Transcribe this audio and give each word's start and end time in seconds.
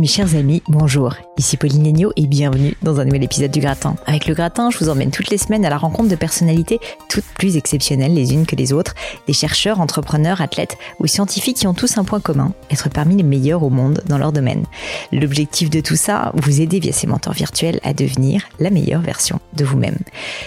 Mes 0.00 0.06
chers 0.06 0.34
amis, 0.34 0.62
bonjour. 0.66 1.14
Ici 1.36 1.58
Pauline 1.58 1.86
Agneau 1.86 2.10
et 2.16 2.26
bienvenue 2.26 2.74
dans 2.80 3.00
un 3.00 3.04
nouvel 3.04 3.22
épisode 3.22 3.50
du 3.50 3.60
Gratin. 3.60 3.96
Avec 4.06 4.26
le 4.26 4.32
Gratin, 4.32 4.70
je 4.70 4.78
vous 4.78 4.88
emmène 4.88 5.10
toutes 5.10 5.28
les 5.28 5.36
semaines 5.36 5.66
à 5.66 5.68
la 5.68 5.76
rencontre 5.76 6.08
de 6.08 6.16
personnalités 6.16 6.80
toutes 7.10 7.26
plus 7.34 7.58
exceptionnelles 7.58 8.14
les 8.14 8.32
unes 8.32 8.46
que 8.46 8.56
les 8.56 8.72
autres, 8.72 8.94
des 9.26 9.34
chercheurs, 9.34 9.78
entrepreneurs, 9.78 10.40
athlètes 10.40 10.78
ou 11.00 11.06
scientifiques 11.06 11.58
qui 11.58 11.66
ont 11.66 11.74
tous 11.74 11.98
un 11.98 12.04
point 12.04 12.20
commun, 12.20 12.54
être 12.70 12.88
parmi 12.88 13.14
les 13.14 13.22
meilleurs 13.22 13.62
au 13.62 13.68
monde 13.68 14.02
dans 14.06 14.16
leur 14.16 14.32
domaine. 14.32 14.64
L'objectif 15.12 15.68
de 15.68 15.80
tout 15.80 15.96
ça, 15.96 16.32
vous 16.34 16.62
aider 16.62 16.80
via 16.80 16.92
ces 16.92 17.06
mentors 17.06 17.34
virtuels 17.34 17.80
à 17.82 17.92
devenir 17.92 18.48
la 18.58 18.70
meilleure 18.70 19.02
version 19.02 19.38
de 19.54 19.66
vous-même. 19.66 19.98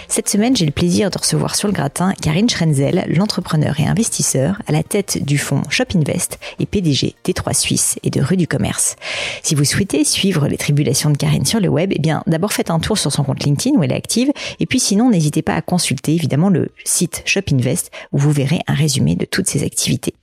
Cette 0.08 0.28
semaine, 0.28 0.56
j'ai 0.56 0.66
le 0.66 0.72
plaisir 0.72 1.10
de 1.10 1.18
recevoir 1.18 1.54
sur 1.54 1.68
le 1.68 1.74
Gratin 1.74 2.12
Karine 2.20 2.50
Schrenzel, 2.50 3.04
l'entrepreneur 3.06 3.78
et 3.78 3.86
investisseur 3.86 4.60
à 4.66 4.72
la 4.72 4.82
tête 4.82 5.22
du 5.22 5.38
fonds 5.38 5.62
Shop 5.68 5.84
Invest 5.94 6.40
et 6.58 6.66
PDG 6.66 7.14
des 7.22 7.34
Trois 7.34 7.54
Suisses 7.54 8.00
et 8.02 8.10
de 8.10 8.20
Rue 8.20 8.36
du 8.36 8.48
Commerce. 8.48 8.96
Si 9.44 9.54
vous 9.54 9.64
souhaitez 9.64 10.04
suivre 10.04 10.48
les 10.48 10.56
tribulations 10.56 11.10
de 11.10 11.18
Karine 11.18 11.44
sur 11.44 11.60
le 11.60 11.68
web, 11.68 11.92
eh 11.94 11.98
bien, 11.98 12.22
d'abord 12.26 12.54
faites 12.54 12.70
un 12.70 12.78
tour 12.78 12.96
sur 12.96 13.12
son 13.12 13.24
compte 13.24 13.44
LinkedIn 13.44 13.76
où 13.76 13.82
elle 13.82 13.92
est 13.92 13.94
active. 13.94 14.32
Et 14.58 14.64
puis 14.64 14.80
sinon, 14.80 15.10
n'hésitez 15.10 15.42
pas 15.42 15.52
à 15.52 15.60
consulter 15.60 16.14
évidemment 16.14 16.48
le 16.48 16.70
site 16.86 17.20
Shop 17.26 17.42
Invest 17.52 17.90
où 18.12 18.18
vous 18.18 18.30
verrez 18.30 18.60
un 18.68 18.72
résumé 18.72 19.16
de 19.16 19.26
toutes 19.26 19.46
ses 19.46 19.62
activités. 19.62 20.14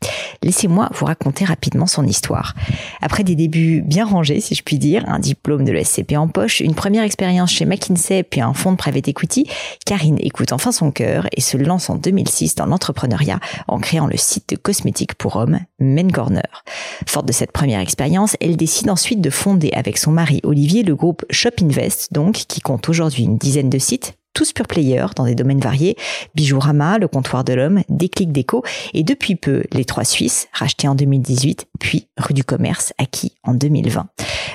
Laissez-moi 0.42 0.90
vous 0.96 1.06
raconter 1.06 1.46
rapidement 1.46 1.86
son 1.86 2.08
histoire. 2.08 2.56
Après 3.00 3.24
des 3.24 3.36
débuts 3.36 3.84
bien 3.86 4.06
rangés, 4.06 4.40
si 4.40 4.56
je 4.56 4.64
puis 4.64 4.80
dire, 4.80 5.04
un 5.08 5.20
diplôme 5.20 5.66
de 5.66 5.72
l'ESCP 5.72 6.14
en 6.18 6.28
poche, 6.28 6.60
une 6.60 6.74
première 6.74 7.04
expérience 7.04 7.52
chez 7.52 7.66
McKinsey 7.66 8.24
puis 8.24 8.42
un 8.42 8.56
fonds 8.56 8.72
de 8.72 8.78
private 8.78 9.08
equity, 9.08 9.48
Karine 9.86 10.18
écoute 10.20 10.52
enfin 10.52 10.72
son 10.72 10.90
cœur 10.90 11.28
et 11.38 11.42
se 11.42 11.58
lance 11.58 11.92
en 11.92 11.96
2006 11.96 12.56
dans 12.56 12.66
l'entrepreneuriat 12.66 13.40
en 13.68 13.78
créant 13.78 14.08
le 14.08 14.18
site 14.18 14.50
de 14.50 14.56
cosmétiques 14.56 15.14
pour 15.14 15.36
hommes 15.36 15.60
Men 15.78 16.12
Corner. 16.12 16.64
Forte 17.06 17.28
de 17.28 17.34
cette 17.34 17.52
première 17.52 17.82
expérience, 17.82 18.36
elle 18.42 18.58
décide 18.58 18.90
ensuite 18.90 19.11
de 19.20 19.30
fonder 19.30 19.72
avec 19.74 19.98
son 19.98 20.12
mari 20.12 20.40
Olivier 20.44 20.84
le 20.84 20.96
groupe 20.96 21.26
Shop 21.30 21.50
Invest, 21.62 22.14
donc, 22.14 22.36
qui 22.48 22.62
compte 22.62 22.88
aujourd'hui 22.88 23.24
une 23.24 23.38
dizaine 23.38 23.70
de 23.70 23.78
sites, 23.78 24.14
tous 24.34 24.54
pure 24.54 24.68
players 24.68 25.08
dans 25.16 25.26
des 25.26 25.36
domaines 25.36 25.60
variés, 25.60 25.98
Bijourama, 26.36 26.98
le 26.98 27.08
comptoir 27.08 27.44
de 27.44 27.54
l'homme, 27.54 27.82
Déclic 27.90 28.32
Déco 28.32 28.64
et 28.94 29.04
depuis 29.04 29.36
peu 29.36 29.64
les 29.74 29.84
trois 29.84 30.06
Suisses, 30.06 30.48
rachetés 30.54 30.88
en 30.88 30.96
2018, 30.96 31.68
puis 31.80 32.08
Rue 32.18 32.34
du 32.34 32.44
Commerce, 32.44 32.94
acquis 32.98 33.34
en 33.44 33.54
2020. 33.54 34.08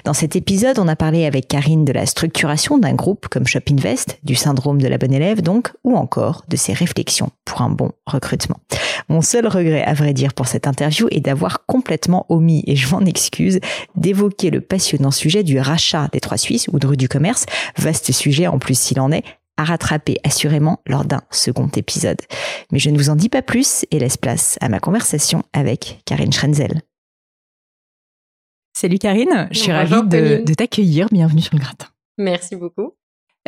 Dans 0.06 0.14
cet 0.14 0.36
épisode, 0.36 0.78
on 0.78 0.86
a 0.86 0.94
parlé 0.94 1.26
avec 1.26 1.48
Karine 1.48 1.84
de 1.84 1.92
la 1.92 2.06
structuration 2.06 2.78
d'un 2.78 2.94
groupe 2.94 3.26
comme 3.26 3.48
Shop 3.48 3.58
Invest, 3.68 4.20
du 4.22 4.36
syndrome 4.36 4.80
de 4.80 4.86
la 4.86 4.98
bonne 4.98 5.12
élève 5.12 5.42
donc, 5.42 5.72
ou 5.82 5.96
encore 5.96 6.44
de 6.46 6.54
ses 6.54 6.72
réflexions 6.72 7.30
pour 7.44 7.60
un 7.62 7.70
bon 7.70 7.90
recrutement. 8.06 8.60
Mon 9.08 9.20
seul 9.20 9.48
regret, 9.48 9.82
à 9.82 9.94
vrai 9.94 10.12
dire, 10.12 10.32
pour 10.32 10.46
cette 10.46 10.68
interview 10.68 11.08
est 11.10 11.18
d'avoir 11.18 11.66
complètement 11.66 12.24
omis, 12.28 12.62
et 12.68 12.76
je 12.76 12.88
m'en 12.88 13.00
excuse, 13.00 13.58
d'évoquer 13.96 14.50
le 14.50 14.60
passionnant 14.60 15.10
sujet 15.10 15.42
du 15.42 15.58
rachat 15.58 16.08
des 16.12 16.20
trois 16.20 16.38
Suisses 16.38 16.68
ou 16.72 16.78
de 16.78 16.86
Rue 16.86 16.96
du 16.96 17.08
Commerce, 17.08 17.44
vaste 17.76 18.12
sujet 18.12 18.46
en 18.46 18.60
plus 18.60 18.78
s'il 18.78 19.00
en 19.00 19.10
est, 19.10 19.24
à 19.56 19.64
rattraper 19.64 20.18
assurément 20.22 20.78
lors 20.86 21.04
d'un 21.04 21.22
second 21.32 21.68
épisode. 21.74 22.22
Mais 22.70 22.78
je 22.78 22.90
ne 22.90 22.96
vous 22.96 23.10
en 23.10 23.16
dis 23.16 23.28
pas 23.28 23.42
plus 23.42 23.84
et 23.90 23.98
laisse 23.98 24.18
place 24.18 24.56
à 24.60 24.68
ma 24.68 24.78
conversation 24.78 25.42
avec 25.52 26.00
Karine 26.04 26.32
Schrenzel. 26.32 26.82
Salut 28.78 28.98
Karine, 28.98 29.48
je 29.52 29.58
suis 29.58 29.72
ravie 29.72 30.06
de, 30.06 30.52
t'accueillir. 30.52 31.08
Bienvenue 31.10 31.40
sur 31.40 31.54
le 31.54 31.60
gratin. 31.60 31.86
Merci 32.18 32.56
beaucoup. 32.56 32.92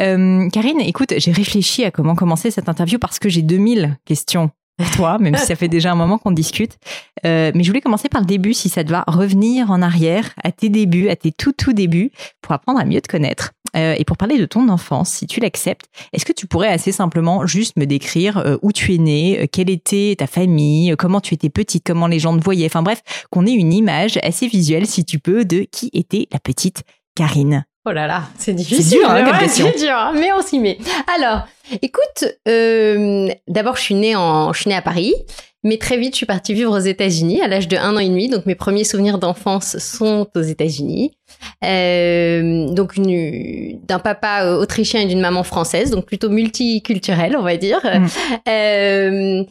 Euh, 0.00 0.48
Karine, 0.48 0.80
écoute, 0.80 1.12
j'ai 1.18 1.32
réfléchi 1.32 1.84
à 1.84 1.90
comment 1.90 2.14
commencer 2.14 2.50
cette 2.50 2.70
interview 2.70 2.98
parce 2.98 3.18
que 3.18 3.28
j'ai 3.28 3.42
2000 3.42 3.98
questions 4.06 4.50
pour 4.78 4.90
toi, 4.92 5.18
même 5.18 5.36
si 5.36 5.44
ça 5.44 5.54
fait 5.54 5.68
déjà 5.68 5.92
un 5.92 5.96
moment 5.96 6.16
qu'on 6.16 6.30
discute. 6.30 6.78
Euh, 7.26 7.52
mais 7.54 7.62
je 7.62 7.68
voulais 7.68 7.82
commencer 7.82 8.08
par 8.08 8.22
le 8.22 8.26
début, 8.26 8.54
si 8.54 8.70
ça 8.70 8.82
te 8.84 8.88
va, 8.88 9.04
revenir 9.06 9.70
en 9.70 9.82
arrière 9.82 10.32
à 10.42 10.50
tes 10.50 10.70
débuts, 10.70 11.10
à 11.10 11.16
tes 11.16 11.30
tout 11.30 11.52
tout 11.52 11.74
débuts, 11.74 12.10
pour 12.40 12.52
apprendre 12.52 12.80
à 12.80 12.86
mieux 12.86 13.02
te 13.02 13.08
connaître. 13.08 13.52
Euh, 13.76 13.94
et 13.98 14.04
pour 14.04 14.16
parler 14.16 14.38
de 14.38 14.46
ton 14.46 14.68
enfance, 14.68 15.10
si 15.10 15.26
tu 15.26 15.40
l'acceptes, 15.40 15.86
est-ce 16.12 16.24
que 16.24 16.32
tu 16.32 16.46
pourrais 16.46 16.68
assez 16.68 16.92
simplement 16.92 17.46
juste 17.46 17.76
me 17.76 17.84
décrire 17.84 18.38
euh, 18.38 18.56
où 18.62 18.72
tu 18.72 18.94
es 18.94 18.98
née, 18.98 19.40
euh, 19.40 19.46
quelle 19.50 19.70
était 19.70 20.14
ta 20.18 20.26
famille, 20.26 20.94
comment 20.98 21.20
tu 21.20 21.34
étais 21.34 21.50
petite, 21.50 21.84
comment 21.86 22.06
les 22.06 22.18
gens 22.18 22.36
te 22.36 22.42
voyaient, 22.42 22.66
enfin 22.66 22.82
bref, 22.82 23.02
qu'on 23.30 23.46
ait 23.46 23.52
une 23.52 23.72
image 23.72 24.18
assez 24.22 24.46
visuelle, 24.46 24.86
si 24.86 25.04
tu 25.04 25.18
peux, 25.18 25.44
de 25.44 25.66
qui 25.70 25.90
était 25.92 26.26
la 26.32 26.38
petite 26.38 26.82
Karine. 27.14 27.64
Oh 27.84 27.92
là 27.92 28.06
là, 28.06 28.24
c'est 28.38 28.52
difficile. 28.52 28.84
C'est 28.84 28.96
dur, 28.96 29.10
hein, 29.10 29.48
C'est 29.48 29.78
dur, 29.78 29.92
hein, 29.92 30.12
mais 30.14 30.30
on 30.32 30.42
s'y 30.42 30.58
met. 30.58 30.78
Alors, 31.16 31.48
écoute, 31.80 32.24
d'abord, 33.48 33.76
je 33.76 33.80
suis 33.80 33.94
née 33.94 34.14
en, 34.14 34.52
je 34.52 34.60
suis 34.60 34.68
née 34.68 34.76
à 34.76 34.82
Paris. 34.82 35.14
Mais 35.64 35.76
très 35.76 35.98
vite, 35.98 36.14
je 36.14 36.18
suis 36.18 36.26
partie 36.26 36.54
vivre 36.54 36.76
aux 36.76 36.80
États-Unis 36.80 37.40
à 37.40 37.48
l'âge 37.48 37.66
de 37.66 37.76
un 37.76 37.96
an 37.96 37.98
et 37.98 38.08
demi. 38.08 38.28
Donc 38.28 38.46
mes 38.46 38.54
premiers 38.54 38.84
souvenirs 38.84 39.18
d'enfance 39.18 39.78
sont 39.78 40.28
aux 40.34 40.40
États-Unis. 40.40 41.12
Euh, 41.64 42.68
donc 42.70 42.94
d'un 42.96 43.98
papa 43.98 44.44
euh, 44.44 44.56
autrichien 44.56 45.00
et 45.00 45.06
d'une 45.06 45.20
maman 45.20 45.42
française, 45.42 45.90
donc 45.90 46.06
plutôt 46.06 46.30
multiculturel, 46.30 47.36
on 47.36 47.42
va 47.42 47.56
dire. 47.56 47.80
Mm. 47.84 48.06
Euh, 48.48 49.44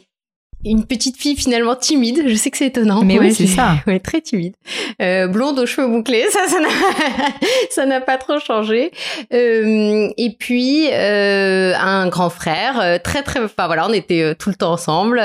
une 0.64 0.84
petite 0.84 1.16
fille 1.16 1.36
finalement 1.36 1.76
timide. 1.76 2.24
Je 2.26 2.34
sais 2.34 2.50
que 2.50 2.58
c'est 2.58 2.66
étonnant. 2.66 3.02
Mais 3.02 3.18
oui, 3.18 3.34
c'est 3.34 3.46
ça. 3.46 3.76
Ouais, 3.86 4.00
très 4.00 4.20
timide. 4.20 4.54
Euh, 5.00 5.28
blonde 5.28 5.58
aux 5.58 5.66
cheveux 5.66 5.86
bouclés, 5.86 6.26
ça, 6.30 6.40
ça 7.70 7.86
n'a, 7.86 8.00
pas 8.00 8.18
trop 8.18 8.38
changé. 8.38 8.90
Euh, 9.32 10.10
et 10.16 10.36
puis 10.38 10.88
euh, 10.92 11.74
un 11.78 12.08
grand 12.08 12.30
frère, 12.30 12.80
euh, 12.80 12.98
très 13.02 13.22
très. 13.22 13.40
Enfin 13.40 13.66
voilà, 13.66 13.88
on 13.88 13.92
était 13.92 14.22
euh, 14.22 14.34
tout 14.34 14.50
le 14.50 14.56
temps 14.56 14.72
ensemble. 14.72 15.20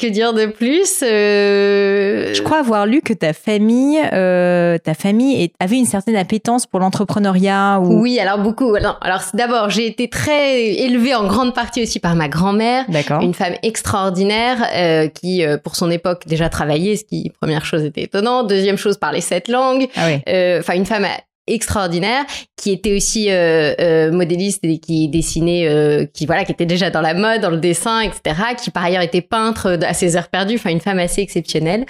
Que 0.00 0.06
dire 0.06 0.32
de 0.32 0.46
plus 0.46 1.02
euh... 1.02 2.32
Je 2.32 2.40
crois 2.40 2.60
avoir 2.60 2.86
lu 2.86 3.02
que 3.02 3.12
ta 3.12 3.34
famille, 3.34 4.00
euh, 4.14 4.78
ta 4.78 4.94
famille 4.94 5.52
avait 5.60 5.76
une 5.76 5.84
certaine 5.84 6.16
appétence 6.16 6.64
pour 6.64 6.80
l'entrepreneuriat. 6.80 7.80
Ou... 7.82 8.00
Oui, 8.00 8.18
alors 8.18 8.38
beaucoup. 8.38 8.74
Alors, 8.74 8.98
alors 9.02 9.20
d'abord, 9.34 9.68
j'ai 9.68 9.86
été 9.86 10.08
très 10.08 10.64
élevée 10.64 11.14
en 11.14 11.26
grande 11.26 11.54
partie 11.54 11.82
aussi 11.82 12.00
par 12.00 12.14
ma 12.14 12.28
grand-mère, 12.28 12.86
une 13.20 13.34
femme 13.34 13.56
extraordinaire 13.62 14.66
euh, 14.74 15.08
qui, 15.08 15.44
euh, 15.44 15.58
pour 15.58 15.76
son 15.76 15.90
époque, 15.90 16.22
déjà 16.26 16.48
travaillait, 16.48 16.96
ce 16.96 17.04
qui 17.04 17.30
première 17.38 17.66
chose 17.66 17.84
était 17.84 18.04
étonnant. 18.04 18.42
Deuxième 18.42 18.78
chose, 18.78 18.96
parlait 18.96 19.20
sept 19.20 19.48
langues. 19.48 19.86
Ah 19.96 20.08
euh, 20.30 20.60
enfin, 20.60 20.76
une 20.76 20.86
femme 20.86 21.04
extraordinaire, 21.54 22.24
qui 22.56 22.70
était 22.72 22.94
aussi 22.94 23.30
euh, 23.30 23.74
euh, 23.80 24.12
modéliste 24.12 24.64
et 24.64 24.78
qui 24.78 25.08
dessinait, 25.08 25.68
euh, 25.68 26.06
qui 26.06 26.26
voilà, 26.26 26.44
qui 26.44 26.52
était 26.52 26.66
déjà 26.66 26.90
dans 26.90 27.00
la 27.00 27.14
mode, 27.14 27.40
dans 27.40 27.50
le 27.50 27.58
dessin, 27.58 28.00
etc. 28.00 28.40
Qui 28.62 28.70
par 28.70 28.84
ailleurs 28.84 29.02
était 29.02 29.20
peintre 29.20 29.78
à 29.82 29.94
ses 29.94 30.16
heures 30.16 30.28
perdues, 30.28 30.56
enfin 30.56 30.70
une 30.70 30.80
femme 30.80 30.98
assez 30.98 31.20
exceptionnelle, 31.22 31.86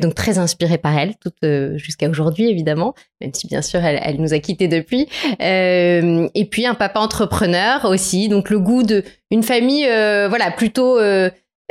donc 0.00 0.14
très 0.14 0.38
inspirée 0.38 0.78
par 0.78 0.96
elle, 0.98 1.14
toute 1.16 1.36
jusqu'à 1.76 2.08
aujourd'hui 2.08 2.48
évidemment, 2.48 2.94
même 3.20 3.32
si 3.34 3.46
bien 3.46 3.62
sûr 3.62 3.84
elle, 3.84 4.20
nous 4.20 4.34
a 4.34 4.38
quittés 4.38 4.68
depuis. 4.68 5.08
et 5.40 6.48
puis 6.50 6.66
un 6.66 6.74
papa 6.74 7.00
entrepreneur 7.00 7.84
aussi, 7.84 8.28
donc 8.28 8.50
le 8.50 8.58
goût 8.58 8.82
de 8.82 9.04
une 9.30 9.42
famille, 9.42 9.84
voilà, 9.84 10.50
plutôt 10.50 10.98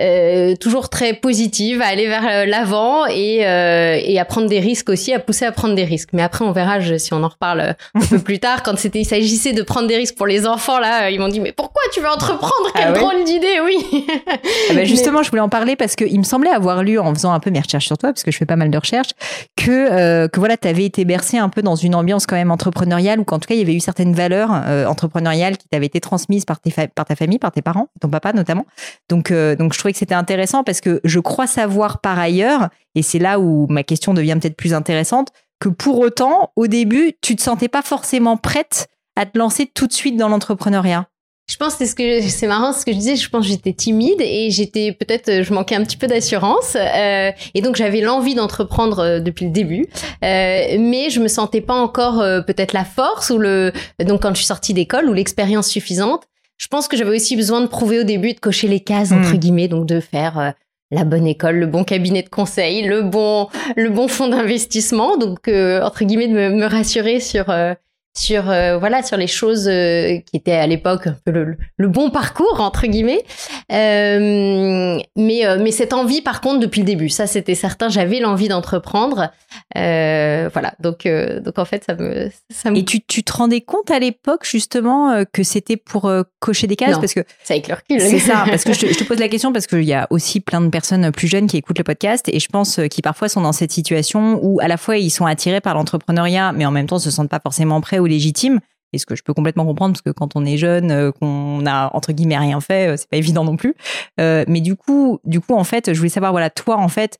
euh, 0.01 0.57
toujours 0.57 0.89
très 0.89 1.13
positive, 1.13 1.81
à 1.81 1.85
aller 1.85 2.07
vers 2.07 2.27
euh, 2.27 2.45
l'avant 2.45 3.05
et, 3.05 3.47
euh, 3.47 3.97
et 4.03 4.19
à 4.19 4.25
prendre 4.25 4.49
des 4.49 4.59
risques 4.59 4.89
aussi, 4.89 5.13
à 5.13 5.19
pousser 5.19 5.45
à 5.45 5.53
prendre 5.53 5.73
des 5.73 5.85
risques. 5.85 6.09
Mais 6.11 6.21
après, 6.21 6.43
on 6.43 6.51
verra 6.51 6.81
si 6.97 7.13
on 7.13 7.23
en 7.23 7.29
reparle 7.29 7.75
un 7.93 8.05
peu 8.09 8.19
plus 8.23 8.39
tard. 8.39 8.61
Quand 8.61 8.77
c'était, 8.77 8.99
il 8.99 9.05
s'agissait 9.05 9.53
de 9.53 9.61
prendre 9.61 9.87
des 9.87 9.95
risques 9.95 10.17
pour 10.17 10.27
les 10.27 10.45
enfants, 10.45 10.79
là, 10.79 11.09
ils 11.11 11.19
m'ont 11.19 11.29
dit 11.29 11.39
mais 11.39 11.53
pourquoi 11.53 11.81
tu 11.93 12.01
veux 12.01 12.09
entreprendre? 12.09 12.73
Quelle 12.75 12.89
ah 12.89 12.91
drôle 12.91 13.23
d'idée, 13.23 13.61
oui. 13.63 14.05
ah 14.27 14.73
bah 14.73 14.83
justement, 14.83 15.23
je 15.23 15.29
voulais 15.29 15.41
en 15.41 15.47
parler 15.47 15.77
parce 15.77 15.95
que 15.95 16.03
il 16.03 16.17
me 16.17 16.25
semblait 16.25 16.49
avoir 16.49 16.83
lu 16.83 16.99
en 16.99 17.13
faisant 17.13 17.31
un 17.31 17.39
peu 17.39 17.49
mes 17.49 17.61
recherches 17.61 17.85
sur 17.85 17.97
toi, 17.97 18.09
parce 18.11 18.23
que 18.23 18.31
je 18.31 18.37
fais 18.37 18.45
pas 18.45 18.57
mal 18.57 18.69
de 18.71 18.77
recherches, 18.77 19.11
que 19.55 20.27
que 20.27 20.39
voilà, 20.39 20.57
tu 20.57 20.67
avais 20.67 20.83
été 20.83 21.05
bercé 21.05 21.37
un 21.37 21.47
peu 21.47 21.61
dans 21.61 21.75
une 21.75 21.95
ambiance 21.95 22.25
quand 22.25 22.35
même 22.35 22.51
entrepreneuriale, 22.51 23.21
ou 23.21 23.23
qu'en 23.23 23.39
tout 23.39 23.47
cas 23.47 23.55
il 23.55 23.59
y 23.59 23.63
avait 23.63 23.75
eu 23.75 23.79
certaines 23.79 24.13
valeurs 24.13 24.51
entrepreneuriales 24.89 25.57
qui 25.57 25.69
t'avaient 25.69 25.85
été 25.85 26.01
transmises 26.01 26.43
par 26.43 26.59
tes 26.59 26.73
par 26.93 27.05
ta 27.05 27.15
famille, 27.15 27.39
par 27.39 27.53
tes 27.53 27.61
parents, 27.61 27.87
ton 28.01 28.09
papa 28.09 28.33
notamment. 28.33 28.65
Donc 29.07 29.31
donc 29.31 29.73
je 29.73 29.84
que 29.91 29.97
c'était 29.97 30.15
intéressant 30.15 30.63
parce 30.63 30.81
que 30.81 31.01
je 31.03 31.19
crois 31.19 31.47
savoir 31.47 31.99
par 32.01 32.19
ailleurs, 32.19 32.69
et 32.95 33.01
c'est 33.01 33.19
là 33.19 33.39
où 33.39 33.67
ma 33.69 33.83
question 33.83 34.13
devient 34.13 34.37
peut-être 34.39 34.57
plus 34.57 34.73
intéressante, 34.73 35.29
que 35.59 35.69
pour 35.69 35.99
autant, 35.99 36.51
au 36.55 36.67
début, 36.67 37.13
tu 37.21 37.35
te 37.35 37.41
sentais 37.41 37.69
pas 37.69 37.81
forcément 37.81 38.37
prête 38.37 38.87
à 39.15 39.25
te 39.25 39.37
lancer 39.37 39.69
tout 39.73 39.87
de 39.87 39.93
suite 39.93 40.17
dans 40.17 40.27
l'entrepreneuriat. 40.27 41.07
Je 41.47 41.57
pense 41.57 41.75
que 41.75 42.21
c'est 42.21 42.47
marrant 42.47 42.73
ce 42.73 42.85
que 42.85 42.91
je 42.91 42.97
disais. 42.97 43.15
Je 43.15 43.29
pense 43.29 43.45
j'étais 43.45 43.73
timide 43.73 44.19
et 44.19 44.49
j'étais 44.49 44.91
peut-être 44.91 45.43
je 45.43 45.53
manquais 45.53 45.75
un 45.75 45.83
petit 45.83 45.95
peu 45.95 46.07
d'assurance 46.07 46.75
euh, 46.75 47.31
et 47.53 47.61
donc 47.61 47.75
j'avais 47.75 48.01
l'envie 48.01 48.33
d'entreprendre 48.33 48.99
euh, 48.99 49.19
depuis 49.19 49.45
le 49.45 49.51
début, 49.51 49.85
euh, 50.23 50.77
mais 50.79 51.11
je 51.11 51.19
me 51.19 51.27
sentais 51.27 51.61
pas 51.61 51.75
encore 51.75 52.17
peut-être 52.47 52.73
la 52.73 52.83
force 52.83 53.29
ou 53.29 53.37
le 53.37 53.71
donc 53.99 54.23
quand 54.23 54.31
je 54.31 54.37
suis 54.37 54.45
sortie 54.45 54.73
d'école 54.73 55.07
ou 55.07 55.13
l'expérience 55.13 55.67
suffisante 55.67 56.23
je 56.57 56.67
pense 56.67 56.87
que 56.87 56.97
j'avais 56.97 57.15
aussi 57.15 57.35
besoin 57.35 57.61
de 57.61 57.67
prouver 57.67 57.99
au 57.99 58.03
début 58.03 58.33
de 58.33 58.39
cocher 58.39 58.67
les 58.67 58.79
cases 58.79 59.11
entre 59.11 59.33
hmm. 59.33 59.37
guillemets, 59.37 59.67
donc 59.67 59.85
de 59.85 59.99
faire 59.99 60.39
euh, 60.39 60.51
la 60.91 61.03
bonne 61.03 61.27
école, 61.27 61.57
le 61.57 61.67
bon 61.67 61.83
cabinet 61.83 62.23
de 62.23 62.29
conseil, 62.29 62.83
le 62.83 63.01
bon 63.01 63.49
le 63.75 63.89
bon 63.89 64.07
fonds 64.07 64.27
d'investissement, 64.27 65.17
donc 65.17 65.47
euh, 65.47 65.81
entre 65.81 66.05
guillemets 66.05 66.27
de 66.27 66.33
me, 66.33 66.49
me 66.49 66.65
rassurer 66.65 67.19
sur 67.19 67.49
euh, 67.49 67.73
sur 68.17 68.49
euh, 68.49 68.77
voilà 68.77 69.03
sur 69.03 69.17
les 69.17 69.27
choses 69.27 69.67
euh, 69.67 70.19
qui 70.19 70.37
étaient 70.37 70.53
à 70.53 70.67
l'époque 70.67 71.07
un 71.07 71.17
peu 71.25 71.31
le, 71.31 71.57
le, 71.77 71.87
bon 71.87 72.09
parcours 72.09 72.61
entre 72.61 72.87
guillemets. 72.87 73.23
Euh, 73.71 74.97
mais 75.17 75.41
mais 75.59 75.71
cette 75.71 75.93
envie 75.93 76.21
par 76.21 76.39
contre 76.39 76.59
depuis 76.59 76.81
le 76.81 76.85
début 76.85 77.09
ça 77.09 77.27
c'était 77.27 77.55
certain 77.55 77.89
j'avais 77.89 78.19
l'envie 78.19 78.47
d'entreprendre. 78.47 79.31
Voilà. 79.73 80.73
Donc 80.79 81.07
donc 81.07 81.59
en 81.59 81.65
fait 81.65 81.83
ça 81.85 81.95
me 81.95 82.29
ça 82.49 82.71
et 82.73 82.85
tu, 82.85 83.01
tu 83.01 83.23
te 83.23 83.33
rendais 83.33 83.61
compte 83.61 83.91
à 83.91 83.99
l'époque 83.99 84.45
justement 84.45 85.23
que 85.31 85.43
c'était 85.43 85.77
pour 85.77 86.11
cocher 86.39 86.67
des 86.67 86.75
cases? 86.75 86.97
Parce 86.99 87.13
que 87.13 87.21
c'est 87.43 87.55
avec 87.55 87.67
le 87.67 87.75
recul 87.75 87.99
c'est 87.99 88.19
ça 88.19 88.45
parce 88.49 88.63
que 88.63 88.73
je 88.73 88.79
te, 88.79 88.85
je 88.87 88.97
te, 88.97 89.03
pose 89.03 89.19
la 89.19 89.27
question 89.27 89.51
parce 89.51 89.67
qu'il 89.67 89.83
y 89.83 89.93
a 89.93 90.07
aussi 90.09 90.39
plein 90.39 90.61
de 90.61 90.69
personnes 90.69 91.11
plus 91.11 91.27
jeunes 91.27 91.47
qui 91.47 91.57
écoutent 91.57 91.77
le 91.77 91.83
podcast 91.83 92.29
et 92.29 92.39
je 92.39 92.47
pense 92.47 92.79
qui 92.89 93.01
parfois 93.01 93.27
sont 93.27 93.41
dans 93.41 93.51
cette 93.51 93.71
situation 93.71 94.39
où 94.41 94.59
à 94.61 94.67
la 94.67 94.77
fois 94.77 94.97
ils 94.97 95.11
sont 95.11 95.25
attirés 95.25 95.61
par 95.61 95.75
l'entrepreneuriat 95.75 96.53
mais 96.53 96.65
en 96.65 96.71
même 96.71 96.87
temps 96.87 96.99
se 96.99 97.11
sentent 97.11 97.29
pas 97.29 97.41
forcément 97.41 97.81
prêts 97.81 97.99
légitime. 98.07 98.59
Et 98.93 98.97
ce 98.97 99.05
que 99.05 99.15
je 99.15 99.23
peux 99.23 99.33
complètement 99.33 99.65
comprendre, 99.65 99.93
parce 99.93 100.01
que 100.01 100.09
quand 100.09 100.35
on 100.35 100.45
est 100.45 100.57
jeune, 100.57 100.89
euh, 100.91 101.11
qu'on 101.11 101.65
a 101.65 101.93
entre 101.93 102.13
guillemets 102.13 102.37
rien 102.37 102.61
fait, 102.61 102.87
euh, 102.87 102.97
c'est 102.97 103.09
pas 103.09 103.17
évident 103.17 103.43
non 103.43 103.57
plus. 103.57 103.75
Euh, 104.21 104.45
mais 104.47 104.61
du 104.61 104.75
coup, 104.75 105.19
du 105.25 105.41
coup, 105.41 105.53
en 105.53 105.65
fait, 105.65 105.93
je 105.93 105.97
voulais 105.97 106.09
savoir, 106.09 106.31
voilà, 106.31 106.49
toi, 106.49 106.77
en 106.77 106.87
fait, 106.87 107.19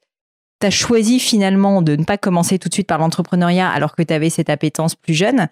tu 0.61 0.67
as 0.67 0.71
choisi 0.71 1.19
finalement 1.19 1.81
de 1.81 1.97
ne 1.97 2.05
pas 2.05 2.17
commencer 2.17 2.59
tout 2.59 2.69
de 2.69 2.73
suite 2.73 2.87
par 2.87 2.97
l'entrepreneuriat 2.97 3.69
alors 3.69 3.95
que 3.95 4.03
tu 4.03 4.13
avais 4.13 4.29
cette 4.29 4.49
appétence 4.49 4.95
plus 4.95 5.13
jeune. 5.13 5.49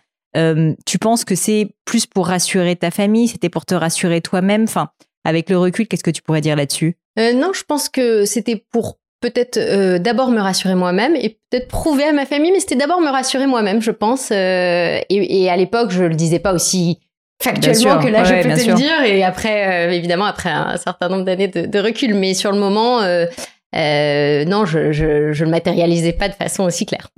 tu 0.85 0.97
penses 0.97 1.25
que 1.25 1.35
c'est 1.35 1.75
plus 1.85 2.05
pour 2.05 2.27
rassurer 2.27 2.75
ta 2.77 2.89
famille, 2.89 3.27
c'était 3.27 3.49
pour 3.49 3.65
te 3.65 3.75
rassurer 3.75 4.21
toi-même? 4.21 4.63
Enfin, 4.63 4.89
avec 5.25 5.49
le 5.49 5.57
recul, 5.57 5.87
qu'est-ce 5.87 6.03
que 6.03 6.11
tu 6.11 6.21
pourrais 6.21 6.41
dire 6.41 6.55
là-dessus? 6.55 6.95
Non, 7.17 7.51
je 7.53 7.63
pense 7.63 7.89
que 7.89 8.23
c'était 8.23 8.63
pour 8.71 8.97
peut-être 9.23 9.57
euh, 9.57 9.99
d'abord 9.99 10.31
me 10.31 10.41
rassurer 10.41 10.75
moi-même 10.75 11.15
et 11.15 11.39
peut-être 11.49 11.69
prouver 11.69 12.03
à 12.03 12.11
ma 12.11 12.25
famille, 12.25 12.51
mais 12.51 12.59
c'était 12.59 12.75
d'abord 12.75 12.99
me 12.99 13.09
rassurer 13.09 13.47
moi-même, 13.47 13.81
je 13.81 13.91
pense. 13.91 14.31
Euh, 14.31 14.99
et, 15.09 15.49
à 15.49 15.55
l'époque, 15.55 15.91
je 15.91 16.03
le 16.03 16.13
disais 16.13 16.39
pas 16.39 16.53
aussi 16.53 16.99
factuellement 17.41 17.99
que 17.99 18.07
là 18.07 18.25
je 18.25 18.33
peux 18.35 18.61
te 18.61 18.69
le 18.69 18.75
dire. 18.75 19.01
Et 19.05 19.23
après, 19.23 19.87
euh, 19.87 19.91
évidemment, 19.91 20.25
après 20.25 20.49
un 20.49 20.75
certain 20.75 21.07
nombre 21.07 21.23
d'années 21.23 21.47
de, 21.47 21.79
recul, 21.79 22.15
mais 22.15 22.33
sur 22.33 22.51
le 22.51 22.59
moment, 22.59 22.99
non, 22.99 24.65
je, 24.65 24.91
je, 24.91 25.31
je 25.31 25.45
le 25.45 25.49
matérialisais 25.49 26.13
pas 26.13 26.27
de 26.27 26.35
façon 26.35 26.65
aussi 26.65 26.85
claire. 26.85 27.07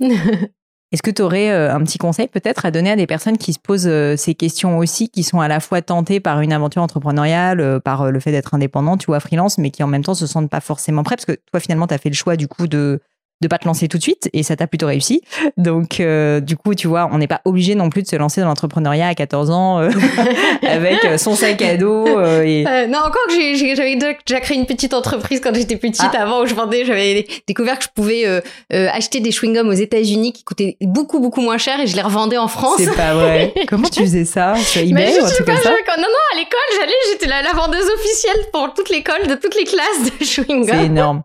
Est-ce 0.92 1.02
que 1.02 1.10
tu 1.10 1.20
aurais 1.20 1.50
euh, 1.50 1.74
un 1.74 1.82
petit 1.82 1.98
conseil 1.98 2.28
peut-être 2.28 2.64
à 2.64 2.70
donner 2.70 2.92
à 2.92 2.96
des 2.96 3.08
personnes 3.08 3.38
qui 3.38 3.52
se 3.52 3.58
posent 3.58 3.88
euh, 3.88 4.16
ces 4.16 4.34
questions 4.34 4.78
aussi, 4.78 5.08
qui 5.08 5.24
sont 5.24 5.40
à 5.40 5.48
la 5.48 5.58
fois 5.58 5.82
tentées 5.82 6.20
par 6.20 6.40
une 6.40 6.52
aventure 6.52 6.80
entrepreneuriale, 6.80 7.60
euh, 7.60 7.80
par 7.80 8.12
le 8.12 8.20
fait 8.20 8.30
d'être 8.30 8.54
indépendant, 8.54 8.96
tu 8.96 9.06
vois, 9.06 9.18
freelance, 9.18 9.58
mais 9.58 9.70
qui 9.70 9.82
en 9.82 9.88
même 9.88 10.04
temps 10.04 10.14
se 10.14 10.28
sentent 10.28 10.50
pas 10.50 10.60
forcément 10.60 11.02
prêts? 11.02 11.16
Parce 11.16 11.26
que 11.26 11.38
toi, 11.50 11.58
finalement, 11.58 11.88
tu 11.88 11.94
as 11.94 11.98
fait 11.98 12.08
le 12.08 12.14
choix 12.14 12.36
du 12.36 12.46
coup 12.46 12.68
de 12.68 13.00
de 13.42 13.48
pas 13.48 13.58
te 13.58 13.66
lancer 13.66 13.88
tout 13.88 13.98
de 13.98 14.02
suite 14.02 14.30
et 14.32 14.42
ça 14.42 14.56
t'a 14.56 14.66
plutôt 14.66 14.86
réussi. 14.86 15.22
Donc 15.56 16.00
euh, 16.00 16.40
du 16.40 16.56
coup, 16.56 16.74
tu 16.74 16.88
vois, 16.88 17.08
on 17.12 17.18
n'est 17.18 17.26
pas 17.26 17.42
obligé 17.44 17.74
non 17.74 17.90
plus 17.90 18.02
de 18.02 18.08
se 18.08 18.16
lancer 18.16 18.40
dans 18.40 18.48
l'entrepreneuriat 18.48 19.08
à 19.08 19.14
14 19.14 19.50
ans 19.50 19.80
euh, 19.80 19.90
avec 20.66 21.04
euh, 21.04 21.18
son 21.18 21.34
sac 21.34 21.60
à 21.62 21.76
dos 21.76 22.06
et 22.42 22.64
non, 22.88 22.98
encore 22.98 23.26
que 23.28 23.74
j'avais 23.74 23.96
déjà 23.96 24.40
créé 24.40 24.56
une 24.56 24.66
petite 24.66 24.94
entreprise 24.94 25.40
quand 25.42 25.54
j'étais 25.54 25.76
petite 25.76 26.10
ah. 26.14 26.22
avant 26.22 26.42
où 26.42 26.46
je 26.46 26.54
vendais, 26.54 26.84
j'avais 26.84 27.26
découvert 27.46 27.78
que 27.78 27.84
je 27.84 27.90
pouvais 27.94 28.42
acheter 28.70 29.20
des 29.20 29.30
chewing-gums 29.30 29.68
aux 29.68 29.72
États-Unis 29.72 30.32
qui 30.32 30.44
coûtaient 30.44 30.76
beaucoup 30.80 31.20
beaucoup 31.20 31.40
moins 31.40 31.58
cher 31.58 31.80
et 31.80 31.86
je 31.86 31.94
les 31.94 32.02
revendais 32.02 32.38
en 32.38 32.48
France. 32.48 32.76
C'est 32.78 32.94
pas 32.94 33.14
vrai. 33.14 33.52
Comment 33.68 33.88
tu 33.88 34.00
faisais 34.00 34.24
ça? 34.24 34.54
Sur 34.56 34.82
eBay 34.82 35.18
ou 35.20 35.24
un 35.24 35.28
truc 35.28 35.46
comme 35.46 35.56
ça? 35.56 35.70
Non 35.70 36.02
non, 36.02 36.24
à 36.32 36.36
l'école, 36.36 36.58
j'allais, 36.78 36.92
j'étais 37.12 37.26
la, 37.26 37.52
vendeuse 37.52 37.88
officielle 37.98 38.46
pour 38.52 38.74
toute 38.74 38.90
l'école 38.90 39.26
de 39.28 39.34
toutes 39.34 39.54
les 39.54 39.64
classes 39.64 40.04
de 40.04 40.24
chewing-gum. 40.24 40.70
C'est 40.70 40.86
énorme. 40.86 41.22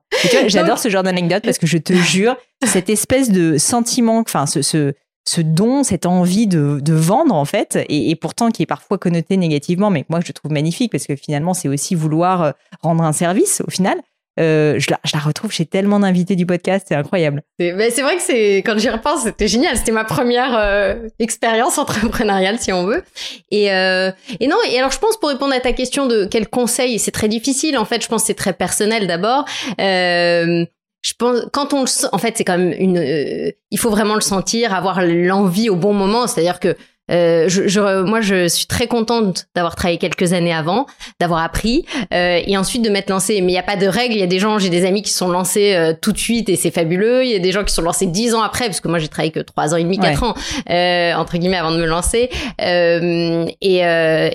J'adore 0.47 0.79
ce 0.79 0.89
genre 0.89 1.03
d'anecdote 1.03 1.43
parce 1.43 1.57
que 1.57 1.67
je 1.67 1.77
te 1.77 1.93
jure, 2.01 2.36
cette 2.65 2.89
espèce 2.89 3.31
de 3.31 3.57
sentiment, 3.57 4.19
enfin, 4.19 4.45
ce, 4.45 4.62
ce, 4.62 5.42
don, 5.42 5.83
cette 5.83 6.06
envie 6.06 6.48
de, 6.48 6.80
de 6.81 6.94
vendre, 6.94 7.36
en 7.36 7.45
fait, 7.45 7.80
et, 7.89 8.15
pourtant 8.15 8.51
qui 8.51 8.63
est 8.63 8.68
parfois 8.68 8.98
connoté 8.98 9.38
négativement, 9.38 9.89
mais 9.89 10.06
moi 10.09 10.19
je 10.25 10.31
trouve 10.31 10.51
magnifique 10.51 10.92
parce 10.92 11.07
que 11.07 11.15
finalement, 11.15 11.53
c'est 11.53 11.68
aussi 11.68 11.95
vouloir 11.95 12.44
euh, 12.44 12.51
rendre 12.81 13.03
un 13.03 13.13
service 13.13 13.62
au 13.65 13.71
final. 13.71 13.98
Euh, 14.39 14.80
je, 14.80 14.89
la, 14.89 15.00
je, 15.03 15.12
la, 15.13 15.19
retrouve 15.19 15.51
chez 15.51 15.65
tellement 15.65 16.00
d'invités 16.00 16.38
du 16.38 16.45
podcast, 16.45 16.86
c'est 16.88 16.95
incroyable. 16.95 17.44
C'est 17.59 17.71
vrai 17.74 18.15
que 18.15 18.21
c'est 18.21 18.57
quand 18.57 18.77
j'y 18.80 18.89
repense, 18.89 19.24
c'était 19.24 19.50
génial. 19.50 19.75
C'était 19.75 19.92
ma 19.92 20.06
première 20.06 20.56
euh, 20.57 21.09
expérience 21.19 21.77
entrepreneuriale, 21.77 22.57
si 22.57 22.71
on 22.71 22.86
veut. 22.86 23.03
Et, 23.51 23.65
et 23.65 24.48
non. 24.48 24.56
Et 24.69 24.80
alors, 24.80 24.92
je 24.92 25.00
pense 25.00 25.18
pour 25.18 25.30
répondre 25.30 25.53
à 25.53 25.59
ta 25.59 25.74
question 25.74 26.07
de 26.07 26.25
quel 26.25 26.48
conseil, 26.48 26.98
c'est 26.98 27.12
très 27.12 27.27
difficile. 27.27 27.77
En 27.77 27.83
fait, 27.83 28.01
je 28.01 28.07
pense 28.07 28.21
que 28.21 28.27
c'est 28.27 28.33
très 28.33 28.53
personnel 28.53 29.06
d'abord. 29.06 29.45
Je 31.01 31.13
pense 31.18 31.39
quand 31.51 31.74
on 31.74 31.81
le 31.81 31.88
sent, 31.88 32.07
en 32.12 32.18
fait 32.18 32.38
c'est 32.38 32.44
quand 32.44 32.57
même 32.57 32.74
une 32.77 32.98
euh, 32.98 33.51
il 33.71 33.80
faut 33.80 33.89
vraiment 33.89 34.15
le 34.15 34.21
sentir 34.21 34.74
avoir 34.74 35.01
l'envie 35.03 35.69
au 35.69 35.75
bon 35.75 35.94
moment. 35.94 36.27
C'est 36.27 36.42
à 36.42 36.44
dire 36.44 36.59
que 36.59 36.75
euh, 37.11 37.45
je, 37.47 37.67
je, 37.67 38.03
moi, 38.03 38.21
je 38.21 38.47
suis 38.47 38.65
très 38.65 38.87
contente 38.87 39.47
d'avoir 39.55 39.75
travaillé 39.75 39.97
quelques 39.97 40.33
années 40.33 40.53
avant, 40.53 40.85
d'avoir 41.19 41.43
appris 41.43 41.85
euh, 42.13 42.39
et 42.45 42.57
ensuite 42.57 42.81
de 42.83 42.89
m'être 42.89 43.09
lancée. 43.09 43.41
Mais 43.41 43.51
il 43.51 43.55
n'y 43.55 43.59
a 43.59 43.63
pas 43.63 43.75
de 43.75 43.88
règle. 43.88 44.13
Il 44.13 44.19
y 44.19 44.24
a 44.24 44.27
des 44.27 44.39
gens, 44.39 44.59
j'ai 44.59 44.69
des 44.69 44.86
amis 44.86 45.01
qui 45.01 45.12
sont 45.12 45.29
lancés 45.29 45.74
euh, 45.75 45.93
tout 46.00 46.12
de 46.12 46.17
suite 46.17 46.50
et 46.50 46.55
c'est 46.55 46.71
fabuleux. 46.71 47.24
Il 47.24 47.31
y 47.31 47.36
a 47.36 47.39
des 47.39 47.51
gens 47.51 47.63
qui 47.63 47.74
sont 47.74 47.81
lancés 47.81 48.07
dix 48.07 48.33
ans 48.33 48.41
après, 48.41 48.65
parce 48.65 48.81
que 48.81 48.88
moi 48.88 49.00
j'ai 49.00 49.07
travaillé 49.07 49.31
que 49.31 49.39
trois 49.39 49.74
ans 49.74 49.77
et 49.77 49.83
demi, 49.83 50.00
quatre 50.00 50.24
ans 50.24 50.33
euh, 50.69 51.13
entre 51.15 51.38
guillemets 51.38 51.57
avant 51.57 51.71
de 51.71 51.77
me 51.77 51.86
lancer. 51.86 52.29
Euh, 52.62 53.45
et 53.62 53.81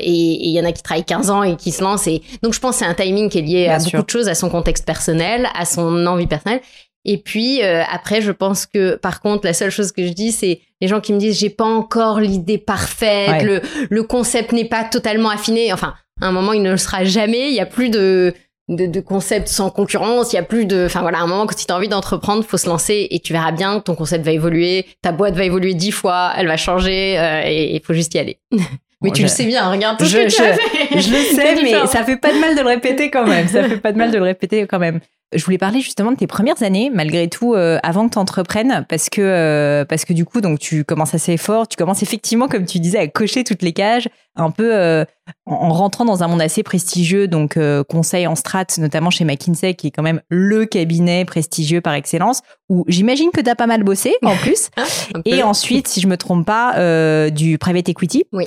il 0.06 0.50
y 0.50 0.60
en 0.60 0.64
a 0.64 0.72
qui 0.72 0.82
travaillent 0.82 1.04
15 1.04 1.30
ans 1.30 1.42
et 1.42 1.56
qui 1.56 1.72
se 1.72 1.82
lancent. 1.82 2.06
Et 2.06 2.22
donc 2.42 2.54
je 2.54 2.60
pense 2.60 2.78
que 2.78 2.84
c'est 2.84 2.90
un 2.90 2.94
timing 2.94 3.28
qui 3.28 3.38
est 3.38 3.42
lié 3.42 3.68
à 3.68 3.78
beaucoup 3.78 4.02
de 4.02 4.10
choses, 4.10 4.28
à 4.28 4.34
son 4.34 4.50
contexte 4.50 4.84
personnel, 4.84 5.48
à 5.54 5.64
son 5.64 6.06
envie 6.06 6.26
personnelle. 6.26 6.60
Et 7.08 7.18
puis 7.18 7.62
euh, 7.62 7.82
après, 7.88 8.20
je 8.20 8.32
pense 8.32 8.66
que 8.66 8.96
par 8.96 9.20
contre, 9.20 9.46
la 9.46 9.54
seule 9.54 9.70
chose 9.70 9.92
que 9.92 10.04
je 10.04 10.12
dis, 10.12 10.32
c'est 10.32 10.60
les 10.80 10.88
gens 10.88 11.00
qui 11.00 11.12
me 11.12 11.18
disent 11.18 11.38
j'ai 11.38 11.50
pas 11.50 11.64
encore 11.64 12.20
l'idée 12.20 12.58
parfaite, 12.58 13.42
le, 13.42 13.62
le 13.88 14.02
concept 14.02 14.52
n'est 14.52 14.64
pas 14.64 14.82
totalement 14.82 15.30
affiné. 15.30 15.72
Enfin, 15.72 15.94
à 16.20 16.26
un 16.26 16.32
moment, 16.32 16.52
il 16.52 16.62
ne 16.62 16.72
le 16.72 16.76
sera 16.76 17.04
jamais. 17.04 17.48
Il 17.48 17.54
y 17.54 17.60
a 17.60 17.66
plus 17.66 17.90
de 17.90 18.34
de, 18.68 18.86
de 18.86 19.00
concept 19.00 19.46
sans 19.46 19.70
concurrence, 19.70 20.32
il 20.32 20.36
y 20.36 20.38
a 20.40 20.42
plus 20.42 20.64
de 20.66 20.86
enfin 20.86 21.00
voilà, 21.00 21.18
à 21.18 21.22
un 21.22 21.28
moment 21.28 21.46
quand 21.46 21.54
tu 21.54 21.70
as 21.70 21.76
envie 21.76 21.86
d'entreprendre, 21.86 22.44
faut 22.44 22.56
se 22.56 22.68
lancer 22.68 23.06
et 23.10 23.20
tu 23.20 23.32
verras 23.32 23.52
bien 23.52 23.78
ton 23.78 23.94
concept 23.94 24.24
va 24.24 24.32
évoluer, 24.32 24.86
ta 25.02 25.12
boîte 25.12 25.34
va 25.34 25.44
évoluer 25.44 25.74
dix 25.74 25.92
fois, 25.92 26.32
elle 26.36 26.48
va 26.48 26.56
changer 26.56 27.16
euh, 27.16 27.42
et 27.44 27.76
il 27.76 27.80
faut 27.80 27.94
juste 27.94 28.12
y 28.14 28.18
aller. 28.18 28.40
mais 29.02 29.12
tu 29.12 29.22
le 29.22 29.28
sais 29.28 29.44
bien, 29.44 29.70
regarde 29.70 29.98
tout 29.98 30.04
je, 30.04 30.10
ce 30.10 30.16
que 30.16 30.34
tu 30.34 30.42
as 30.42 30.54
fait. 30.54 31.00
Je 31.00 31.10
le 31.10 31.16
sais, 31.36 31.62
mais 31.62 31.86
ça 31.86 32.02
fait 32.02 32.16
pas 32.16 32.32
de 32.32 32.40
mal 32.40 32.56
de 32.56 32.60
le 32.62 32.66
répéter 32.66 33.08
quand 33.08 33.24
même. 33.24 33.46
Ça 33.46 33.62
fait 33.62 33.76
pas 33.76 33.92
de 33.92 33.98
mal 33.98 34.10
de 34.10 34.18
le 34.18 34.24
répéter 34.24 34.66
quand 34.66 34.80
même. 34.80 34.98
Je 35.34 35.44
voulais 35.44 35.58
parler 35.58 35.80
justement 35.80 36.12
de 36.12 36.16
tes 36.16 36.28
premières 36.28 36.62
années, 36.62 36.88
malgré 36.92 37.28
tout, 37.28 37.54
euh, 37.54 37.78
avant 37.82 38.06
que 38.06 38.12
tu 38.12 38.18
entreprennes, 38.18 38.86
parce 38.88 39.10
que, 39.10 39.20
euh, 39.20 39.84
parce 39.84 40.04
que 40.04 40.12
du 40.12 40.24
coup, 40.24 40.40
donc, 40.40 40.60
tu 40.60 40.84
commences 40.84 41.14
assez 41.14 41.36
fort, 41.36 41.66
tu 41.66 41.76
commences 41.76 42.04
effectivement, 42.04 42.46
comme 42.46 42.64
tu 42.64 42.78
disais, 42.78 42.98
à 42.98 43.08
cocher 43.08 43.42
toutes 43.42 43.62
les 43.62 43.72
cages, 43.72 44.08
un 44.36 44.52
peu 44.52 44.72
euh, 44.72 45.04
en, 45.44 45.72
rentrant 45.72 46.04
dans 46.04 46.22
un 46.22 46.28
monde 46.28 46.40
assez 46.40 46.62
prestigieux, 46.62 47.26
donc 47.26 47.58
conseil 47.88 48.28
en 48.28 48.36
strat, 48.36 48.66
notamment 48.78 49.10
chez 49.10 49.24
McKinsey, 49.24 49.74
qui 49.74 49.88
est 49.88 49.90
quand 49.90 50.04
même 50.04 50.20
le 50.28 50.64
cabinet 50.64 51.24
prestigieux 51.24 51.80
par 51.80 51.94
excellence, 51.94 52.42
où 52.68 52.84
j'imagine 52.86 53.30
que 53.32 53.40
tu 53.40 53.50
as 53.50 53.56
pas 53.56 53.66
mal 53.66 53.82
bossé 53.82 54.14
en 54.22 54.36
plus. 54.36 54.70
Et 55.24 55.42
ensuite, 55.42 55.88
si 55.88 56.00
je 56.00 56.06
me 56.06 56.16
trompe 56.16 56.46
pas, 56.46 57.30
du 57.30 57.58
private 57.58 57.88
equity. 57.88 58.26
Oui. 58.32 58.44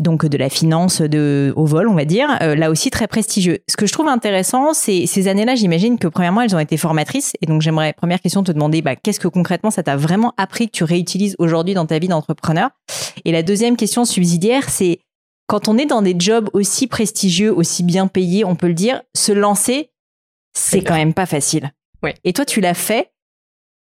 Donc 0.00 0.26
de 0.26 0.38
la 0.38 0.48
finance 0.48 1.02
de 1.02 1.52
au 1.56 1.66
vol, 1.66 1.88
on 1.88 1.94
va 1.94 2.04
dire, 2.04 2.28
euh, 2.42 2.56
là 2.56 2.70
aussi 2.70 2.90
très 2.90 3.06
prestigieux. 3.06 3.58
Ce 3.68 3.76
que 3.76 3.86
je 3.86 3.92
trouve 3.92 4.08
intéressant, 4.08 4.74
c'est 4.74 5.06
ces 5.06 5.28
années-là, 5.28 5.54
j'imagine 5.54 5.98
que 5.98 6.08
premièrement, 6.08 6.40
elles 6.40 6.56
ont 6.56 6.60
été 6.60 6.76
formatrices. 6.76 7.34
Et 7.40 7.46
donc 7.46 7.62
j'aimerais, 7.62 7.92
première 7.92 8.20
question, 8.20 8.42
te 8.42 8.50
demander, 8.50 8.82
bah, 8.82 8.96
qu'est-ce 8.96 9.20
que 9.20 9.28
concrètement 9.28 9.70
ça 9.70 9.82
t'a 9.82 9.96
vraiment 9.96 10.32
appris 10.36 10.66
que 10.66 10.72
tu 10.72 10.84
réutilises 10.84 11.36
aujourd'hui 11.38 11.74
dans 11.74 11.86
ta 11.86 11.98
vie 11.98 12.08
d'entrepreneur? 12.08 12.70
Et 13.24 13.32
la 13.32 13.42
deuxième 13.42 13.76
question 13.76 14.04
subsidiaire, 14.04 14.68
c'est 14.70 15.00
quand 15.46 15.68
on 15.68 15.76
est 15.76 15.86
dans 15.86 16.02
des 16.02 16.16
jobs 16.18 16.48
aussi 16.54 16.86
prestigieux, 16.86 17.54
aussi 17.54 17.82
bien 17.82 18.06
payés, 18.06 18.44
on 18.44 18.56
peut 18.56 18.68
le 18.68 18.74
dire, 18.74 19.02
se 19.14 19.32
lancer, 19.32 19.90
c'est 20.54 20.82
quand 20.82 20.94
même 20.94 21.14
pas 21.14 21.26
facile. 21.26 21.72
Ouais. 22.02 22.14
Et 22.24 22.32
toi, 22.32 22.44
tu 22.44 22.60
l'as 22.60 22.74
fait. 22.74 23.12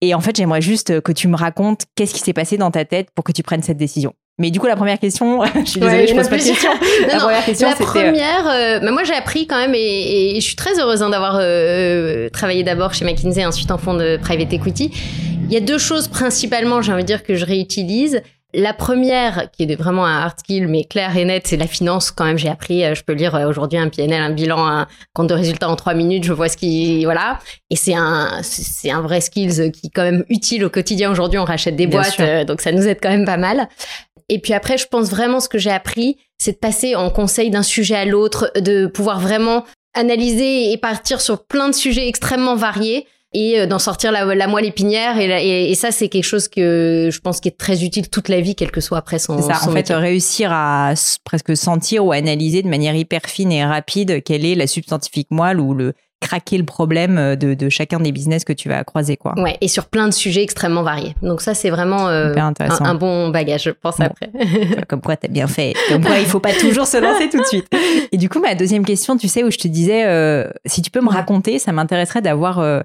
Et 0.00 0.14
en 0.14 0.20
fait, 0.20 0.36
j'aimerais 0.36 0.60
juste 0.60 1.00
que 1.00 1.12
tu 1.12 1.28
me 1.28 1.36
racontes 1.36 1.86
qu'est-ce 1.94 2.14
qui 2.14 2.20
s'est 2.20 2.32
passé 2.32 2.58
dans 2.58 2.70
ta 2.70 2.84
tête 2.84 3.10
pour 3.14 3.24
que 3.24 3.32
tu 3.32 3.42
prennes 3.42 3.62
cette 3.62 3.78
décision. 3.78 4.14
Mais 4.38 4.50
du 4.50 4.58
coup, 4.58 4.66
la 4.66 4.74
première 4.76 4.98
question, 4.98 5.44
je 5.64 5.70
suis 5.70 5.80
désolée, 5.80 6.00
Ouais, 6.02 6.06
je 6.08 6.14
pose 6.14 6.28
pas 6.28 6.36
de 6.36 6.42
plus- 6.42 6.50
question. 6.50 6.70
Non, 6.72 7.06
la 7.06 7.14
non, 7.14 7.20
première 7.20 7.44
question, 7.44 7.68
la 7.68 7.74
euh, 7.74 7.78
première, 7.86 8.48
euh, 8.48 8.80
bah, 8.80 8.90
moi 8.90 9.04
j'ai 9.04 9.14
appris 9.14 9.46
quand 9.46 9.58
même 9.58 9.74
et, 9.74 10.36
et 10.36 10.40
je 10.40 10.44
suis 10.44 10.56
très 10.56 10.78
heureuse 10.80 11.02
hein, 11.02 11.10
d'avoir 11.10 11.38
euh, 11.40 12.28
travaillé 12.30 12.64
d'abord 12.64 12.94
chez 12.94 13.04
McKinsey, 13.04 13.44
ensuite 13.46 13.70
en 13.70 13.78
fonds 13.78 13.94
de 13.94 14.16
private 14.16 14.52
equity. 14.52 14.90
Il 15.46 15.52
y 15.52 15.56
a 15.56 15.60
deux 15.60 15.78
choses 15.78 16.08
principalement, 16.08 16.82
j'ai 16.82 16.92
envie 16.92 17.02
de 17.02 17.06
dire, 17.06 17.22
que 17.22 17.34
je 17.36 17.44
réutilise. 17.44 18.22
La 18.56 18.72
première, 18.72 19.50
qui 19.50 19.64
est 19.64 19.74
vraiment 19.74 20.06
un 20.06 20.16
hard 20.20 20.38
skill, 20.38 20.68
mais 20.68 20.84
clair 20.84 21.16
et 21.16 21.24
net, 21.24 21.42
c'est 21.46 21.56
la 21.56 21.66
finance. 21.66 22.12
Quand 22.12 22.24
même, 22.24 22.38
j'ai 22.38 22.48
appris, 22.48 22.84
euh, 22.84 22.94
je 22.94 23.02
peux 23.02 23.12
lire 23.12 23.34
aujourd'hui 23.48 23.78
un 23.78 23.88
PNL, 23.88 24.22
un 24.22 24.30
bilan, 24.30 24.64
un 24.64 24.86
compte 25.12 25.28
de 25.28 25.34
résultats 25.34 25.68
en 25.68 25.74
trois 25.76 25.94
minutes, 25.94 26.22
je 26.24 26.32
vois 26.32 26.48
ce 26.48 26.56
qui, 26.56 27.04
voilà. 27.04 27.40
Et 27.70 27.76
c'est 27.76 27.94
un, 27.94 28.38
c'est 28.42 28.90
un 28.92 29.00
vrai 29.00 29.20
skills 29.20 29.70
qui 29.72 29.88
est 29.88 29.90
quand 29.92 30.02
même 30.04 30.24
utile 30.28 30.64
au 30.64 30.70
quotidien. 30.70 31.10
Aujourd'hui, 31.10 31.38
on 31.40 31.44
rachète 31.44 31.74
des 31.76 31.86
Bien 31.88 32.00
boîtes, 32.00 32.20
euh, 32.20 32.44
donc 32.44 32.60
ça 32.60 32.70
nous 32.72 32.86
aide 32.86 32.98
quand 33.02 33.10
même 33.10 33.24
pas 33.26 33.36
mal. 33.36 33.68
Et 34.28 34.38
puis 34.38 34.52
après, 34.54 34.78
je 34.78 34.86
pense 34.86 35.10
vraiment 35.10 35.40
ce 35.40 35.48
que 35.48 35.58
j'ai 35.58 35.70
appris, 35.70 36.16
c'est 36.38 36.52
de 36.52 36.56
passer 36.58 36.94
en 36.94 37.10
conseil 37.10 37.50
d'un 37.50 37.62
sujet 37.62 37.94
à 37.94 38.04
l'autre, 38.04 38.50
de 38.60 38.86
pouvoir 38.86 39.20
vraiment 39.20 39.64
analyser 39.94 40.72
et 40.72 40.76
partir 40.76 41.20
sur 41.20 41.44
plein 41.44 41.68
de 41.68 41.74
sujets 41.74 42.08
extrêmement 42.08 42.56
variés 42.56 43.06
et 43.32 43.60
euh, 43.60 43.66
d'en 43.66 43.78
sortir 43.78 44.12
la, 44.12 44.24
la 44.34 44.46
moelle 44.46 44.64
épinière. 44.64 45.18
Et, 45.18 45.26
la- 45.28 45.42
et, 45.42 45.70
et 45.70 45.74
ça, 45.74 45.90
c'est 45.92 46.08
quelque 46.08 46.24
chose 46.24 46.48
que 46.48 47.10
je 47.12 47.20
pense 47.20 47.40
qui 47.40 47.48
est 47.48 47.56
très 47.58 47.84
utile 47.84 48.08
toute 48.08 48.28
la 48.28 48.40
vie, 48.40 48.54
quel 48.54 48.70
que 48.70 48.80
soit 48.80 48.98
après 48.98 49.18
son, 49.18 49.36
C'est 49.40 49.52
ça, 49.52 49.58
son 49.60 49.66
en 49.70 49.72
fait, 49.72 49.78
métier. 49.80 49.94
réussir 49.96 50.50
à 50.52 50.94
presque 51.24 51.56
sentir 51.56 52.04
ou 52.04 52.12
analyser 52.12 52.62
de 52.62 52.68
manière 52.68 52.94
hyper 52.96 53.22
fine 53.26 53.52
et 53.52 53.64
rapide 53.64 54.22
quelle 54.24 54.44
est 54.44 54.54
la 54.54 54.66
substantifique 54.66 55.28
moelle 55.30 55.60
ou 55.60 55.74
le 55.74 55.94
craquer 56.24 56.56
le 56.58 56.64
problème 56.64 57.36
de, 57.36 57.54
de 57.54 57.68
chacun 57.68 58.00
des 58.00 58.10
business 58.10 58.44
que 58.44 58.52
tu 58.54 58.68
vas 58.68 58.82
croiser, 58.82 59.16
quoi. 59.16 59.34
Ouais, 59.36 59.56
et 59.60 59.68
sur 59.68 59.86
plein 59.86 60.08
de 60.08 60.12
sujets 60.14 60.42
extrêmement 60.42 60.82
variés. 60.82 61.14
Donc 61.22 61.40
ça, 61.42 61.54
c'est 61.54 61.70
vraiment 61.70 62.08
euh, 62.08 62.34
un, 62.36 62.52
un 62.80 62.94
bon 62.94 63.28
bagage, 63.28 63.64
je 63.64 63.70
pense, 63.70 63.98
Bon. 63.98 64.06
après. 64.06 64.30
Comme 64.88 65.00
quoi, 65.02 65.16
t'as 65.16 65.28
bien 65.28 65.46
fait. 65.46 65.74
Comme 65.88 66.02
quoi, 66.04 66.18
il 66.18 66.26
faut 66.26 66.40
pas 66.40 66.52
toujours 66.54 66.86
se 66.86 66.96
lancer 66.96 67.28
tout 67.28 67.38
de 67.38 67.44
suite. 67.46 67.66
Et 68.10 68.16
du 68.16 68.28
coup, 68.28 68.40
ma 68.40 68.54
deuxième 68.54 68.84
question, 68.84 69.16
tu 69.16 69.28
sais, 69.28 69.44
où 69.44 69.50
je 69.50 69.58
te 69.58 69.68
disais, 69.68 70.04
euh, 70.06 70.48
si 70.64 70.80
tu 70.82 70.90
peux 70.90 71.00
me 71.02 71.10
raconter, 71.10 71.58
ça 71.58 71.72
m'intéresserait 71.72 72.22
d'avoir 72.22 72.58
euh, 72.60 72.80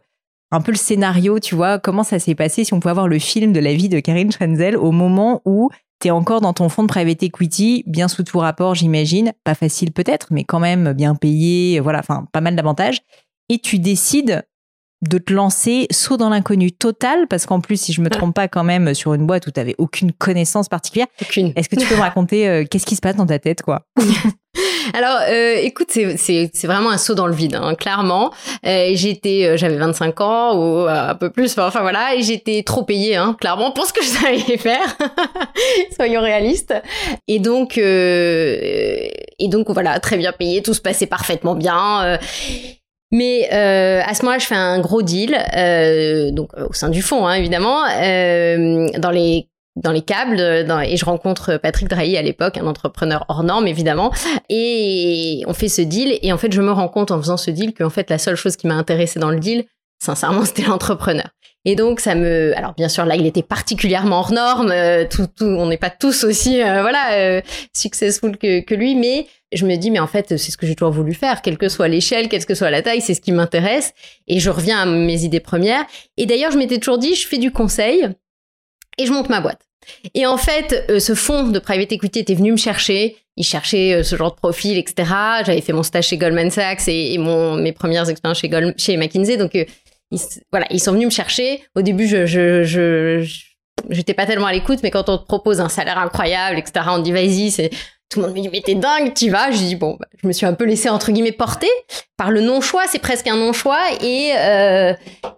un 0.52 0.62
peu 0.62 0.72
le 0.72 0.78
scénario, 0.78 1.40
tu 1.40 1.56
vois, 1.56 1.80
comment 1.80 2.04
ça 2.04 2.20
s'est 2.20 2.36
passé, 2.36 2.64
si 2.66 2.74
on 2.74 2.80
pouvait 2.80 2.92
avoir 2.92 3.08
le 3.08 3.20
film 3.20 3.54
de 3.54 3.60
la 3.60 3.74
vie 3.74 3.88
de 3.90 4.00
Karine 4.00 4.32
Schrenzel 4.32 4.76
au 4.76 4.92
moment 4.92 5.42
où 5.46 5.70
t'es 6.00 6.12
encore 6.12 6.42
dans 6.42 6.54
ton 6.54 6.70
fonds 6.70 6.84
de 6.84 6.88
private 6.88 7.22
equity, 7.24 7.84
bien 7.86 8.08
sous 8.08 8.24
tout 8.24 8.40
rapport, 8.40 8.74
j'imagine, 8.74 9.34
pas 9.44 9.54
facile 9.54 9.92
peut-être, 9.92 10.28
mais 10.32 10.46
quand 10.46 10.60
même 10.60 10.94
bien 10.94 11.14
payé, 11.14 11.80
voilà, 11.82 12.00
enfin, 12.00 12.26
pas 12.32 12.42
mal 12.42 12.56
d'avantages. 12.56 13.00
Et 13.50 13.60
tu 13.60 13.80
décides 13.80 14.44
de 15.02 15.18
te 15.18 15.32
lancer 15.32 15.88
saut 15.92 16.18
dans 16.18 16.30
l'inconnu 16.30 16.74
total, 16.74 17.28
parce 17.30 17.46
qu'en 17.46 17.62
plus, 17.62 17.80
si 17.80 17.94
je 17.94 18.02
me 18.02 18.10
trompe 18.10 18.36
pas 18.36 18.50
quand 18.50 18.66
même, 18.66 18.94
sur 18.94 19.14
une 19.14 19.26
boîte 19.26 19.48
où 19.48 19.52
tu 19.52 19.62
aucune 19.78 20.12
connaissance 20.12 20.68
particulière, 20.68 21.08
Aucune. 21.22 21.54
est-ce 21.56 21.70
que 21.70 21.78
tu 21.78 21.88
peux 21.88 21.96
me 21.96 22.02
raconter 22.02 22.48
euh, 22.50 22.66
qu'est-ce 22.70 22.86
qui 22.86 22.96
se 22.98 23.02
passe 23.02 23.16
dans 23.16 23.26
ta 23.26 23.40
tête, 23.40 23.62
quoi? 23.62 23.86
Alors, 24.94 25.20
euh, 25.30 25.56
écoute, 25.62 25.88
c'est- 25.90 26.18
c'est 26.18 26.50
c'est 26.54 26.68
vraiment 26.68 26.90
un 26.90 26.98
saut 26.98 27.14
dans 27.14 27.28
le 27.28 27.34
vide, 27.34 27.56
hein, 27.56 27.76
clairement. 27.76 28.34
Euh, 28.66 28.90
j'étais, 28.94 29.46
euh, 29.46 29.56
j'avais 29.58 29.78
25 29.78 30.20
ans 30.20 30.58
ou 30.58 30.88
un 30.90 31.16
peu 31.16 31.30
plus, 31.30 31.52
enfin, 31.52 31.68
enfin, 31.68 31.82
voilà, 31.82 32.16
et 32.16 32.22
j'étais 32.24 32.64
trop 32.64 32.84
payée, 32.84 33.16
hein, 33.16 33.38
clairement, 33.40 33.72
pour 33.72 33.86
ce 33.86 33.94
que 33.94 34.02
je 34.04 34.08
savais 34.10 34.58
faire. 34.58 34.98
Soyons 35.96 36.22
réalistes. 36.22 36.74
Et 37.28 37.40
donc, 37.40 37.78
et 37.78 39.48
donc 39.48 39.70
voilà, 39.70 40.00
très 40.02 40.18
bien 40.18 40.34
payé, 40.34 40.62
tout 40.62 40.74
se 40.74 40.82
passait 40.82 41.08
parfaitement 41.08 41.56
bien. 41.56 42.20
Mais 43.12 43.50
euh, 43.54 44.02
à 44.06 44.14
ce 44.14 44.22
moment-là, 44.24 44.40
je 44.40 44.46
fais 44.46 44.56
un 44.56 44.80
gros 44.80 45.02
deal, 45.02 45.38
euh, 45.56 46.32
donc 46.32 46.50
euh, 46.58 46.68
au 46.70 46.74
sein 46.74 46.90
du 46.90 47.02
fonds, 47.02 47.26
hein, 47.28 47.34
évidemment, 47.34 47.84
euh, 48.02 48.88
dans 48.98 49.12
les 49.12 49.48
dans 49.76 49.92
les 49.94 50.02
câbles, 50.02 50.66
dans- 50.66 50.82
et 50.82 50.98
je 50.98 51.06
rencontre 51.06 51.56
Patrick 51.58 51.88
Drahi 51.88 52.18
à 52.18 52.22
l'époque, 52.22 52.58
un 52.58 52.68
entrepreneur 52.68 53.24
hors 53.30 53.44
norme 53.44 53.66
évidemment, 53.66 54.12
et 54.50 55.44
on 55.48 55.54
fait 55.54 55.70
ce 55.70 55.82
deal. 55.82 56.18
Et 56.22 56.34
en 56.34 56.38
fait, 56.38 56.52
je 56.52 56.62
me 56.62 56.72
rends 56.72 56.90
compte 56.90 57.12
en 57.12 57.18
faisant 57.18 57.38
ce 57.38 57.50
deal 57.52 57.74
qu'en 57.74 57.90
fait, 57.90 58.10
la 58.10 58.18
seule 58.18 58.36
chose 58.36 58.58
qui 58.58 58.68
m'a 58.68 58.74
intéressée 58.76 59.20
dans 59.20 59.30
le 59.30 59.40
deal, 59.40 59.64
sincèrement, 60.00 60.46
c'était 60.46 60.64
l'entrepreneur. 60.64 61.30
Et 61.66 61.76
donc, 61.76 62.00
ça 62.00 62.16
me, 62.16 62.56
alors 62.58 62.74
bien 62.74 62.88
sûr, 62.88 63.06
là, 63.06 63.16
il 63.16 63.26
était 63.26 63.44
particulièrement 63.44 64.20
hors 64.20 64.32
norme. 64.32 64.72
euh, 64.72 65.06
tout, 65.10 65.28
tout, 65.28 65.46
on 65.46 65.68
n'est 65.68 65.78
pas 65.78 65.90
tous 65.90 66.24
aussi, 66.24 66.62
euh, 66.62 66.82
voilà, 66.82 67.14
euh, 67.14 67.42
successful 67.74 68.38
que, 68.38 68.62
que 68.62 68.76
lui, 68.76 68.96
mais 68.96 69.28
je 69.52 69.66
me 69.66 69.76
dis, 69.76 69.92
mais 69.92 70.00
en 70.00 70.08
fait, 70.08 70.38
c'est 70.38 70.52
ce 70.52 70.58
que 70.58 70.66
j'ai 70.66 70.76
toujours 70.76 70.94
voulu 70.94 71.14
faire, 71.14 71.42
quelle 71.42 71.58
que 71.58 71.68
soit 71.68 71.88
l'échelle, 71.88 72.30
quelle 72.30 72.46
que 72.46 72.56
soit 72.56 72.70
la 72.70 72.82
taille, 72.82 73.02
c'est 73.02 73.14
ce 73.14 73.22
qui 73.22 73.32
m'intéresse. 73.32 73.94
Et 74.28 74.40
je 74.40 74.50
reviens 74.50 74.80
à 74.80 74.86
mes 74.86 75.24
idées 75.24 75.42
premières. 75.42 75.84
Et 76.18 76.26
d'ailleurs, 76.26 76.52
je 76.52 76.58
m'étais 76.58 76.78
toujours 76.78 76.98
dit, 76.98 77.16
je 77.16 77.28
fais 77.28 77.40
du 77.40 77.52
conseil 77.52 78.08
et 78.98 79.06
je 79.06 79.12
monte 79.12 79.30
ma 79.30 79.42
boîte. 79.42 79.62
Et 80.14 80.26
en 80.28 80.38
fait, 80.38 81.00
ce 81.00 81.16
fonds 81.16 81.48
de 81.48 81.58
private 81.58 81.92
equity 81.92 82.20
était 82.20 82.36
venu 82.36 82.52
me 82.52 82.58
chercher. 82.58 83.18
Il 83.38 83.44
cherchait 83.44 84.04
ce 84.04 84.16
genre 84.16 84.32
de 84.32 84.36
profil, 84.36 84.78
etc. 84.78 85.10
J'avais 85.46 85.62
fait 85.62 85.74
mon 85.74 85.84
stage 85.84 86.08
chez 86.08 86.18
Goldman 86.18 86.52
Sachs 86.52 86.88
et, 86.88 87.18
mon, 87.18 87.56
mes 87.56 87.72
premières 87.72 88.08
expériences 88.08 88.40
chez, 88.40 88.52
chez 88.78 88.98
McKinsey. 88.98 89.38
Donc, 89.38 89.56
ils, 90.12 90.20
voilà, 90.52 90.66
ils 90.72 90.80
sont 90.80 90.94
venus 90.94 91.06
me 91.06 91.12
chercher. 91.12 91.64
Au 91.76 91.82
début, 91.82 92.08
je, 92.08 92.26
je, 92.26 93.28
j'étais 93.90 94.14
pas 94.14 94.26
tellement 94.26 94.48
à 94.48 94.54
l'écoute, 94.54 94.80
mais 94.84 94.92
quand 94.92 95.10
on 95.10 95.18
te 95.18 95.26
propose 95.26 95.60
un 95.62 95.70
salaire 95.70 95.98
incroyable, 95.98 96.58
etc., 96.58 96.86
on 96.90 97.00
dit 97.00 97.12
vas-y, 97.12 97.52
c'est 97.52 97.70
tout 98.10 98.20
le 98.20 98.26
monde 98.26 98.36
me 98.36 98.42
dit 98.42 98.50
mais 98.52 98.62
t'es 98.62 98.74
dingue, 98.74 99.14
tu 99.14 99.30
vas. 99.30 99.52
Je 99.52 99.58
dis 99.58 99.76
bon, 99.76 99.96
bah, 100.00 100.08
je 100.22 100.28
me 100.28 100.34
suis 100.34 100.46
un 100.46 100.54
peu 100.54 100.66
laissée 100.66 100.90
entre 100.90 101.12
guillemets 101.12 101.32
porter 101.32 101.70
par 102.18 102.32
le 102.32 102.42
non-choix. 102.42 102.84
C'est 102.88 103.00
presque 103.00 103.28
un 103.28 103.36
non-choix 103.36 103.80
et 104.02 104.32
euh, 104.36 104.94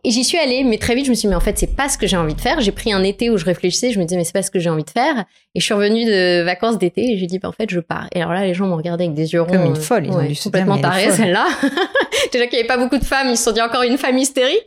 et 0.06 0.10
j'y 0.12 0.24
suis 0.24 0.38
allée. 0.38 0.64
Mais 0.64 0.78
très 0.78 0.96
vite, 0.96 1.06
je 1.06 1.10
me 1.10 1.16
suis 1.16 1.28
dit 1.28 1.30
mais 1.30 1.36
en 1.36 1.42
fait 1.42 1.58
c'est 1.58 1.76
pas 1.76 1.90
ce 1.90 1.98
que 1.98 2.08
j'ai 2.08 2.16
envie 2.16 2.34
de 2.34 2.40
faire. 2.40 2.62
J'ai 2.62 2.72
pris 2.72 2.94
un 2.94 3.04
été 3.04 3.30
où 3.30 3.38
je 3.38 3.44
réfléchissais. 3.44 3.92
Je 3.92 4.00
me 4.00 4.06
disais 4.06 4.16
mais 4.16 4.24
c'est 4.24 4.34
pas 4.34 4.42
ce 4.42 4.52
que 4.52 4.60
j'ai 4.60 4.70
envie 4.70 4.86
de 4.86 4.90
faire. 4.90 5.26
Et 5.54 5.60
je 5.60 5.66
suis 5.66 5.74
revenue 5.74 6.06
de 6.06 6.44
vacances 6.44 6.78
d'été 6.78 7.12
et 7.12 7.18
j'ai 7.18 7.28
dit 7.28 7.40
bah 7.40 7.50
en 7.50 7.52
fait 7.52 7.70
je 7.70 7.82
pars. 7.82 8.08
Et 8.16 8.22
alors 8.22 8.34
là 8.34 8.46
les 8.46 8.54
gens 8.54 8.68
m'ont 8.68 8.78
regardé 8.78 9.04
avec 9.04 9.16
des 9.16 9.34
yeux 9.34 9.42
ronds. 9.42 9.52
Comme 9.52 9.66
une 9.66 9.76
folle, 9.76 10.06
ils 10.06 10.12
ont 10.12 10.18
ouais, 10.18 10.28
dû 10.28 10.36
se 10.36 10.44
dire, 10.44 10.52
complètement 10.52 10.78
tarée 10.78 11.12
celle-là. 11.12 11.48
Déjà 12.32 12.46
qu'il 12.48 12.56
y 12.56 12.60
avait 12.60 12.68
pas 12.68 12.78
beaucoup 12.78 12.98
de 12.98 13.04
femmes, 13.04 13.28
ils 13.30 13.38
se 13.38 13.44
sont 13.44 13.52
dit 13.52 13.62
encore 13.62 13.84
une 13.84 13.98
femme 13.98 14.18
hystérique. 14.18 14.66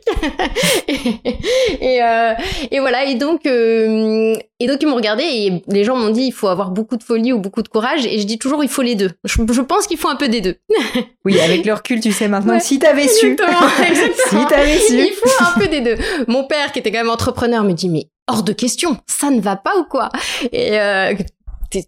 et, 1.81 2.03
euh, 2.03 2.33
et 2.69 2.79
voilà. 2.79 3.05
Et 3.05 3.15
donc, 3.15 3.47
euh, 3.47 4.35
et 4.59 4.67
donc 4.67 4.77
ils 4.81 4.87
m'ont 4.87 4.95
regardé 4.95 5.23
et 5.23 5.63
les 5.67 5.83
gens 5.83 5.95
m'ont 5.95 6.09
dit 6.09 6.23
il 6.23 6.33
faut 6.33 6.47
avoir 6.47 6.69
beaucoup 6.69 6.97
de 6.97 7.03
folie 7.03 7.33
ou 7.33 7.39
beaucoup 7.39 7.63
de 7.63 7.67
courage. 7.67 7.94
Et 8.03 8.19
je 8.19 8.25
dis 8.25 8.37
toujours 8.39 8.63
il 8.63 8.69
faut 8.69 8.81
les 8.81 8.95
deux. 8.95 9.11
Je, 9.23 9.35
je 9.51 9.61
pense 9.61 9.87
qu'il 9.87 9.97
faut 9.97 10.09
un 10.09 10.15
peu 10.15 10.27
des 10.27 10.41
deux. 10.41 10.55
Oui, 11.25 11.39
avec 11.39 11.65
le 11.65 11.73
recul, 11.73 11.99
tu 12.01 12.11
sais 12.11 12.27
maintenant, 12.27 12.53
Ouais, 12.53 12.59
si 12.59 12.77
t'avais 12.77 13.07
su. 13.07 13.31
Exactement, 13.31 13.67
exactement. 13.89 14.41
si 14.43 14.47
t'avais 14.47 14.77
su. 14.77 14.93
Il 14.99 15.13
faut 15.13 15.43
un 15.43 15.59
peu 15.59 15.67
des 15.67 15.81
deux. 15.81 15.97
Mon 16.27 16.45
père, 16.45 16.71
qui 16.71 16.79
était 16.79 16.91
quand 16.91 16.99
même 16.99 17.09
entrepreneur, 17.09 17.63
me 17.63 17.73
dit 17.73 17.89
mais 17.89 18.09
hors 18.27 18.43
de 18.43 18.53
question, 18.53 18.97
ça 19.07 19.29
ne 19.31 19.41
va 19.41 19.55
pas 19.55 19.75
ou 19.77 19.85
quoi? 19.85 20.09
Et 20.51 20.79
euh, 20.79 21.13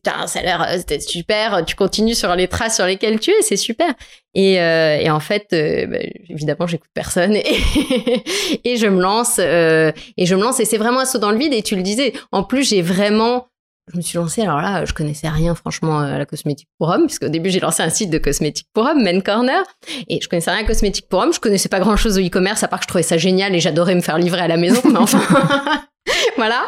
t'as 0.03 0.23
un 0.23 0.27
salaire, 0.27 0.67
euh, 0.69 0.99
super. 0.99 1.63
Tu 1.65 1.75
continues 1.75 2.15
sur 2.15 2.35
les 2.35 2.47
traces 2.47 2.75
sur 2.75 2.85
lesquelles 2.85 3.19
tu 3.19 3.31
es, 3.31 3.41
c'est 3.41 3.57
super. 3.57 3.93
Et, 4.33 4.59
euh, 4.61 4.97
et 4.99 5.09
en 5.09 5.19
fait, 5.19 5.47
euh, 5.53 5.85
bah, 5.87 5.97
évidemment, 6.29 6.67
j'écoute 6.67 6.89
personne 6.93 7.35
et, 7.35 7.43
et 8.63 8.77
je 8.77 8.87
me 8.87 9.01
lance 9.01 9.37
euh, 9.39 9.91
et 10.17 10.25
je 10.25 10.35
me 10.35 10.41
lance 10.41 10.59
et 10.59 10.65
c'est 10.65 10.77
vraiment 10.77 11.01
un 11.01 11.05
saut 11.05 11.19
dans 11.19 11.31
le 11.31 11.37
vide. 11.37 11.53
Et 11.53 11.63
tu 11.63 11.75
le 11.75 11.81
disais. 11.83 12.13
En 12.31 12.43
plus, 12.43 12.67
j'ai 12.69 12.81
vraiment 12.81 13.47
je 13.91 13.97
me 13.97 14.01
suis 14.01 14.17
lancée, 14.17 14.41
alors 14.41 14.61
là, 14.61 14.83
je 14.85 14.93
connaissais 14.93 15.29
rien 15.29 15.55
franchement 15.55 15.99
à 15.99 16.17
la 16.17 16.25
cosmétique 16.25 16.67
pour 16.77 16.89
hommes, 16.89 17.05
puisqu'au 17.07 17.29
début 17.29 17.49
j'ai 17.49 17.59
lancé 17.61 17.81
un 17.83 17.89
site 17.89 18.09
de 18.09 18.17
cosmétique 18.17 18.67
pour 18.73 18.83
hommes, 18.85 19.01
Men 19.03 19.21
Corner, 19.23 19.63
et 20.09 20.19
je 20.21 20.27
connaissais 20.27 20.51
rien 20.51 20.61
à 20.63 20.67
cosmétique 20.67 21.07
pour 21.09 21.19
hommes, 21.21 21.33
je 21.33 21.39
connaissais 21.39 21.69
pas 21.69 21.79
grand 21.79 21.95
chose 21.95 22.17
au 22.17 22.21
e-commerce, 22.21 22.63
à 22.63 22.67
part 22.67 22.79
que 22.79 22.83
je 22.83 22.87
trouvais 22.89 23.03
ça 23.03 23.17
génial 23.17 23.55
et 23.55 23.59
j'adorais 23.59 23.95
me 23.95 24.01
faire 24.01 24.17
livrer 24.17 24.41
à 24.41 24.47
la 24.47 24.57
maison, 24.57 24.81
mais 24.85 24.97
enfin, 24.97 25.21
voilà. 26.37 26.63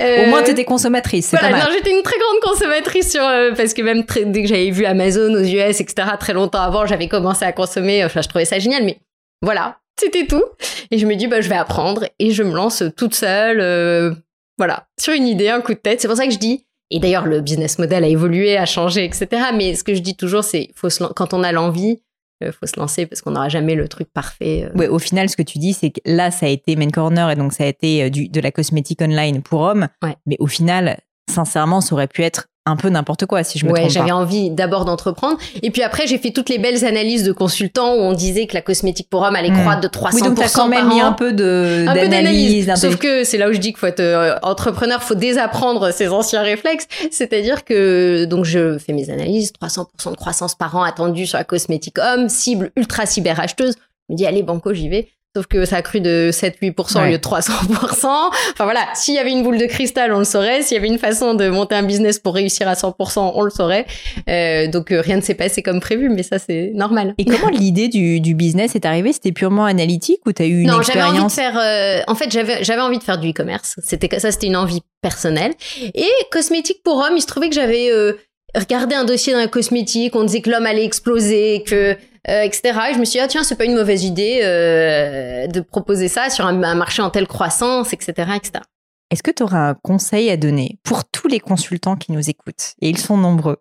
Euh, 0.00 0.24
Au 0.24 0.28
moins, 0.30 0.42
t'étais 0.42 0.64
consommatrice, 0.64 1.30
voilà, 1.30 1.48
pas 1.48 1.52
mal. 1.58 1.62
non, 1.66 1.72
j'étais 1.76 1.94
une 1.96 2.02
très 2.02 2.16
grande 2.18 2.40
consommatrice 2.52 3.10
sur 3.10 3.22
euh, 3.22 3.52
parce 3.56 3.74
que 3.74 3.82
même 3.82 4.04
très- 4.04 4.24
dès 4.24 4.42
que 4.42 4.48
j'avais 4.48 4.70
vu 4.70 4.84
Amazon 4.84 5.32
aux 5.34 5.42
US, 5.44 5.80
etc. 5.80 6.08
Très 6.18 6.32
longtemps 6.32 6.62
avant, 6.62 6.86
j'avais 6.86 7.08
commencé 7.08 7.44
à 7.44 7.52
consommer. 7.52 8.04
Enfin, 8.04 8.22
je 8.22 8.28
trouvais 8.28 8.44
ça 8.44 8.58
génial, 8.58 8.84
mais 8.84 8.98
voilà, 9.42 9.78
c'était 9.98 10.26
tout. 10.26 10.42
Et 10.90 10.98
je 10.98 11.06
me 11.06 11.14
dis, 11.16 11.26
bah, 11.26 11.40
je 11.40 11.48
vais 11.48 11.56
apprendre 11.56 12.04
et 12.18 12.30
je 12.32 12.42
me 12.42 12.54
lance 12.54 12.82
toute 12.96 13.14
seule, 13.14 13.60
euh, 13.60 14.12
voilà, 14.58 14.86
sur 15.00 15.12
une 15.14 15.26
idée, 15.26 15.48
un 15.48 15.60
coup 15.60 15.72
de 15.74 15.78
tête. 15.78 16.00
C'est 16.00 16.08
pour 16.08 16.16
ça 16.16 16.26
que 16.26 16.32
je 16.32 16.38
dis. 16.38 16.66
Et 16.90 16.98
d'ailleurs, 17.00 17.26
le 17.26 17.40
business 17.40 17.78
model 17.78 18.04
a 18.04 18.06
évolué, 18.06 18.56
a 18.58 18.66
changé, 18.66 19.04
etc. 19.04 19.26
Mais 19.54 19.74
ce 19.74 19.82
que 19.82 19.94
je 19.94 20.00
dis 20.00 20.14
toujours, 20.16 20.44
c'est 20.44 20.68
faut 20.74 20.90
se 20.90 21.02
lan- 21.02 21.10
quand 21.16 21.32
on 21.32 21.42
a 21.42 21.50
l'envie, 21.50 22.02
euh, 22.44 22.52
faut 22.52 22.66
se 22.66 22.78
lancer 22.78 23.06
parce 23.06 23.22
qu'on 23.22 23.30
n'aura 23.30 23.48
jamais 23.48 23.74
le 23.74 23.88
truc 23.88 24.08
parfait. 24.12 24.68
euh. 24.70 24.76
Ouais, 24.78 24.88
au 24.88 24.98
final, 24.98 25.30
ce 25.30 25.36
que 25.36 25.42
tu 25.42 25.58
dis, 25.58 25.72
c'est 25.72 25.90
que 25.90 26.00
là, 26.04 26.30
ça 26.30 26.44
a 26.46 26.48
été 26.50 26.76
Main 26.76 26.90
Corner 26.90 27.30
et 27.30 27.34
donc 27.36 27.54
ça 27.54 27.64
a 27.64 27.66
été 27.66 28.02
euh, 28.04 28.10
du, 28.10 28.28
de 28.28 28.40
la 28.40 28.50
cosmétique 28.50 29.00
online 29.00 29.40
pour 29.42 29.60
hommes. 29.62 29.88
Ouais. 30.02 30.16
Mais 30.26 30.36
au 30.38 30.46
final, 30.46 30.98
sincèrement, 31.30 31.80
ça 31.80 31.94
aurait 31.94 32.08
pu 32.08 32.22
être 32.22 32.48
un 32.64 32.76
peu 32.76 32.88
n'importe 32.90 33.26
quoi, 33.26 33.42
si 33.42 33.58
je 33.58 33.66
me 33.66 33.72
ouais, 33.72 33.80
trompe 33.80 33.90
j'avais 33.92 34.12
envie 34.12 34.48
d'abord 34.50 34.84
d'entreprendre. 34.84 35.36
Et 35.62 35.70
puis 35.72 35.82
après, 35.82 36.06
j'ai 36.06 36.16
fait 36.18 36.30
toutes 36.30 36.48
les 36.48 36.58
belles 36.58 36.84
analyses 36.84 37.24
de 37.24 37.32
consultants 37.32 37.94
où 37.96 37.98
on 37.98 38.12
disait 38.12 38.46
que 38.46 38.54
la 38.54 38.62
cosmétique 38.62 39.08
pour 39.10 39.22
hommes 39.22 39.34
allait 39.34 39.50
Hmm. 39.50 39.60
croître 39.62 39.80
de 39.80 39.88
300% 39.88 40.14
Oui, 40.14 40.22
donc 40.22 40.38
t'as 40.38 40.48
quand 40.48 40.68
même 40.68 40.80
par 40.86 40.94
mis 40.94 41.02
an. 41.02 41.06
un 41.06 41.12
peu 41.12 41.32
de 41.32 41.84
un 41.88 41.94
d'analyse. 41.94 42.72
Sauf 42.76 42.96
que 42.98 43.24
c'est 43.24 43.36
là 43.38 43.48
où 43.48 43.52
je 43.52 43.58
dis 43.58 43.68
qu'il 43.72 43.78
faut 43.78 43.86
être 43.88 43.98
euh, 44.00 44.36
entrepreneur, 44.42 45.02
faut 45.02 45.16
désapprendre 45.16 45.90
ses 45.92 46.08
anciens 46.10 46.42
réflexes. 46.42 46.86
C'est-à-dire 47.10 47.64
que 47.64 48.26
donc 48.26 48.44
je 48.44 48.78
fais 48.78 48.92
mes 48.92 49.10
analyses, 49.10 49.52
300% 49.60 50.12
de 50.12 50.16
croissance 50.16 50.54
par 50.54 50.76
an 50.76 50.82
attendue 50.84 51.26
sur 51.26 51.38
la 51.38 51.44
cosmétique 51.44 51.98
homme, 51.98 52.28
cible 52.28 52.70
ultra 52.76 53.06
cyber 53.06 53.40
acheteuse. 53.40 53.74
Je 54.08 54.14
me 54.14 54.16
dis 54.16 54.26
allez 54.26 54.42
banco, 54.44 54.72
j'y 54.72 54.88
vais. 54.88 55.08
Sauf 55.34 55.46
que 55.46 55.64
ça 55.64 55.76
a 55.76 55.82
cru 55.82 56.00
de 56.00 56.28
7-8% 56.30 56.96
au 56.98 57.00
Ouais. 57.00 57.10
lieu 57.12 57.16
de 57.16 57.22
300%. 57.22 58.06
Enfin 58.06 58.64
voilà, 58.64 58.80
s'il 58.94 59.14
y 59.14 59.18
avait 59.18 59.30
une 59.30 59.42
boule 59.42 59.56
de 59.56 59.64
cristal, 59.64 60.12
on 60.12 60.18
le 60.18 60.24
saurait. 60.24 60.60
S'il 60.60 60.74
y 60.74 60.78
avait 60.78 60.88
une 60.88 60.98
façon 60.98 61.32
de 61.32 61.48
monter 61.48 61.74
un 61.74 61.82
business 61.84 62.18
pour 62.18 62.34
réussir 62.34 62.68
à 62.68 62.74
100%, 62.74 63.32
on 63.34 63.42
le 63.42 63.48
saurait. 63.50 63.86
Euh, 64.28 64.66
donc 64.68 64.92
euh, 64.92 65.00
rien 65.00 65.16
ne 65.16 65.22
s'est 65.22 65.34
passé 65.34 65.62
comme 65.62 65.80
prévu, 65.80 66.10
mais 66.10 66.22
ça 66.22 66.38
c'est 66.38 66.72
normal. 66.74 67.14
Et 67.16 67.24
comment 67.24 67.48
l'idée 67.52 67.88
du, 67.88 68.20
du 68.20 68.34
business 68.34 68.74
est 68.74 68.84
arrivée? 68.84 69.12
C'était 69.14 69.32
purement 69.32 69.64
analytique 69.64 70.20
ou 70.26 70.32
t'as 70.32 70.44
eu 70.44 70.60
une 70.62 70.66
non, 70.68 70.82
j'avais 70.82 71.00
envie 71.02 71.18
de 71.20 71.24
expérience? 71.24 71.34
faire. 71.34 71.58
euh, 71.58 72.00
en 72.08 72.14
fait, 72.14 72.30
j'avais 72.30 72.62
j'avais 72.62 72.82
envie 72.82 72.98
de 72.98 73.02
faire 73.04 73.16
du 73.18 73.30
e-commerce. 73.30 73.76
C'était 73.82 74.18
ça, 74.18 74.30
c'était 74.32 74.48
une 74.48 74.56
envie 74.56 74.82
personnelle. 75.00 75.52
Et 75.94 76.08
cosmétique 76.30 76.82
pour 76.84 76.96
hommes, 76.98 77.16
il 77.16 77.22
se 77.22 77.26
trouvait 77.26 77.48
que 77.48 77.54
j'avais 77.54 77.90
euh, 77.90 78.12
regardé 78.54 78.94
un 78.94 79.04
dossier 79.04 79.32
dans 79.32 79.38
la 79.38 79.48
cosmétique. 79.48 80.14
On 80.14 80.24
disait 80.24 80.42
que 80.42 80.50
l'homme 80.50 80.66
allait 80.66 80.84
exploser, 80.84 81.64
que 81.66 81.96
euh, 82.28 82.42
etc. 82.42 82.78
Et 82.90 82.94
je 82.94 82.98
me 82.98 83.04
suis 83.04 83.18
dit 83.18 83.20
ah 83.20 83.28
tiens, 83.28 83.42
c'est 83.42 83.56
pas 83.56 83.64
une 83.64 83.74
mauvaise 83.74 84.04
idée 84.04 84.40
euh, 84.42 85.46
de 85.46 85.60
proposer 85.60 86.08
ça 86.08 86.30
sur 86.30 86.46
un, 86.46 86.74
marché 86.74 87.02
en 87.02 87.10
telle 87.10 87.26
croissance, 87.26 87.92
etc., 87.92 88.12
etc. 88.36 88.64
Est-ce 89.10 89.22
que 89.22 89.30
tu 89.30 89.42
auras 89.42 89.70
un 89.70 89.74
conseil 89.74 90.30
à 90.30 90.36
donner 90.36 90.78
pour 90.82 91.04
tous 91.04 91.28
les 91.28 91.40
consultants 91.40 91.96
qui 91.96 92.12
nous 92.12 92.30
écoutent? 92.30 92.74
Et 92.80 92.88
ils 92.88 92.98
sont 92.98 93.16
nombreux. 93.16 93.58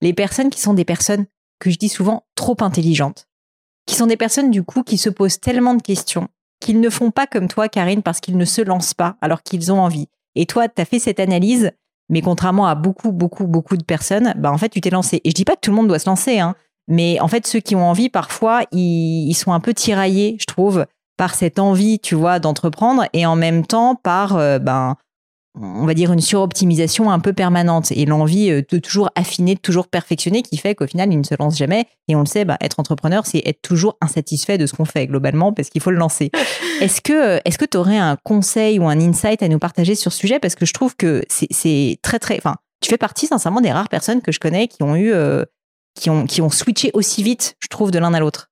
Les 0.00 0.14
personnes 0.14 0.50
qui 0.50 0.60
sont 0.60 0.74
des 0.74 0.84
personnes 0.84 1.26
que 1.58 1.70
je 1.70 1.76
dis 1.76 1.88
souvent 1.88 2.24
trop 2.34 2.56
intelligentes, 2.60 3.26
qui 3.86 3.96
sont 3.96 4.06
des 4.06 4.16
personnes 4.16 4.50
du 4.50 4.62
coup 4.62 4.82
qui 4.82 4.96
se 4.96 5.10
posent 5.10 5.40
tellement 5.40 5.74
de 5.74 5.82
questions 5.82 6.28
qu'ils 6.60 6.80
ne 6.80 6.88
font 6.88 7.10
pas 7.10 7.26
comme 7.26 7.48
toi, 7.48 7.68
Karine, 7.68 8.02
parce 8.02 8.20
qu'ils 8.20 8.38
ne 8.38 8.44
se 8.44 8.62
lancent 8.62 8.94
pas 8.94 9.16
alors 9.20 9.42
qu'ils 9.42 9.70
ont 9.70 9.80
envie. 9.80 10.08
Et 10.34 10.46
toi, 10.46 10.68
tu 10.68 10.80
as 10.80 10.84
fait 10.86 10.98
cette 10.98 11.20
analyse, 11.20 11.72
mais 12.08 12.22
contrairement 12.22 12.66
à 12.66 12.74
beaucoup, 12.74 13.12
beaucoup, 13.12 13.46
beaucoup 13.46 13.76
de 13.76 13.84
personnes, 13.84 14.34
bah 14.38 14.50
en 14.50 14.58
fait, 14.58 14.70
tu 14.70 14.80
t'es 14.80 14.90
lancé. 14.90 15.20
Et 15.24 15.30
je 15.30 15.34
dis 15.34 15.44
pas 15.44 15.56
que 15.56 15.60
tout 15.60 15.70
le 15.70 15.76
monde 15.76 15.88
doit 15.88 15.98
se 15.98 16.08
lancer, 16.08 16.38
hein, 16.38 16.54
mais 16.88 17.18
en 17.20 17.28
fait, 17.28 17.46
ceux 17.46 17.60
qui 17.60 17.74
ont 17.74 17.84
envie, 17.88 18.08
parfois, 18.08 18.62
ils, 18.72 19.28
ils 19.28 19.34
sont 19.34 19.52
un 19.52 19.60
peu 19.60 19.72
tiraillés, 19.74 20.36
je 20.40 20.46
trouve, 20.46 20.86
par 21.16 21.34
cette 21.34 21.58
envie, 21.58 21.98
tu 22.00 22.14
vois, 22.14 22.38
d'entreprendre 22.40 23.04
et 23.12 23.24
en 23.26 23.36
même 23.36 23.64
temps 23.64 23.94
par, 23.94 24.36
euh, 24.36 24.58
ben, 24.58 24.96
on 25.56 25.86
va 25.86 25.94
dire 25.94 26.12
une 26.12 26.20
suroptimisation 26.20 27.12
un 27.12 27.20
peu 27.20 27.32
permanente 27.32 27.92
et 27.92 28.04
l'envie 28.06 28.50
euh, 28.50 28.62
de 28.68 28.78
toujours 28.78 29.08
affiner, 29.14 29.54
de 29.54 29.60
toujours 29.60 29.86
perfectionner 29.86 30.42
qui 30.42 30.56
fait 30.56 30.74
qu'au 30.74 30.88
final, 30.88 31.12
ils 31.12 31.18
ne 31.18 31.22
se 31.22 31.36
lancent 31.38 31.56
jamais. 31.56 31.86
Et 32.08 32.16
on 32.16 32.20
le 32.20 32.26
sait, 32.26 32.44
bah, 32.44 32.56
être 32.60 32.80
entrepreneur, 32.80 33.24
c'est 33.24 33.40
être 33.46 33.62
toujours 33.62 33.96
insatisfait 34.00 34.58
de 34.58 34.66
ce 34.66 34.74
qu'on 34.74 34.84
fait 34.84 35.06
globalement 35.06 35.52
parce 35.52 35.68
qu'il 35.70 35.80
faut 35.80 35.92
le 35.92 35.96
lancer. 35.96 36.32
Est-ce 36.80 37.00
que 37.00 37.40
est-ce 37.44 37.56
que 37.56 37.64
tu 37.64 37.76
aurais 37.76 37.96
un 37.98 38.16
conseil 38.24 38.80
ou 38.80 38.88
un 38.88 38.98
insight 39.00 39.40
à 39.44 39.48
nous 39.48 39.60
partager 39.60 39.94
sur 39.94 40.12
ce 40.12 40.18
sujet? 40.18 40.40
Parce 40.40 40.56
que 40.56 40.66
je 40.66 40.72
trouve 40.72 40.96
que 40.96 41.22
c'est- 41.28 41.46
c'est 41.52 41.98
très, 42.02 42.18
très... 42.18 42.36
Enfin, 42.36 42.56
tu 42.80 42.90
fais 42.90 42.98
partie 42.98 43.28
sincèrement 43.28 43.60
des 43.60 43.70
rares 43.70 43.88
personnes 43.88 44.20
que 44.22 44.32
je 44.32 44.40
connais 44.40 44.66
qui 44.66 44.82
ont 44.82 44.96
eu... 44.96 45.12
euh, 45.12 45.44
qui 45.94 46.10
ont, 46.10 46.26
qui 46.26 46.42
ont 46.42 46.50
switché 46.50 46.90
aussi 46.94 47.22
vite, 47.22 47.56
je 47.60 47.68
trouve, 47.68 47.90
de 47.90 47.98
l'un 47.98 48.14
à 48.14 48.20
l'autre. 48.20 48.50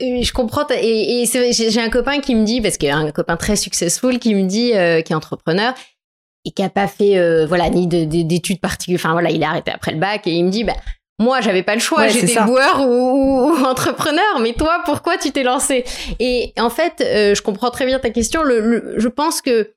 Je 0.00 0.32
comprends. 0.32 0.66
Et, 0.70 1.22
et 1.22 1.52
j'ai 1.52 1.80
un 1.80 1.88
copain 1.90 2.20
qui 2.20 2.34
me 2.34 2.44
dit, 2.44 2.60
parce 2.60 2.76
qu'il 2.76 2.88
y 2.88 2.92
a 2.92 2.96
un 2.96 3.10
copain 3.12 3.36
très 3.36 3.54
successful 3.56 4.18
qui 4.18 4.34
me 4.34 4.46
dit, 4.46 4.72
euh, 4.74 5.00
qui 5.00 5.12
est 5.12 5.16
entrepreneur 5.16 5.74
et 6.44 6.50
qui 6.50 6.62
a 6.62 6.68
pas 6.70 6.88
fait, 6.88 7.16
euh, 7.18 7.46
voilà, 7.46 7.70
ni 7.70 7.86
de- 7.86 8.04
de- 8.04 8.22
d'études 8.22 8.60
particulières. 8.60 9.00
Enfin 9.00 9.12
voilà, 9.12 9.30
il 9.30 9.44
a 9.44 9.50
arrêté 9.50 9.70
après 9.70 9.92
le 9.92 9.98
bac 9.98 10.26
et 10.26 10.32
il 10.32 10.44
me 10.44 10.50
dit, 10.50 10.64
bah 10.64 10.74
moi 11.20 11.40
j'avais 11.40 11.62
pas 11.62 11.74
le 11.74 11.80
choix, 11.80 12.00
Ouais, 12.00 12.08
j'étais 12.08 12.32
joueur 12.32 12.80
ou, 12.80 12.84
ou- 12.84 13.52
ou 13.52 13.64
entrepreneur. 13.64 14.40
Mais 14.40 14.54
toi, 14.54 14.82
pourquoi 14.84 15.18
tu 15.18 15.30
t'es 15.30 15.44
lancé? 15.44 15.84
Et 16.18 16.52
en 16.58 16.70
fait, 16.70 17.00
euh, 17.00 17.36
je 17.36 17.42
comprends 17.42 17.70
très 17.70 17.86
bien 17.86 18.00
ta 18.00 18.10
question. 18.10 18.42
Le, 18.42 18.58
le- 18.60 18.94
je 18.98 19.06
pense 19.08 19.40
que 19.40 19.72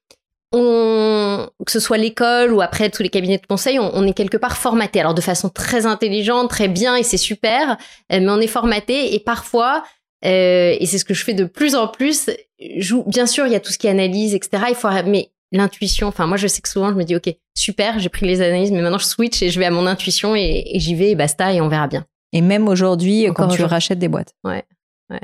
on, 0.55 1.49
que 1.65 1.71
ce 1.71 1.79
soit 1.79 1.97
l'école 1.97 2.51
ou 2.53 2.61
après 2.61 2.89
tous 2.89 3.03
les 3.03 3.09
cabinets 3.09 3.37
de 3.37 3.45
conseil, 3.45 3.79
on, 3.79 3.91
on 3.93 4.05
est 4.07 4.13
quelque 4.13 4.37
part 4.37 4.57
formaté. 4.57 4.99
Alors 4.99 5.13
de 5.13 5.21
façon 5.21 5.49
très 5.49 5.85
intelligente, 5.85 6.49
très 6.49 6.67
bien, 6.67 6.95
et 6.95 7.03
c'est 7.03 7.17
super, 7.17 7.71
euh, 8.11 8.19
mais 8.19 8.29
on 8.29 8.39
est 8.39 8.47
formaté 8.47 9.13
et 9.15 9.19
parfois, 9.19 9.83
euh, 10.25 10.75
et 10.79 10.85
c'est 10.85 10.97
ce 10.97 11.05
que 11.05 11.13
je 11.13 11.23
fais 11.23 11.33
de 11.33 11.45
plus 11.45 11.75
en 11.75 11.87
plus, 11.87 12.29
je- 12.77 13.09
bien 13.09 13.25
sûr, 13.27 13.45
il 13.45 13.51
y 13.53 13.55
a 13.55 13.59
tout 13.59 13.71
ce 13.71 13.77
qui 13.77 13.87
est 13.87 13.91
analyse, 13.91 14.33
etc. 14.33 14.63
Il 14.69 14.75
faut, 14.75 14.87
mais 15.05 15.29
l'intuition, 15.51 16.07
enfin 16.07 16.25
moi 16.27 16.37
je 16.37 16.47
sais 16.47 16.61
que 16.61 16.69
souvent 16.69 16.89
je 16.89 16.95
me 16.95 17.03
dis, 17.03 17.15
ok, 17.15 17.29
super, 17.55 17.99
j'ai 17.99 18.09
pris 18.09 18.25
les 18.25 18.41
analyses, 18.41 18.71
mais 18.71 18.81
maintenant 18.81 18.97
je 18.97 19.05
switch 19.05 19.41
et 19.41 19.49
je 19.49 19.59
vais 19.59 19.65
à 19.65 19.71
mon 19.71 19.85
intuition 19.85 20.35
et, 20.35 20.63
et 20.73 20.79
j'y 20.79 20.95
vais 20.95 21.11
et 21.11 21.15
basta 21.15 21.53
et 21.53 21.61
on 21.61 21.67
verra 21.67 21.87
bien. 21.87 22.05
Et 22.33 22.41
même 22.41 22.67
aujourd'hui, 22.67 23.29
Encore 23.29 23.47
quand 23.49 23.53
tu 23.55 23.63
rachètes 23.63 23.99
des 23.99 24.07
boîtes. 24.09 24.33
Ouais. 24.43 24.63
Ouais. 25.09 25.19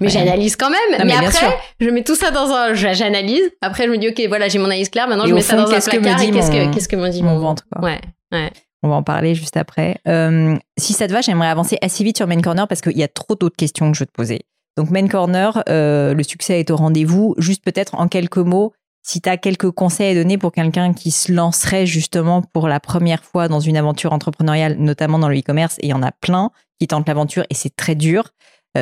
Mais 0.00 0.08
j'analyse 0.08 0.56
quand 0.56 0.70
même. 0.70 0.98
Non, 0.98 1.04
mais, 1.06 1.14
après, 1.14 1.30
sûr. 1.32 1.52
je 1.80 1.88
mets 1.90 2.02
tout 2.04 2.14
ça 2.16 2.30
dans 2.30 2.50
un. 2.50 2.74
j'a- 2.74 2.92
J'analyse. 2.92 3.42
Après, 3.62 3.86
je 3.86 3.90
me 3.90 3.96
dis, 3.98 4.08
ok, 4.08 4.20
voilà, 4.28 4.48
j'ai 4.48 4.58
mon 4.58 4.66
analyse 4.66 4.88
claire. 4.90 5.08
Maintenant, 5.08 5.24
Et 5.24 5.28
je 5.28 5.34
mets 5.34 5.40
ça 5.40 5.56
dans 5.56 5.66
un 5.68 5.70
qu'est-ce 5.74 5.88
que 5.90 5.96
me 5.96 6.02
placard. 6.02 6.20
dit 6.20 6.26
et 6.28 6.30
qu'est-ce 6.32 6.50
que, 6.50 6.74
qu'est-ce 6.74 6.88
que 6.88 6.96
me 6.96 7.08
dit 7.08 7.22
mon 7.22 7.38
ventre, 7.38 7.64
quoi? 7.72 7.82
Ouais, 7.84 8.00
ouais. 8.32 8.50
On 8.82 8.88
va 8.88 8.96
en 8.96 9.02
parler 9.02 9.34
juste 9.34 9.56
après. 9.56 9.96
Euh, 10.06 10.56
si 10.78 10.92
ça 10.92 11.06
te 11.08 11.12
va, 11.12 11.20
j'aimerais 11.20 11.48
avancer 11.48 11.78
assez 11.82 12.04
vite 12.04 12.16
sur 12.16 12.26
Main 12.26 12.40
Corner 12.40 12.68
parce 12.68 12.80
qu'il 12.80 12.96
y 12.96 13.02
a 13.02 13.08
trop 13.08 13.34
d'autres 13.34 13.56
questions 13.56 13.90
que 13.90 13.96
je 13.96 14.02
veux 14.02 14.06
te 14.06 14.12
poser. 14.12 14.40
Donc 14.76 14.90
Main 14.90 15.08
Corner, 15.08 15.62
euh, 15.68 16.14
le 16.14 16.22
succès 16.22 16.60
est 16.60 16.70
au 16.70 16.76
rendez-vous. 16.76 17.34
Juste 17.38 17.64
peut-être 17.64 17.96
en 17.96 18.06
quelques 18.06 18.36
mots, 18.36 18.72
si 19.02 19.20
tu 19.20 19.28
as 19.28 19.36
quelques 19.36 19.70
conseils 19.72 20.12
à 20.12 20.14
donner 20.22 20.38
pour 20.38 20.52
quelqu'un 20.52 20.92
qui 20.92 21.10
se 21.10 21.32
lancerait 21.32 21.86
justement 21.86 22.42
pour 22.42 22.68
la 22.68 22.78
première 22.78 23.24
fois 23.24 23.48
dans 23.48 23.58
une 23.58 23.76
aventure 23.76 24.12
entrepreneuriale, 24.12 24.76
notamment 24.78 25.18
dans 25.18 25.28
le 25.28 25.36
e-commerce, 25.38 25.76
et 25.80 25.86
il 25.86 25.90
y 25.90 25.94
en 25.94 26.02
a 26.04 26.12
plein 26.12 26.50
qui 26.78 26.86
tentent 26.86 27.08
l'aventure 27.08 27.42
et 27.50 27.54
c'est 27.54 27.74
très 27.74 27.96
dur, 27.96 28.28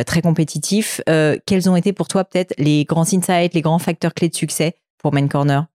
très 0.04 0.22
compétitif. 0.22 1.00
Euh, 1.08 1.36
quels 1.46 1.70
ont 1.70 1.76
été 1.76 1.92
pour 1.92 2.08
toi 2.08 2.24
peut-être 2.24 2.54
les 2.58 2.84
grands 2.84 3.02
insights, 3.12 3.54
les 3.54 3.62
grands 3.62 3.78
facteurs 3.78 4.14
clés 4.14 4.28
de 4.28 4.34
succès 4.34 4.74
pour 4.98 5.12
Main 5.12 5.28
Corner? 5.28 5.66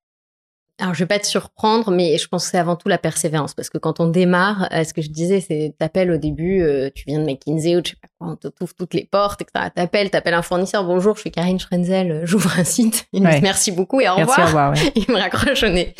Alors, 0.82 0.96
je 0.96 1.00
vais 1.00 1.08
pas 1.08 1.20
te 1.20 1.28
surprendre, 1.28 1.92
mais 1.92 2.18
je 2.18 2.28
pense 2.28 2.44
que 2.46 2.52
c'est 2.52 2.58
avant 2.58 2.76
tout 2.76 2.90
la 2.90 2.98
persévérance. 2.98 3.54
Parce 3.54 3.70
que 3.70 3.78
quand 3.78 4.00
on 4.00 4.08
démarre, 4.08 4.68
euh, 4.74 4.84
ce 4.84 4.94
que 4.94 5.02
je 5.04 5.10
disais, 5.10 5.40
c'est 5.40 5.76
t'appelles 5.78 6.10
au 6.12 6.18
début, 6.18 6.62
euh, 6.64 6.90
tu 6.94 7.04
viens 7.06 7.20
de 7.20 7.24
McKinsey 7.26 7.76
ou 7.76 7.82
je 7.86 7.92
sais 7.92 7.96
pas 8.02 8.08
quoi, 8.20 8.30
on 8.32 8.36
te 8.36 8.48
t'ouvre 8.48 8.74
toutes 8.74 8.96
les 8.96 9.06
portes, 9.10 9.42
etc. 9.44 9.68
T'appelles, 9.76 10.10
t'appelles 10.10 10.34
un 10.34 10.42
fournisseur, 10.42 10.84
bonjour, 10.84 11.16
je 11.16 11.22
suis 11.22 11.32
Karine 11.32 11.60
Schrenzel, 11.60 12.12
euh, 12.12 12.22
j'ouvre 12.26 12.52
un 12.58 12.64
site. 12.64 13.06
Il 13.14 13.22
me 13.22 13.28
Ouais. 13.28 13.36
dit 13.36 13.42
merci 13.44 13.72
beaucoup 13.72 14.02
et 14.02 14.10
au 14.10 14.16
Merci, 14.16 14.42
revoir. 14.42 14.42
au 14.42 14.48
revoir. 14.48 14.72
ouais. 14.72 14.92
il 15.08 15.14
me 15.14 15.20
raccroche 15.20 15.62
au 15.64 15.70
nez. 15.70 15.94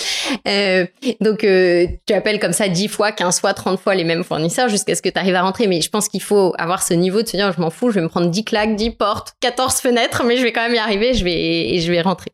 Euh, 0.48 0.86
donc, 1.22 1.44
euh, 1.44 1.86
tu 2.08 2.14
appelles 2.14 2.40
comme 2.40 2.54
ça 2.54 2.68
10 2.68 2.88
fois, 2.88 3.12
15 3.12 3.40
fois, 3.40 3.54
30 3.54 3.80
fois 3.80 3.94
les 3.94 4.04
mêmes 4.04 4.24
fournisseurs 4.24 4.68
jusqu'à 4.68 4.96
ce 4.96 5.04
que 5.04 5.10
tu 5.10 5.20
arrives 5.20 5.36
à 5.36 5.44
rentrer. 5.44 5.68
Mais 5.68 5.82
je 5.82 5.90
pense 5.92 6.10
qu'il 6.10 6.24
faut 6.24 6.54
avoir 6.58 6.82
ce 6.82 6.96
niveau 6.96 7.22
de 7.22 7.28
se 7.28 7.38
dire, 7.38 7.52
je 7.54 7.62
m'en 7.62 7.70
fous, 7.70 7.92
je 7.92 7.96
vais 7.96 8.02
me 8.02 8.10
prendre 8.10 8.32
10 8.32 8.44
claques, 8.46 8.76
10 8.76 8.90
portes, 8.92 9.34
14 9.42 9.76
fenêtres, 9.76 10.24
mais 10.26 10.38
je 10.38 10.44
vais 10.44 10.52
quand 10.52 10.64
même 10.64 10.74
y 10.74 10.80
arriver, 10.80 11.14
je 11.14 11.24
vais, 11.24 11.70
et 11.76 11.80
je 11.82 11.92
vais 11.92 12.02
rentrer. 12.02 12.32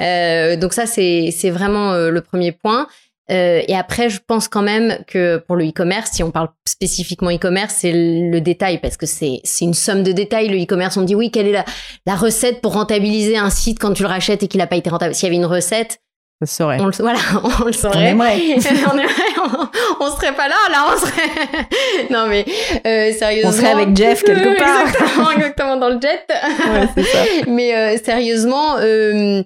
Euh, 0.00 0.56
donc 0.56 0.72
ça, 0.72 0.86
c'est 0.86 1.30
c'est 1.30 1.50
vraiment 1.50 1.92
euh, 1.92 2.10
le 2.10 2.20
premier 2.20 2.52
point. 2.52 2.86
Euh, 3.30 3.62
et 3.68 3.76
après, 3.76 4.10
je 4.10 4.18
pense 4.26 4.48
quand 4.48 4.62
même 4.62 4.98
que 5.06 5.36
pour 5.46 5.54
le 5.54 5.68
e-commerce, 5.68 6.10
si 6.12 6.22
on 6.24 6.32
parle 6.32 6.48
spécifiquement 6.66 7.30
e-commerce, 7.30 7.76
c'est 7.78 7.92
le 7.92 8.40
détail 8.40 8.78
parce 8.78 8.96
que 8.96 9.06
c'est 9.06 9.40
c'est 9.44 9.64
une 9.64 9.74
somme 9.74 10.02
de 10.02 10.10
détails. 10.12 10.48
Le 10.48 10.60
e-commerce, 10.60 10.96
on 10.96 11.02
dit 11.02 11.14
oui, 11.14 11.30
quelle 11.30 11.46
est 11.46 11.52
la, 11.52 11.64
la 12.06 12.16
recette 12.16 12.60
pour 12.60 12.72
rentabiliser 12.72 13.36
un 13.36 13.50
site 13.50 13.78
quand 13.78 13.92
tu 13.92 14.02
le 14.02 14.08
rachètes 14.08 14.42
et 14.42 14.48
qu'il 14.48 14.58
n'a 14.58 14.66
pas 14.66 14.76
été 14.76 14.90
rentable? 14.90 15.14
S'il 15.14 15.26
y 15.26 15.28
avait 15.28 15.36
une 15.36 15.46
recette, 15.46 15.98
Ça 16.42 16.46
se 16.46 16.56
saurait. 16.56 16.80
on 16.80 16.86
le, 16.86 16.92
voilà, 16.98 17.18
on 17.60 17.64
le 17.64 17.68
On 17.68 17.72
saurait. 17.72 18.10
aimerait. 18.10 18.38
on, 18.56 18.98
aimerait, 18.98 19.12
on, 19.44 20.04
on 20.06 20.10
serait 20.16 20.34
pas 20.34 20.48
là, 20.48 20.54
là, 20.70 20.86
on 20.92 20.98
serait. 20.98 22.08
non 22.10 22.26
mais 22.28 22.44
euh, 22.86 23.12
sérieusement. 23.12 23.50
On 23.50 23.52
serait 23.52 23.70
avec 23.72 23.94
Jeff 23.96 24.22
quelque 24.24 24.58
part. 24.58 24.86
Exactement, 24.86 25.30
exactement 25.32 25.76
dans 25.76 25.88
le 25.90 26.00
jet. 26.00 26.24
Ouais, 26.30 26.88
c'est 26.96 27.02
ça. 27.04 27.18
Mais 27.46 27.74
euh, 27.76 27.98
sérieusement, 28.02 28.76
euh, 28.78 29.42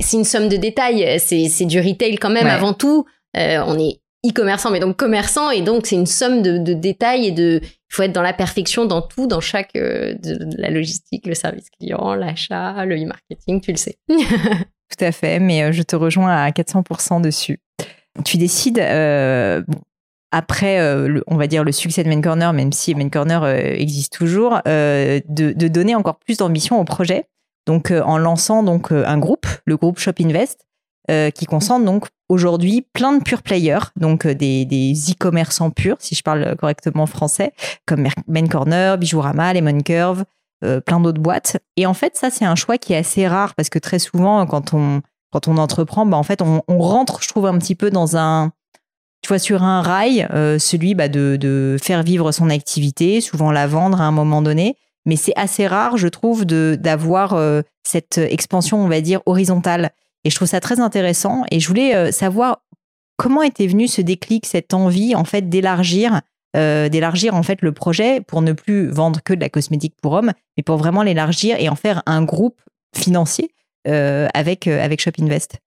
c'est 0.00 0.16
une 0.18 0.24
somme 0.24 0.48
de 0.48 0.56
détails. 0.56 1.18
C'est 1.18 1.48
c'est 1.48 1.64
du 1.64 1.80
retail 1.80 2.16
quand 2.16 2.30
même 2.30 2.44
Ouais. 2.46 2.50
avant 2.52 2.72
tout. 2.74 3.06
Euh, 3.36 3.62
on 3.66 3.76
est 3.78 4.00
e-commerçant, 4.26 4.70
mais 4.70 4.80
donc 4.80 4.96
commerçant, 4.96 5.50
et 5.50 5.60
donc 5.62 5.86
c'est 5.86 5.94
une 5.96 6.06
somme 6.06 6.42
de, 6.42 6.58
de 6.58 6.74
détails 6.74 7.26
et 7.26 7.30
de. 7.32 7.60
Il 7.62 7.94
faut 7.94 8.02
être 8.02 8.12
dans 8.12 8.22
la 8.22 8.32
perfection 8.32 8.84
dans 8.84 9.00
tout, 9.02 9.26
dans 9.26 9.40
chaque 9.40 9.70
euh, 9.76 10.14
de, 10.14 10.34
de 10.44 10.56
la 10.60 10.70
logistique, 10.70 11.26
le 11.26 11.34
service 11.34 11.70
client, 11.70 12.14
l'achat, 12.14 12.84
le 12.84 12.96
e-marketing, 12.96 13.60
tu 13.60 13.70
le 13.72 13.76
sais. 13.76 13.98
Tout 14.88 15.04
à 15.04 15.12
fait, 15.12 15.38
mais 15.40 15.62
euh, 15.62 15.72
je 15.72 15.82
te 15.82 15.96
rejoins 15.96 16.30
à 16.34 16.50
400% 16.50 17.20
dessus. 17.20 17.60
Tu 18.24 18.36
décides, 18.38 18.78
euh, 18.78 19.62
après, 20.32 20.78
euh, 20.80 21.08
le- 21.08 21.24
on 21.26 21.36
va 21.36 21.46
dire, 21.46 21.64
le 21.64 21.72
succès 21.72 22.04
de 22.04 22.08
Main 22.08 22.20
Corner, 22.20 22.52
même 22.52 22.72
si 22.72 22.94
Main 22.94 23.08
Corner 23.08 23.44
existe 23.46 24.12
toujours, 24.16 24.60
de, 24.64 25.68
donner 25.68 25.94
encore 25.94 26.18
plus 26.18 26.38
d'ambition 26.38 26.80
au 26.80 26.84
projet. 26.84 27.24
Donc, 27.66 27.90
en 27.90 28.16
lançant 28.18 28.62
donc 28.62 28.92
un 28.92 29.18
groupe, 29.18 29.46
le 29.64 29.76
groupe 29.76 29.98
Shop 29.98 30.12
Invest, 30.20 30.66
qui 31.34 31.46
concentre 31.46 31.84
donc 31.84 32.06
aujourd'hui 32.28 32.86
plein 32.92 33.12
de 33.16 33.22
pure 33.22 33.42
players, 33.42 33.90
donc 33.96 34.26
des, 34.26 34.64
des 34.64 34.92
e-commerçants 35.10 35.70
purs, 35.70 35.96
si 36.00 36.14
je 36.14 36.22
parle 36.22 36.56
correctement 36.56 37.06
français, 37.06 37.52
comme 37.86 38.06
Main 38.28 38.46
Corner, 38.46 38.98
Bijourama, 38.98 39.52
Lemon 39.52 39.80
Curve, 39.80 40.24
euh, 40.64 40.80
plein 40.80 41.00
d'autres 41.00 41.20
boîtes. 41.20 41.58
Et 41.76 41.86
en 41.86 41.94
fait, 41.94 42.16
ça, 42.16 42.30
c'est 42.30 42.44
un 42.44 42.54
choix 42.54 42.78
qui 42.78 42.92
est 42.92 42.96
assez 42.96 43.26
rare 43.26 43.54
parce 43.54 43.68
que 43.68 43.78
très 43.78 43.98
souvent, 43.98 44.46
quand 44.46 44.74
on, 44.74 45.02
quand 45.32 45.48
on 45.48 45.56
entreprend, 45.58 46.06
bah, 46.06 46.16
en 46.16 46.22
fait, 46.22 46.42
on, 46.42 46.62
rentre, 46.78 47.22
je 47.22 47.28
trouve, 47.28 47.46
un 47.46 47.58
petit 47.58 47.74
peu 47.74 47.90
dans 47.90 48.16
un, 48.16 48.52
tu 49.22 49.28
vois, 49.28 49.38
sur 49.38 49.62
un 49.62 49.82
rail, 49.82 50.26
celui 50.58 50.94
bah, 50.94 51.08
de, 51.08 51.36
de 51.38 51.76
faire 51.82 52.02
vivre 52.02 52.32
son 52.32 52.48
activité, 52.48 53.20
souvent 53.20 53.52
la 53.52 53.66
vendre 53.66 54.00
à 54.00 54.04
un 54.04 54.12
moment 54.12 54.42
donné. 54.42 54.76
Mais 55.04 55.16
c'est 55.16 55.34
assez 55.36 55.66
rare, 55.66 55.96
je 55.96 56.08
trouve, 56.08 56.44
d'avoir 56.44 57.38
cette 57.84 58.18
expansion, 58.18 58.78
on 58.82 58.88
va 58.88 59.00
dire, 59.00 59.20
horizontale. 59.26 59.90
Et 60.24 60.30
je 60.30 60.36
trouve 60.36 60.48
ça 60.48 60.60
très 60.60 60.80
intéressant. 60.80 61.44
Et 61.50 61.60
je 61.60 61.68
voulais 61.68 62.10
savoir 62.12 62.58
comment 63.16 63.42
était 63.42 63.66
venu 63.66 63.88
ce 63.88 64.00
déclic, 64.00 64.46
cette 64.46 64.74
envie, 64.74 65.14
en 65.14 65.24
fait, 65.24 65.48
d'élargir 65.48 66.20
euh, 66.56 66.88
d'élargir 66.88 67.34
en 67.34 67.42
fait 67.42 67.60
le 67.62 67.72
projet 67.72 68.20
pour 68.20 68.40
ne 68.40 68.52
plus 68.52 68.88
vendre 68.88 69.20
que 69.22 69.34
de 69.34 69.40
la 69.40 69.48
cosmétique 69.48 69.94
pour 70.00 70.12
hommes, 70.12 70.32
mais 70.56 70.62
pour 70.62 70.76
vraiment 70.76 71.02
l'élargir 71.02 71.56
et 71.58 71.68
en 71.68 71.76
faire 71.76 72.02
un 72.06 72.24
groupe 72.24 72.60
financier 72.94 73.54
euh, 73.88 74.28
avec, 74.34 74.66
euh, 74.66 74.82
avec 74.82 75.00
Shop 75.00 75.12
Invest. 75.20 75.58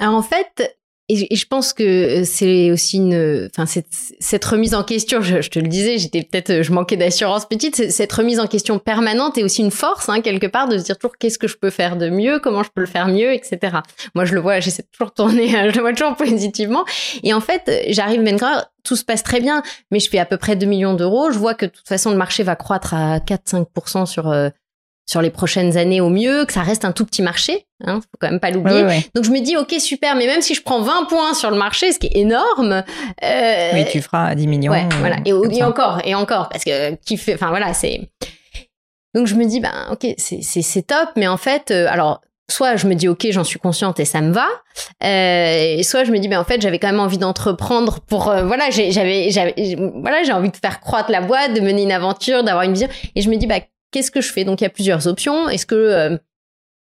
En 0.00 0.22
fait, 0.22 0.78
et 1.10 1.36
je 1.36 1.46
pense 1.46 1.74
que 1.74 2.24
c'est 2.24 2.70
aussi 2.70 2.96
une, 2.96 3.50
enfin 3.54 3.66
cette, 3.66 4.44
remise 4.46 4.74
en 4.74 4.82
question. 4.82 5.20
Je, 5.20 5.48
te 5.50 5.58
le 5.58 5.68
disais, 5.68 5.98
j'étais 5.98 6.22
peut-être, 6.22 6.62
je 6.62 6.72
manquais 6.72 6.96
d'assurance 6.96 7.46
petite. 7.46 7.90
Cette 7.90 8.12
remise 8.12 8.40
en 8.40 8.46
question 8.46 8.78
permanente 8.78 9.36
est 9.36 9.42
aussi 9.42 9.60
une 9.60 9.70
force 9.70 10.08
hein, 10.08 10.22
quelque 10.22 10.46
part 10.46 10.66
de 10.66 10.78
se 10.78 10.84
dire 10.84 10.96
toujours 10.96 11.18
qu'est-ce 11.18 11.38
que 11.38 11.46
je 11.46 11.58
peux 11.58 11.68
faire 11.68 11.98
de 11.98 12.08
mieux, 12.08 12.38
comment 12.38 12.62
je 12.62 12.70
peux 12.74 12.80
le 12.80 12.86
faire 12.86 13.08
mieux, 13.08 13.34
etc. 13.34 13.76
Moi, 14.14 14.24
je 14.24 14.34
le 14.34 14.40
vois, 14.40 14.60
j'essaie 14.60 14.82
de 14.82 14.88
toujours 14.90 15.12
tourner, 15.12 15.48
je 15.70 15.76
le 15.76 15.80
vois 15.82 15.92
toujours 15.92 16.16
positivement. 16.16 16.86
Et 17.22 17.34
en 17.34 17.40
fait, 17.42 17.70
j'arrive 17.88 18.22
maintenant, 18.22 18.62
tout 18.82 18.96
se 18.96 19.04
passe 19.04 19.22
très 19.22 19.40
bien, 19.40 19.62
mais 19.90 20.00
je 20.00 20.08
fais 20.08 20.18
à 20.18 20.26
peu 20.26 20.38
près 20.38 20.56
2 20.56 20.64
millions 20.64 20.94
d'euros. 20.94 21.30
Je 21.30 21.38
vois 21.38 21.52
que 21.54 21.66
de 21.66 21.70
toute 21.70 21.88
façon 21.88 22.12
le 22.12 22.16
marché 22.16 22.44
va 22.44 22.56
croître 22.56 22.94
à 22.94 23.18
4-5% 23.18 24.06
sur 24.06 24.30
euh, 24.30 24.48
sur 25.06 25.20
les 25.20 25.30
prochaines 25.30 25.76
années 25.76 26.00
au 26.00 26.08
mieux, 26.08 26.44
que 26.46 26.52
ça 26.52 26.62
reste 26.62 26.84
un 26.84 26.92
tout 26.92 27.04
petit 27.04 27.22
marché, 27.22 27.66
hein, 27.84 28.00
faut 28.00 28.18
quand 28.18 28.30
même 28.30 28.40
pas 28.40 28.50
l'oublier. 28.50 28.82
Donc 29.14 29.24
je 29.24 29.30
me 29.30 29.40
dis 29.40 29.56
ok 29.56 29.74
super, 29.78 30.16
mais 30.16 30.26
même 30.26 30.40
si 30.40 30.54
je 30.54 30.62
prends 30.62 30.80
20 30.80 31.04
points 31.08 31.34
sur 31.34 31.50
le 31.50 31.56
marché, 31.58 31.92
ce 31.92 31.98
qui 31.98 32.06
est 32.06 32.16
énorme, 32.16 32.82
euh, 33.22 33.70
oui 33.74 33.84
tu 33.90 34.00
feras 34.00 34.34
10 34.34 34.46
millions. 34.46 34.72
Ouais, 34.72 34.88
voilà 35.00 35.16
et, 35.24 35.30
et 35.30 35.62
encore 35.62 36.00
et 36.04 36.14
encore 36.14 36.48
parce 36.48 36.64
que 36.64 36.94
qui 37.04 37.16
fait, 37.16 37.34
enfin 37.34 37.48
voilà 37.48 37.74
c'est. 37.74 38.08
Donc 39.14 39.26
je 39.26 39.34
me 39.34 39.44
dis 39.44 39.60
ben 39.60 39.88
ok 39.92 40.06
c'est 40.18 40.86
top, 40.86 41.10
mais 41.16 41.26
en 41.28 41.36
fait 41.36 41.70
euh, 41.70 41.86
alors 41.88 42.20
soit 42.50 42.76
je 42.76 42.86
me 42.86 42.94
dis 42.94 43.08
ok 43.08 43.26
j'en 43.30 43.44
suis 43.44 43.58
consciente 43.58 44.00
et 44.00 44.04
ça 44.04 44.20
me 44.20 44.32
va 44.32 44.46
euh, 45.02 45.76
et 45.78 45.82
soit 45.82 46.04
je 46.04 46.12
me 46.12 46.18
dis 46.18 46.28
ben 46.28 46.38
en 46.38 46.44
fait 46.44 46.60
j'avais 46.60 46.78
quand 46.78 46.88
même 46.88 47.00
envie 47.00 47.16
d'entreprendre 47.18 48.00
pour 48.00 48.28
euh, 48.28 48.44
voilà 48.44 48.68
j'avais 48.70 49.30
voilà 49.94 50.22
j'ai 50.24 50.32
envie 50.32 50.50
de 50.50 50.56
faire 50.56 50.80
croître 50.80 51.10
la 51.10 51.22
boîte 51.22 51.54
de 51.54 51.60
mener 51.60 51.82
une 51.82 51.92
aventure 51.92 52.44
d'avoir 52.44 52.64
une 52.64 52.72
vision 52.72 52.88
et 53.14 53.22
je 53.22 53.30
me 53.30 53.36
dis 53.36 53.46
bah 53.46 53.60
qu'est-ce 53.94 54.10
que 54.10 54.20
je 54.20 54.32
fais? 54.32 54.44
Donc 54.44 54.60
il 54.60 54.64
y 54.64 54.66
a 54.66 54.70
plusieurs 54.70 55.06
options. 55.06 55.48
Est-ce 55.48 55.66
que 55.66 55.74
euh, 55.76 56.18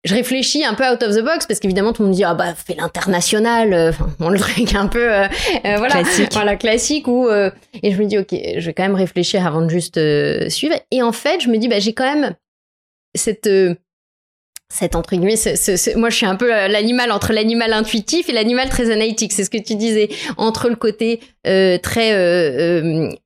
je 0.05 0.14
réfléchis 0.14 0.64
un 0.64 0.73
peu 0.73 0.85
out 0.85 1.03
of 1.03 1.14
the 1.14 1.23
box? 1.23 1.47
Parce 1.47 1.61
qu'évidemment 1.61 1.93
tout 1.93 2.03
le 2.03 2.09
monde 2.09 2.17
dit 2.17 2.25
ah 2.25 2.35
bah 2.35 2.55
fais 2.55 2.75
l'international, 2.75 3.75
euh, 3.75 3.90
enfin 3.90 4.09
on 4.21 4.31
le 4.31 4.38
truc 4.40 4.75
un 4.75 4.88
peu 4.88 5.12
euh, 5.12 5.29
voilà 5.62 6.01
classique. 6.01 6.33
voilà 6.33 6.57
classique 6.57 7.07
ou 7.07 7.29
et 7.31 7.93
je 7.93 8.03
me 8.03 8.07
dis 8.07 8.19
ok 8.19 8.35
je 8.59 8.67
vais 8.67 8.73
quand 8.73 8.85
même 8.85 8.95
réfléchir 8.95 9.47
avant 9.47 9.61
de 9.61 9.69
juste 9.69 10.01
suivre 10.49 10.77
et 10.90 11.03
en 11.03 11.12
fait 11.12 11.40
je 11.40 11.49
me 11.49 11.59
dis 11.59 11.69
bah 11.69 11.79
j'ai 11.79 11.93
quand 11.93 12.12
même 12.12 12.35
cette 13.14 13.51
cette 14.73 14.97
entre 14.97 15.14
guillemets, 15.14 15.37
moi 15.97 16.09
je 16.09 16.17
suis 16.17 16.27
un 16.27 16.37
peu 16.37 16.49
l'animal 16.49 17.12
entre 17.12 17.35
l'animal 17.35 17.73
intuitif 17.75 18.31
et 18.31 18.33
l'animal 18.33 18.71
très 18.71 18.90
analytique. 18.90 19.33
C'est 19.33 19.45
ce 19.45 19.51
que 19.51 19.62
tu 19.62 19.77
disais 19.77 20.09
entre 20.38 20.71
le 20.71 20.77
côté 20.77 21.21
très 21.45 23.19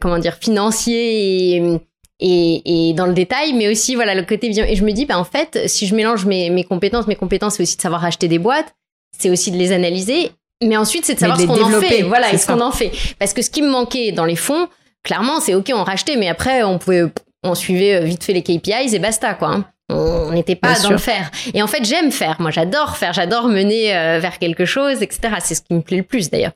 comment 0.00 0.18
dire 0.18 0.38
financier 0.40 1.56
et 1.56 1.80
et, 2.20 2.88
et, 2.88 2.94
dans 2.94 3.06
le 3.06 3.14
détail, 3.14 3.52
mais 3.52 3.68
aussi 3.68 3.94
voilà 3.94 4.14
le 4.14 4.22
côté 4.22 4.48
vision. 4.48 4.64
Et 4.64 4.76
je 4.76 4.84
me 4.84 4.92
dis, 4.92 5.04
bah, 5.04 5.18
en 5.18 5.24
fait, 5.24 5.68
si 5.68 5.86
je 5.86 5.94
mélange 5.94 6.24
mes, 6.24 6.50
mes 6.50 6.64
compétences, 6.64 7.06
mes 7.06 7.16
compétences, 7.16 7.54
c'est 7.54 7.62
aussi 7.62 7.76
de 7.76 7.82
savoir 7.82 8.04
acheter 8.04 8.28
des 8.28 8.38
boîtes, 8.38 8.74
c'est 9.18 9.30
aussi 9.30 9.50
de 9.50 9.56
les 9.56 9.72
analyser, 9.72 10.30
mais 10.62 10.76
ensuite 10.76 11.04
c'est 11.04 11.14
de 11.14 11.20
savoir 11.20 11.38
ce 11.38 11.46
qu'on 11.46 11.62
en 11.62 11.80
fait. 11.80 12.02
Voilà, 12.02 12.32
et 12.32 12.38
ce 12.38 12.46
qu'on 12.46 12.60
en 12.60 12.72
fait. 12.72 12.92
Parce 13.18 13.32
que 13.32 13.42
ce 13.42 13.50
qui 13.50 13.62
me 13.62 13.68
manquait 13.68 14.12
dans 14.12 14.24
les 14.24 14.36
fonds, 14.36 14.68
clairement, 15.02 15.40
c'est 15.40 15.54
ok, 15.54 15.70
on 15.74 15.84
rachetait, 15.84 16.16
mais 16.16 16.28
après 16.28 16.62
on 16.62 16.78
pouvait, 16.78 17.04
on 17.42 17.54
suivait 17.54 18.04
vite 18.04 18.24
fait 18.24 18.32
les 18.32 18.42
KPIs 18.42 18.94
et 18.94 18.98
basta 18.98 19.34
quoi. 19.34 19.48
Hein. 19.48 19.64
On 19.88 20.32
n'était 20.32 20.56
pas 20.56 20.78
dans 20.80 20.90
le 20.90 20.98
faire. 20.98 21.30
Et 21.54 21.62
en 21.62 21.68
fait, 21.68 21.84
j'aime 21.84 22.10
faire. 22.10 22.40
Moi, 22.40 22.50
j'adore 22.50 22.96
faire. 22.96 23.12
J'adore 23.12 23.46
mener 23.46 23.96
euh, 23.96 24.18
vers 24.18 24.40
quelque 24.40 24.64
chose, 24.64 25.00
etc. 25.00 25.34
C'est 25.40 25.54
ce 25.54 25.62
qui 25.62 25.74
me 25.74 25.80
plaît 25.80 25.98
le 25.98 26.02
plus, 26.02 26.28
d'ailleurs. 26.28 26.52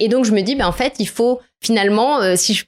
Et 0.00 0.08
donc, 0.08 0.24
je 0.24 0.32
me 0.32 0.40
dis, 0.40 0.56
ben, 0.56 0.66
en 0.66 0.72
fait, 0.72 0.94
il 0.98 1.06
faut 1.08 1.40
finalement, 1.62 2.20
euh, 2.20 2.34
si 2.34 2.54
je 2.54 2.64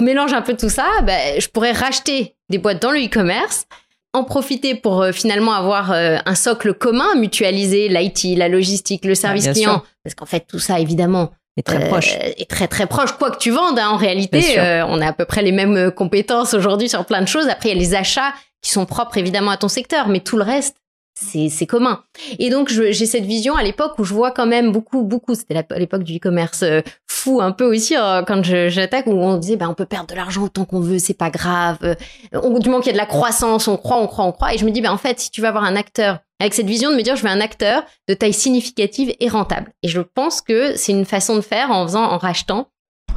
mélange 0.00 0.32
un 0.32 0.42
peu 0.42 0.56
tout 0.56 0.68
ça, 0.68 0.88
ben, 1.02 1.40
je 1.40 1.48
pourrais 1.48 1.72
racheter 1.72 2.36
des 2.50 2.58
boîtes 2.58 2.82
dans 2.82 2.90
le 2.90 3.04
e-commerce, 3.04 3.66
en 4.12 4.24
profiter 4.24 4.74
pour 4.74 5.02
euh, 5.02 5.12
finalement 5.12 5.52
avoir 5.52 5.92
euh, 5.92 6.16
un 6.24 6.34
socle 6.34 6.72
commun, 6.72 7.16
mutualiser 7.16 7.88
l'IT, 7.88 8.38
la 8.38 8.48
logistique, 8.48 9.04
le 9.04 9.14
service 9.14 9.48
client, 9.48 9.82
parce 10.02 10.14
qu'en 10.14 10.26
fait 10.26 10.46
tout 10.46 10.60
ça 10.60 10.78
évidemment 10.78 11.32
est 11.56 11.62
très 11.62 11.88
proche. 11.88 12.14
Euh, 12.14 12.32
est 12.36 12.48
très 12.48 12.68
très 12.68 12.86
proche. 12.86 13.12
Quoi 13.12 13.30
que 13.30 13.38
tu 13.38 13.50
vendes, 13.50 13.78
hein, 13.78 13.88
en 13.88 13.96
réalité, 13.96 14.56
on 14.88 15.00
a 15.00 15.08
à 15.08 15.12
peu 15.12 15.24
près 15.24 15.42
les 15.42 15.52
mêmes 15.52 15.90
compétences 15.90 16.54
aujourd'hui 16.54 16.88
sur 16.88 17.04
plein 17.04 17.22
de 17.22 17.28
choses. 17.28 17.48
Après, 17.48 17.70
il 17.70 17.74
y 17.74 17.76
a 17.76 17.80
les 17.80 17.94
achats 17.94 18.32
qui 18.62 18.70
sont 18.70 18.86
propres 18.86 19.18
évidemment 19.18 19.50
à 19.50 19.56
ton 19.56 19.68
secteur, 19.68 20.08
mais 20.08 20.20
tout 20.20 20.36
le 20.36 20.42
reste, 20.42 20.76
c'est 21.14 21.66
commun. 21.66 22.02
Et 22.38 22.50
donc 22.50 22.68
j'ai 22.68 23.06
cette 23.06 23.24
vision 23.24 23.54
à 23.54 23.62
l'époque 23.62 23.98
où 23.98 24.04
je 24.04 24.12
vois 24.12 24.32
quand 24.32 24.46
même 24.46 24.72
beaucoup 24.72 25.02
beaucoup 25.02 25.34
c'était 25.34 25.54
l'époque 25.76 26.02
du 26.02 26.16
e-commerce 26.16 26.62
euh, 26.62 26.80
fou 27.06 27.40
un 27.40 27.52
peu 27.52 27.64
aussi 27.64 27.96
euh, 27.96 28.22
quand 28.22 28.42
j'attaque 28.42 29.06
où 29.06 29.12
on 29.12 29.36
disait 29.36 29.56
bah 29.56 29.68
on 29.68 29.74
peut 29.74 29.86
perdre 29.86 30.08
de 30.08 30.14
l'argent 30.14 30.42
autant 30.42 30.64
qu'on 30.64 30.80
veut 30.80 30.98
c'est 30.98 31.14
pas 31.14 31.30
grave 31.30 31.78
euh, 31.84 31.94
on, 32.32 32.58
du 32.58 32.68
moment 32.68 32.80
qu'il 32.80 32.88
y 32.88 32.90
a 32.90 32.92
de 32.94 32.98
la 32.98 33.06
croissance 33.06 33.68
on 33.68 33.76
croit 33.76 33.98
on 33.98 34.06
croit 34.06 34.24
on 34.24 34.32
croit 34.32 34.54
et 34.54 34.58
je 34.58 34.64
me 34.64 34.70
dis 34.70 34.80
bah 34.80 34.92
en 34.92 34.98
fait 34.98 35.20
si 35.20 35.30
tu 35.30 35.40
vas 35.40 35.48
avoir 35.48 35.64
un 35.64 35.76
acteur 35.76 36.18
avec 36.40 36.52
cette 36.54 36.66
vision 36.66 36.90
de 36.90 36.96
me 36.96 37.02
dire 37.02 37.16
je 37.16 37.22
veux 37.22 37.28
un 37.28 37.40
acteur 37.40 37.84
de 38.08 38.14
taille 38.14 38.34
significative 38.34 39.14
et 39.20 39.28
rentable 39.28 39.72
et 39.82 39.88
je 39.88 40.00
pense 40.00 40.40
que 40.40 40.76
c'est 40.76 40.92
une 40.92 41.04
façon 41.04 41.36
de 41.36 41.40
faire 41.40 41.70
en 41.70 41.86
faisant 41.86 42.04
en 42.04 42.18
rachetant 42.18 42.68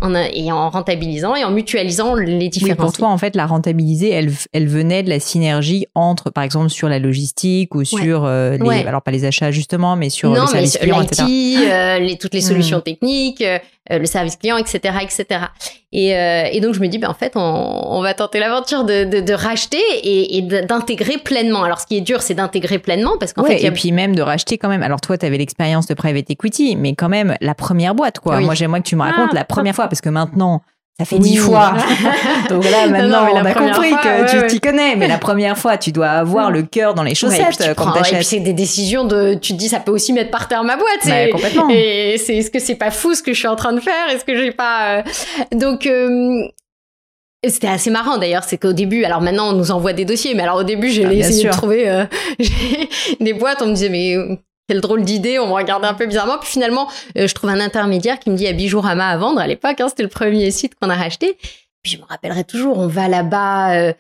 en, 0.01 0.13
et 0.15 0.51
en 0.51 0.69
rentabilisant 0.69 1.36
et 1.36 1.43
en 1.43 1.51
mutualisant 1.51 2.15
les 2.15 2.49
différents. 2.49 2.71
Oui, 2.71 2.77
pour 2.77 2.93
toi, 2.93 3.10
en 3.10 3.17
fait, 3.17 3.36
la 3.36 3.45
rentabiliser, 3.45 4.12
elle, 4.12 4.31
elle 4.53 4.67
venait 4.67 5.03
de 5.03 5.10
la 5.10 5.19
synergie 5.19 5.88
entre, 5.95 6.29
par 6.29 6.43
exemple, 6.43 6.69
sur 6.69 6.89
la 6.89 6.99
logistique 6.99 7.75
ou 7.75 7.83
sur 7.83 8.25
euh, 8.25 8.57
les, 8.57 8.86
alors 8.86 9.01
pas 9.01 9.12
les 9.12 9.25
achats 9.25 9.51
justement, 9.51 9.95
mais 9.95 10.10
sur 10.10 10.33
le 10.33 10.45
service 10.47 10.77
client, 10.77 11.01
etc. 11.01 11.23
Euh, 11.23 11.99
les, 11.99 12.17
toutes 12.17 12.33
les 12.33 12.39
hmm. 12.39 12.43
solutions 12.43 12.81
techniques, 12.81 13.41
euh, 13.41 13.60
le 13.89 14.05
service 14.05 14.36
client, 14.36 14.57
etc., 14.57 14.95
etc. 15.01 15.45
Et, 15.93 16.10
et 16.10 16.60
donc 16.60 16.73
je 16.73 16.82
me 16.82 16.88
dis, 16.88 16.97
ben 16.97 17.10
en 17.10 17.13
fait, 17.13 17.34
on, 17.36 17.39
on 17.39 18.02
va 18.02 18.13
tenter 18.13 18.39
l'aventure 18.39 18.84
de, 18.84 19.06
de, 19.06 19.21
de, 19.21 19.34
racheter 19.34 19.82
et, 20.04 20.38
et 20.38 20.41
d'intégrer 20.41 21.17
pleinement. 21.17 21.63
Alors 21.63 21.80
ce 21.80 21.88
qui 21.88 21.97
est 21.97 22.02
dur, 22.02 22.21
c'est 22.21 22.34
d'intégrer 22.34 22.78
pleinement 22.78 23.17
parce 23.17 23.32
qu'en 23.32 23.45
fait, 23.45 23.63
et 23.63 23.71
puis 23.71 23.91
même 23.91 24.15
de 24.15 24.21
racheter 24.21 24.58
quand 24.58 24.69
même. 24.69 24.84
Alors 24.84 25.00
toi, 25.00 25.17
tu 25.17 25.26
avais 25.26 25.38
l'expérience 25.38 25.88
de 25.88 25.93
private 25.93 26.30
equity, 26.30 26.76
mais 26.76 26.93
quand 26.93 27.10
même 27.10 27.36
la 27.39 27.56
première 27.56 27.95
boîte, 27.95 28.19
quoi. 28.19 28.39
Moi, 28.41 28.54
j'aimerais 28.54 28.82
que 28.82 28.88
tu 28.88 28.95
me 28.95 29.02
racontes 29.02 29.30
ah. 29.32 29.36
la 29.36 29.45
première 29.45 29.76
fois 29.76 29.88
parce 29.88 30.02
que 30.02 30.10
maintenant 30.10 30.62
ça 30.99 31.05
fait 31.05 31.19
dix 31.19 31.38
fois. 31.38 31.73
Donc 32.49 32.63
là, 32.63 32.88
maintenant, 32.88 33.27
on 33.31 33.45
a 33.45 33.53
compris 33.53 33.91
que 33.91 34.41
tu 34.41 34.47
t'y 34.47 34.60
connais. 34.60 34.95
Mais 34.95 35.07
la 35.07 35.17
première 35.19 35.57
fois, 35.57 35.77
tu 35.77 35.91
dois 35.91 36.10
avoir 36.10 36.49
le 36.49 36.63
cœur 36.63 36.95
dans 36.95 37.03
les 37.03 37.13
chaussettes 37.13 37.60
ouais, 37.60 37.73
quand 37.75 37.91
t'achètes. 37.91 38.23
c'est 38.23 38.39
des 38.39 38.53
décisions 38.53 39.05
de, 39.05 39.36
tu 39.36 39.53
te 39.53 39.57
dis, 39.57 39.69
ça 39.69 39.79
peut 39.79 39.91
aussi 39.91 40.12
mettre 40.13 40.31
par 40.31 40.47
terre 40.47 40.63
ma 40.63 40.75
boîte. 40.75 41.05
Bah, 41.05 41.29
complètement. 41.31 41.69
Et 41.69 42.17
c'est, 42.17 42.38
est-ce 42.38 42.49
que 42.49 42.60
c'est 42.60 42.75
pas 42.75 42.91
fou 42.91 43.13
ce 43.13 43.21
que 43.21 43.33
je 43.33 43.38
suis 43.38 43.47
en 43.47 43.55
train 43.55 43.73
de 43.73 43.79
faire? 43.79 44.10
Est-ce 44.10 44.25
que 44.25 44.36
j'ai 44.36 44.51
pas, 44.51 44.97
euh, 44.97 45.03
donc, 45.51 45.86
euh... 45.86 46.47
C'était 47.47 47.67
assez 47.67 47.91
marrant 47.91 48.17
d'ailleurs, 48.17 48.43
c'est 48.43 48.57
qu'au 48.57 48.73
début, 48.73 49.03
alors 49.03 49.21
maintenant 49.21 49.51
on 49.51 49.53
nous 49.53 49.69
envoie 49.69 49.93
des 49.93 50.05
dossiers, 50.05 50.33
mais 50.33 50.41
alors 50.41 50.57
au 50.57 50.63
début 50.63 50.89
j'ai 50.89 51.05
ah, 51.05 51.13
essayé 51.13 51.45
de 51.45 51.51
trouver 51.51 51.88
euh, 51.88 52.03
des 53.19 53.33
boîtes, 53.33 53.62
on 53.62 53.67
me 53.67 53.73
disait 53.73 53.89
mais 53.89 54.17
quelle 54.67 54.82
drôle 54.82 55.03
d'idée, 55.03 55.39
on 55.39 55.47
me 55.47 55.53
regardait 55.53 55.88
un 55.88 55.93
peu 55.93 56.06
bizarrement. 56.06 56.38
Puis 56.39 56.49
finalement, 56.49 56.88
euh, 57.17 57.27
je 57.27 57.34
trouve 57.34 57.49
un 57.49 57.60
intermédiaire 57.60 58.19
qui 58.19 58.30
me 58.30 58.36
dit 58.36 58.43
il 58.43 58.47
y 58.47 58.49
a 58.49 58.53
Bijourama 58.53 59.08
à 59.08 59.17
vendre 59.17 59.39
à 59.39 59.47
l'époque, 59.47 59.80
hein, 59.80 59.88
c'était 59.89 60.03
le 60.03 60.10
premier 60.10 60.51
site 60.51 60.73
qu'on 60.75 60.89
a 60.89 60.95
racheté. 60.95 61.38
Puis 61.84 61.93
je 61.93 61.97
me 61.97 62.03
rappellerai 62.03 62.43
toujours, 62.43 62.77
on 62.77 62.88
va 62.88 63.08
là-bas, 63.08 63.75
euh, 63.75 63.93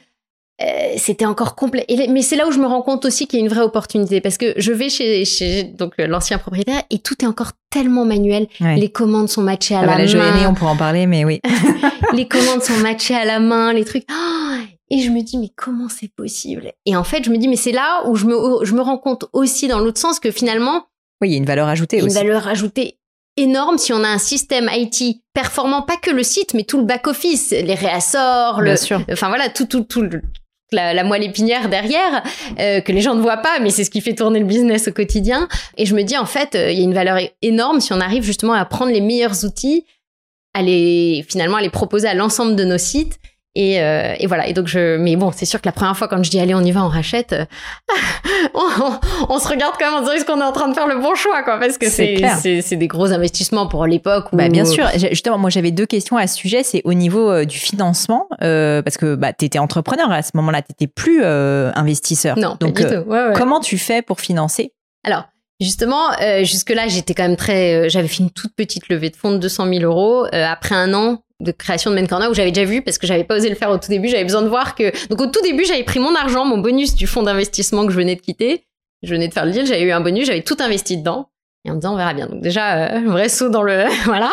euh, 0.61 0.65
c'était 0.97 1.25
encore 1.25 1.55
complet. 1.55 1.85
mais 2.09 2.21
c'est 2.21 2.35
là 2.35 2.47
où 2.47 2.51
je 2.51 2.59
me 2.59 2.65
rends 2.65 2.81
compte 2.81 3.05
aussi 3.05 3.27
qu'il 3.27 3.39
y 3.39 3.41
a 3.41 3.45
une 3.45 3.51
vraie 3.51 3.61
opportunité 3.61 4.21
parce 4.21 4.37
que 4.37 4.53
je 4.57 4.71
vais 4.71 4.89
chez, 4.89 5.23
chez 5.23 5.63
donc 5.63 5.93
l'ancien 5.99 6.39
propriétaire 6.39 6.81
et 6.89 6.99
tout 6.99 7.13
est 7.23 7.27
encore 7.27 7.51
tellement 7.69 8.05
manuel. 8.05 8.47
Les 8.59 8.89
commandes 8.89 9.29
sont 9.29 9.43
matchées 9.43 9.75
à 9.75 9.81
ah 9.81 9.85
bah, 9.85 9.97
la, 9.97 10.13
main. 10.13 10.41
La 10.41 10.49
on 10.49 10.53
pourra 10.53 10.71
en 10.71 10.77
parler, 10.77 11.05
mais 11.05 11.23
oui. 11.25 11.41
les 12.13 12.27
commandes 12.27 12.63
sont 12.63 12.77
matchées 12.79 13.15
à 13.15 13.25
la 13.25 13.39
main, 13.39 13.71
les 13.71 13.85
trucs. 13.85 14.05
Oh 14.11 14.76
et 14.89 14.99
je 14.99 15.09
me 15.09 15.21
dis, 15.21 15.37
mais 15.37 15.49
comment 15.55 15.89
c'est 15.89 16.11
possible? 16.13 16.71
Et 16.85 16.95
en 16.95 17.03
fait, 17.03 17.23
je 17.23 17.29
me 17.29 17.37
dis, 17.37 17.47
mais 17.47 17.57
c'est 17.57 17.71
là 17.71 18.07
où 18.07 18.15
je 18.15 18.25
me, 18.25 18.63
je 18.63 18.73
me 18.73 18.81
rends 18.81 18.97
compte 18.97 19.25
aussi 19.33 19.67
dans 19.67 19.79
l'autre 19.79 19.99
sens 19.99 20.19
que 20.19 20.31
finalement... 20.31 20.85
Oui, 21.21 21.29
il 21.29 21.31
y 21.31 21.35
a 21.35 21.37
une 21.37 21.45
valeur 21.45 21.67
ajoutée 21.67 21.97
aussi. 22.01 22.07
Une 22.07 22.13
valeur 22.13 22.47
ajoutée 22.47 22.99
énorme 23.35 23.77
si 23.77 23.91
on 23.91 24.03
a 24.03 24.07
un 24.07 24.17
système 24.17 24.69
IT 24.71 25.21
performant, 25.33 25.81
pas 25.81 25.97
que 25.97 26.11
le 26.11 26.23
site, 26.23 26.53
mais 26.53 26.63
tout 26.63 26.77
le 26.77 26.85
back-office, 26.85 27.51
les 27.51 27.75
réassorts, 27.75 28.61
le, 28.61 28.75
sûr. 28.77 29.01
enfin 29.11 29.27
voilà, 29.27 29.49
tout, 29.49 29.65
tout, 29.65 29.83
tout, 29.83 30.07
la, 30.71 30.93
la, 30.93 31.03
moelle 31.03 31.23
épinière 31.23 31.69
derrière 31.69 32.23
euh, 32.59 32.81
que 32.81 32.91
les 32.91 33.01
gens 33.01 33.13
ne 33.13 33.21
voient 33.21 33.37
pas, 33.37 33.59
mais 33.59 33.69
c'est 33.69 33.83
ce 33.83 33.91
qui 33.91 34.01
fait 34.01 34.15
tourner 34.15 34.39
le 34.39 34.45
business 34.45 34.87
au 34.87 34.91
quotidien. 34.91 35.47
Et 35.77 35.85
je 35.85 35.95
me 35.95 36.03
dis 36.03 36.17
en 36.17 36.25
fait, 36.25 36.55
euh, 36.55 36.71
il 36.71 36.77
y 36.77 36.81
a 36.81 36.83
une 36.83 36.93
valeur 36.93 37.19
énorme 37.41 37.79
si 37.81 37.93
on 37.93 37.99
arrive 37.99 38.23
justement 38.23 38.53
à 38.53 38.65
prendre 38.65 38.91
les 38.91 39.01
meilleurs 39.01 39.45
outils, 39.45 39.85
à 40.53 40.61
les 40.61 41.25
finalement 41.27 41.57
à 41.57 41.61
les 41.61 41.69
proposer 41.69 42.07
à 42.07 42.13
l'ensemble 42.13 42.55
de 42.55 42.63
nos 42.63 42.77
sites 42.77 43.19
Et, 43.57 43.81
euh, 43.81 44.13
et, 44.19 44.27
voilà. 44.27 44.47
Et 44.47 44.53
donc 44.53 44.67
je, 44.67 44.97
mais 44.97 45.15
bon, 45.15 45.31
c'est 45.35 45.45
sûr 45.45 45.59
que 45.59 45.67
la 45.67 45.71
première 45.71 45.97
fois 45.97 46.07
quand 46.07 46.21
je 46.21 46.29
dis 46.29 46.39
allez, 46.39 46.53
on 46.53 46.61
y 46.61 46.71
va, 46.71 46.83
on 46.83 46.89
rachète, 46.89 47.33
euh, 47.33 47.43
on, 49.29 49.39
se 49.39 49.47
regarde 49.47 49.73
quand 49.79 49.85
même 49.85 49.95
en 49.95 50.01
disant 50.01 50.11
est-ce 50.11 50.25
qu'on 50.25 50.39
est 50.39 50.43
en 50.43 50.51
train 50.51 50.69
de 50.69 50.75
faire 50.75 50.85
le 50.87 50.99
bon 51.01 51.15
choix, 51.15 51.41
quoi, 51.41 51.57
parce 51.57 51.79
que 51.79 51.89
c'est 51.89 52.21
c'est 52.61 52.75
des 52.75 52.87
gros 52.87 53.11
investissements 53.11 53.65
pour 53.65 53.87
l'époque. 53.87 54.27
Bah 54.31 54.49
bien 54.49 54.63
sûr. 54.63 54.87
Justement, 55.09 55.39
moi 55.39 55.49
j'avais 55.49 55.71
deux 55.71 55.87
questions 55.87 56.17
à 56.17 56.27
ce 56.27 56.35
sujet. 56.35 56.61
C'est 56.61 56.83
au 56.83 56.93
niveau 56.93 57.31
euh, 57.31 57.45
du 57.45 57.57
financement, 57.57 58.27
parce 58.39 58.97
que 58.97 59.15
bah 59.15 59.33
t'étais 59.33 59.57
entrepreneur 59.57 60.11
à 60.11 60.21
ce 60.21 60.29
moment-là, 60.35 60.61
t'étais 60.61 60.85
plus 60.85 61.25
investisseur. 61.25 62.37
Non, 62.37 62.57
donc 62.59 62.75
pas 62.75 62.83
du 62.83 62.95
tout. 62.95 63.09
Ouais, 63.09 63.33
comment 63.33 63.59
tu 63.59 63.79
fais 63.79 64.03
pour 64.03 64.21
financer? 64.21 64.71
Alors. 65.03 65.25
Justement, 65.59 66.11
jusque-là, 66.43 66.87
j'étais 66.87 67.15
quand 67.15 67.23
même 67.23 67.35
très. 67.35 67.89
j'avais 67.89 68.07
fait 68.07 68.21
une 68.21 68.29
toute 68.29 68.53
petite 68.55 68.89
levée 68.89 69.09
de 69.09 69.15
fonds 69.15 69.31
de 69.31 69.39
200 69.39 69.73
000 69.73 69.85
euros. 69.85 70.27
après 70.31 70.75
un 70.75 70.93
an, 70.93 71.23
de 71.39 71.51
création 71.51 71.91
de 71.91 71.95
Main 71.95 72.07
Corner 72.07 72.29
où 72.29 72.33
j'avais 72.33 72.51
déjà 72.51 72.65
vu 72.65 72.81
parce 72.81 72.97
que 72.97 73.05
j'avais 73.05 73.23
pas 73.23 73.35
osé 73.35 73.49
le 73.49 73.55
faire 73.55 73.69
au 73.69 73.77
tout 73.77 73.89
début. 73.89 74.07
J'avais 74.07 74.23
besoin 74.23 74.41
de 74.41 74.47
voir 74.47 74.75
que. 74.75 74.91
Donc 75.09 75.21
au 75.21 75.27
tout 75.27 75.41
début, 75.41 75.65
j'avais 75.65 75.83
pris 75.83 75.99
mon 75.99 76.15
argent, 76.15 76.45
mon 76.45 76.57
bonus 76.57 76.95
du 76.95 77.07
fonds 77.07 77.23
d'investissement 77.23 77.85
que 77.85 77.91
je 77.91 77.97
venais 77.97 78.15
de 78.15 78.21
quitter. 78.21 78.63
Je 79.03 79.13
venais 79.13 79.27
de 79.27 79.33
faire 79.33 79.45
le 79.45 79.51
deal, 79.51 79.65
j'avais 79.67 79.83
eu 79.83 79.91
un 79.91 80.01
bonus, 80.01 80.25
j'avais 80.25 80.41
tout 80.41 80.57
investi 80.59 80.97
dedans. 80.97 81.29
Et 81.65 81.69
en 81.69 81.75
me 81.75 81.79
disant, 81.79 81.93
on 81.93 81.97
verra 81.97 82.13
bien. 82.13 82.27
Donc 82.27 82.41
déjà, 82.41 82.95
euh, 82.95 83.01
vrai 83.05 83.29
saut 83.29 83.49
dans 83.49 83.61
le... 83.61 83.85
voilà. 84.05 84.31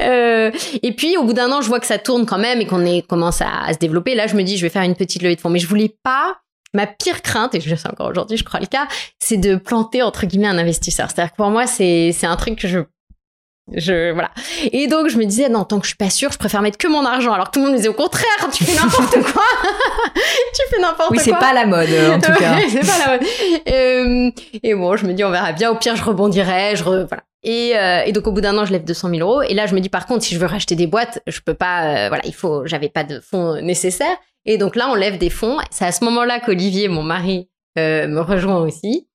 Euh, 0.00 0.50
et 0.82 0.92
puis, 0.92 1.16
au 1.16 1.24
bout 1.24 1.32
d'un 1.32 1.52
an, 1.52 1.60
je 1.60 1.68
vois 1.68 1.78
que 1.78 1.86
ça 1.86 1.98
tourne 1.98 2.26
quand 2.26 2.38
même 2.38 2.60
et 2.60 2.66
qu'on 2.66 3.00
commence 3.02 3.42
à, 3.42 3.72
se 3.72 3.78
développer. 3.78 4.14
Là, 4.14 4.26
je 4.26 4.34
me 4.34 4.42
dis, 4.42 4.56
je 4.56 4.62
vais 4.62 4.70
faire 4.70 4.82
une 4.82 4.96
petite 4.96 5.22
levée 5.22 5.36
de 5.36 5.40
fonds. 5.40 5.50
Mais 5.50 5.58
je 5.58 5.66
voulais 5.66 5.94
pas... 6.02 6.38
Ma 6.72 6.86
pire 6.86 7.20
crainte, 7.22 7.56
et 7.56 7.60
je 7.60 7.68
le 7.68 7.74
sais 7.74 7.88
encore 7.88 8.10
aujourd'hui, 8.10 8.36
je 8.36 8.44
crois 8.44 8.60
le 8.60 8.66
cas, 8.66 8.86
c'est 9.18 9.38
de 9.38 9.56
planter, 9.56 10.02
entre 10.02 10.24
guillemets, 10.24 10.46
un 10.46 10.56
investisseur. 10.56 11.10
C'est-à-dire 11.10 11.32
que 11.32 11.36
pour 11.36 11.50
moi, 11.50 11.66
c'est 11.66 12.14
un 12.22 12.36
truc 12.36 12.56
que 12.56 12.68
je 12.68 12.78
je 13.74 14.12
voilà. 14.12 14.30
Et 14.72 14.86
donc 14.86 15.08
je 15.08 15.16
me 15.16 15.24
disais 15.24 15.48
non, 15.48 15.64
tant 15.64 15.78
que 15.78 15.84
je 15.84 15.90
suis 15.90 15.96
pas 15.96 16.10
sûre, 16.10 16.32
je 16.32 16.38
préfère 16.38 16.62
mettre 16.62 16.78
que 16.78 16.88
mon 16.88 17.04
argent. 17.04 17.32
Alors 17.32 17.46
que 17.46 17.52
tout 17.52 17.60
le 17.60 17.66
monde 17.66 17.72
me 17.72 17.76
disait 17.78 17.88
au 17.88 17.94
contraire, 17.94 18.48
tu 18.52 18.64
fais 18.64 18.74
n'importe 18.74 19.12
quoi. 19.32 19.42
tu 20.14 20.62
fais 20.70 20.80
n'importe 20.80 21.08
quoi. 21.08 21.16
Oui, 21.16 21.18
c'est 21.22 21.30
pas 21.30 21.52
la 21.52 21.66
mode 21.66 21.88
en 21.88 22.20
tout 22.20 22.32
cas. 22.38 22.56
c'est 22.68 22.80
pas 22.80 22.98
la 23.06 23.12
mode. 23.12 23.26
Euh, 23.68 24.30
et 24.62 24.74
bon, 24.74 24.96
je 24.96 25.06
me 25.06 25.12
dis 25.12 25.24
on 25.24 25.30
verra 25.30 25.52
bien. 25.52 25.70
Au 25.70 25.76
pire, 25.76 25.96
je 25.96 26.04
rebondirai. 26.04 26.76
Je 26.76 26.84
voilà. 26.84 27.22
Et, 27.42 27.72
euh, 27.74 28.02
et, 28.04 28.12
donc 28.12 28.26
au 28.26 28.32
bout 28.32 28.42
d'un 28.42 28.56
an, 28.58 28.64
je 28.66 28.72
lève 28.72 28.84
200 28.84 29.08
000 29.08 29.20
euros. 29.20 29.42
Et 29.42 29.54
là, 29.54 29.66
je 29.66 29.74
me 29.74 29.80
dis 29.80 29.88
par 29.88 30.06
contre, 30.06 30.24
si 30.24 30.34
je 30.34 30.40
veux 30.40 30.46
racheter 30.46 30.74
des 30.74 30.86
boîtes, 30.86 31.20
je 31.26 31.40
peux 31.40 31.54
pas. 31.54 31.84
Euh, 31.84 32.08
voilà, 32.08 32.22
il 32.26 32.34
faut. 32.34 32.66
J'avais 32.66 32.88
pas 32.88 33.04
de 33.04 33.20
fonds 33.20 33.60
nécessaires. 33.62 34.16
Et 34.46 34.58
donc 34.58 34.76
là, 34.76 34.88
on 34.90 34.94
lève 34.94 35.18
des 35.18 35.30
fonds. 35.30 35.58
C'est 35.70 35.84
à 35.84 35.92
ce 35.92 36.04
moment-là 36.04 36.40
qu'Olivier, 36.40 36.88
mon 36.88 37.02
mari, 37.02 37.48
me 37.76 38.20
rejoint 38.20 38.58
aussi 38.60 39.06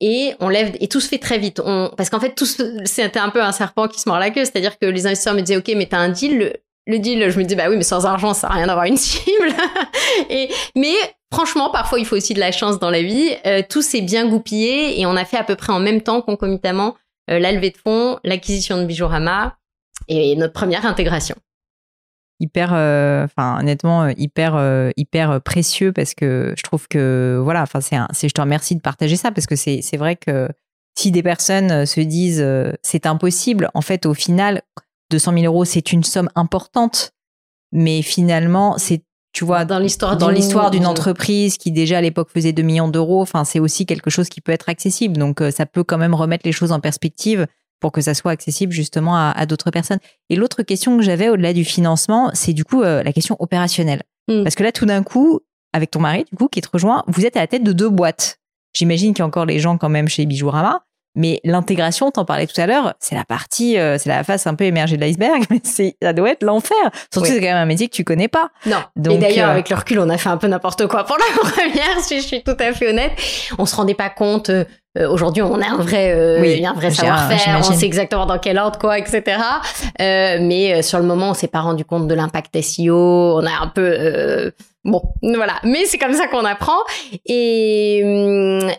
et 0.00 0.34
on 0.40 0.48
lève 0.48 0.76
et 0.80 0.88
tout 0.88 1.00
se 1.00 1.08
fait 1.08 1.18
très 1.18 1.38
vite. 1.38 1.60
On, 1.64 1.90
parce 1.96 2.10
qu'en 2.10 2.20
fait, 2.20 2.34
tout 2.34 2.46
c'était 2.46 3.18
un 3.18 3.28
peu 3.30 3.42
un 3.42 3.52
serpent 3.52 3.88
qui 3.88 4.00
se 4.00 4.08
mord 4.08 4.18
la 4.18 4.30
queue, 4.30 4.44
c'est-à-dire 4.44 4.78
que 4.78 4.86
les 4.86 5.06
investisseurs 5.06 5.34
me 5.34 5.42
disaient 5.42 5.58
ok, 5.58 5.72
mais 5.76 5.86
t'as 5.86 5.98
un 5.98 6.08
deal. 6.08 6.52
Le, 6.86 6.98
deal, 6.98 7.30
je 7.30 7.38
me 7.38 7.44
disais 7.44 7.56
bah 7.56 7.68
oui, 7.68 7.76
mais 7.76 7.82
sans 7.82 8.06
argent, 8.06 8.34
ça 8.34 8.48
n'a 8.48 8.54
rien 8.54 8.66
d'avoir 8.66 8.86
une 8.86 8.96
cible. 8.96 9.54
et 10.30 10.50
mais 10.74 10.94
franchement, 11.32 11.70
parfois 11.70 11.98
il 11.98 12.06
faut 12.06 12.16
aussi 12.16 12.34
de 12.34 12.40
la 12.40 12.52
chance 12.52 12.78
dans 12.78 12.90
la 12.90 13.02
vie. 13.02 13.30
Euh, 13.46 13.62
tout 13.68 13.82
s'est 13.82 14.00
bien 14.00 14.26
goupillé 14.26 15.00
et 15.00 15.06
on 15.06 15.16
a 15.16 15.24
fait 15.24 15.36
à 15.36 15.44
peu 15.44 15.56
près 15.56 15.72
en 15.72 15.80
même 15.80 16.00
temps 16.00 16.22
concomitamment 16.22 16.96
euh, 17.30 17.38
de 17.38 17.76
fonds, 17.76 18.18
l'acquisition 18.24 18.78
de 18.78 18.84
Bijourama 18.86 19.56
et 20.08 20.34
notre 20.36 20.52
première 20.52 20.86
intégration 20.86 21.36
hyper 22.40 22.70
euh, 22.72 23.24
enfin 23.24 23.58
honnêtement 23.60 24.04
euh, 24.04 24.12
hyper 24.16 24.56
euh, 24.56 24.90
hyper 24.96 25.40
précieux 25.42 25.92
parce 25.92 26.14
que 26.14 26.54
je 26.56 26.62
trouve 26.62 26.88
que 26.88 27.38
voilà 27.42 27.62
enfin 27.62 27.80
c'est 27.80 27.96
c'est 28.12 28.28
je 28.28 28.34
te 28.34 28.40
remercie 28.40 28.74
de 28.74 28.80
partager 28.80 29.16
ça 29.16 29.30
parce 29.30 29.46
que 29.46 29.56
c'est 29.56 29.82
c'est 29.82 29.98
vrai 29.98 30.16
que 30.16 30.48
si 30.98 31.12
des 31.12 31.22
personnes 31.22 31.86
se 31.86 32.00
disent 32.00 32.44
c'est 32.82 33.06
impossible 33.06 33.70
en 33.74 33.82
fait 33.82 34.06
au 34.06 34.14
final 34.14 34.62
200 35.10 35.32
000 35.34 35.44
euros 35.44 35.64
c'est 35.64 35.92
une 35.92 36.02
somme 36.02 36.30
importante. 36.34 37.12
Mais 37.72 38.02
finalement 38.02 38.78
c'est 38.78 39.04
tu 39.32 39.44
vois 39.44 39.64
dans 39.64 39.78
l'histoire 39.78 40.16
dans 40.16 40.30
l'histoire 40.30 40.72
d'une 40.72 40.86
entreprise. 40.86 41.56
qui 41.56 41.70
déjà 41.70 41.98
à 41.98 42.00
l'époque 42.00 42.30
faisait 42.34 42.52
2 42.52 42.62
millions 42.62 42.88
d'euros 42.88 43.22
enfin 43.22 43.44
c'est 43.44 43.60
aussi 43.60 43.86
quelque 43.86 44.10
chose 44.10 44.28
qui 44.28 44.40
peut 44.40 44.50
être 44.50 44.68
accessible. 44.68 45.16
Donc 45.16 45.40
ça 45.52 45.66
peut 45.66 45.84
quand 45.84 45.98
même 45.98 46.14
remettre 46.14 46.42
les 46.44 46.52
choses 46.52 46.72
en 46.72 46.80
perspective 46.80 47.46
pour 47.80 47.92
que 47.92 48.00
ça 48.00 48.14
soit 48.14 48.30
accessible 48.30 48.72
justement 48.72 49.16
à, 49.16 49.46
d'autres 49.46 49.70
personnes. 49.70 49.98
Et 50.28 50.36
l'autre 50.36 50.62
question 50.62 50.96
que 50.96 51.02
j'avais 51.02 51.28
au-delà 51.28 51.52
du 51.52 51.64
financement, 51.64 52.30
c'est 52.34 52.52
du 52.52 52.64
coup 52.64 52.82
euh, 52.82 53.02
la 53.02 53.12
question 53.12 53.36
opérationnelle. 53.38 54.02
Hmm. 54.28 54.42
Parce 54.42 54.54
que 54.54 54.62
là, 54.62 54.72
tout 54.72 54.86
d'un 54.86 55.02
coup, 55.02 55.40
avec 55.72 55.90
ton 55.90 56.00
mari, 56.00 56.24
du 56.30 56.36
coup, 56.36 56.48
qui 56.48 56.60
te 56.60 56.68
rejoint, 56.72 57.02
vous 57.06 57.26
êtes 57.26 57.36
à 57.36 57.40
la 57.40 57.46
tête 57.46 57.64
de 57.64 57.72
deux 57.72 57.88
boîtes. 57.88 58.38
J'imagine 58.74 59.14
qu'il 59.14 59.20
y 59.20 59.22
a 59.22 59.26
encore 59.26 59.46
les 59.46 59.58
gens 59.58 59.78
quand 59.78 59.88
même 59.88 60.08
chez 60.08 60.26
Bijourama. 60.26 60.84
Mais 61.16 61.40
l'intégration, 61.42 62.12
t'en 62.12 62.24
parlais 62.24 62.46
tout 62.46 62.60
à 62.60 62.66
l'heure, 62.66 62.94
c'est 63.00 63.16
la 63.16 63.24
partie, 63.24 63.76
euh, 63.78 63.98
c'est 63.98 64.08
la 64.08 64.22
face 64.22 64.46
un 64.46 64.54
peu 64.54 64.64
émergée 64.64 64.96
de 64.96 65.00
l'iceberg, 65.00 65.42
mais 65.50 65.60
c'est, 65.64 65.96
ça 66.00 66.12
doit 66.12 66.30
être 66.30 66.44
l'enfer. 66.44 66.76
Surtout 67.12 67.28
c'est 67.28 67.40
quand 67.40 67.46
même 67.46 67.56
un 67.56 67.66
métier 67.66 67.88
que 67.88 67.94
tu 67.94 68.04
connais 68.04 68.28
pas. 68.28 68.50
Non. 68.66 68.78
Donc, 68.94 69.14
Et 69.14 69.18
d'ailleurs, 69.18 69.48
euh, 69.48 69.52
avec 69.52 69.70
le 69.70 69.76
recul, 69.76 69.98
on 69.98 70.08
a 70.08 70.18
fait 70.18 70.28
un 70.28 70.36
peu 70.36 70.46
n'importe 70.46 70.86
quoi 70.86 71.04
pour 71.04 71.16
la 71.18 71.50
première, 71.50 72.00
si 72.00 72.20
je 72.20 72.26
suis 72.26 72.42
tout 72.44 72.56
à 72.60 72.72
fait 72.72 72.88
honnête. 72.88 73.12
On 73.58 73.66
se 73.66 73.74
rendait 73.74 73.94
pas 73.94 74.08
compte 74.08 74.52
euh, 74.98 75.08
aujourd'hui, 75.08 75.40
on 75.42 75.60
a 75.60 75.68
un 75.68 75.76
vrai, 75.76 76.12
euh, 76.12 76.66
un 76.66 76.72
vrai 76.72 76.90
savoir-faire, 76.90 77.58
on 77.60 77.62
sait 77.62 77.86
exactement 77.86 78.26
dans 78.26 78.38
quel 78.38 78.58
ordre, 78.58 78.78
quoi, 78.78 78.98
etc. 78.98 79.22
Euh, 80.00 80.38
mais 80.40 80.82
sur 80.82 80.98
le 80.98 81.04
moment, 81.04 81.30
on 81.30 81.34
s'est 81.34 81.46
pas 81.48 81.60
rendu 81.60 81.84
compte 81.84 82.08
de 82.08 82.14
l'impact 82.14 82.60
SEO. 82.60 83.38
On 83.38 83.46
a 83.46 83.62
un 83.62 83.68
peu, 83.68 84.52
bon, 84.84 85.00
voilà. 85.22 85.54
Mais 85.62 85.84
c'est 85.84 85.98
comme 85.98 86.14
ça 86.14 86.26
qu'on 86.26 86.44
apprend. 86.44 86.78
Et, 87.24 87.98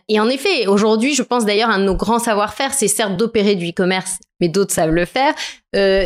et 0.09 0.19
en 0.19 0.27
effet, 0.27 0.67
aujourd'hui, 0.67 1.15
je 1.15 1.23
pense 1.23 1.45
d'ailleurs 1.45 1.69
un 1.69 1.79
de 1.79 1.85
nos 1.85 1.95
grands 1.95 2.19
savoir-faire, 2.19 2.73
c'est 2.73 2.89
certes 2.89 3.15
d'opérer 3.15 3.55
du 3.55 3.69
e-commerce, 3.69 4.17
mais 4.41 4.49
d'autres 4.49 4.73
savent 4.73 4.91
le 4.91 5.05
faire, 5.05 5.33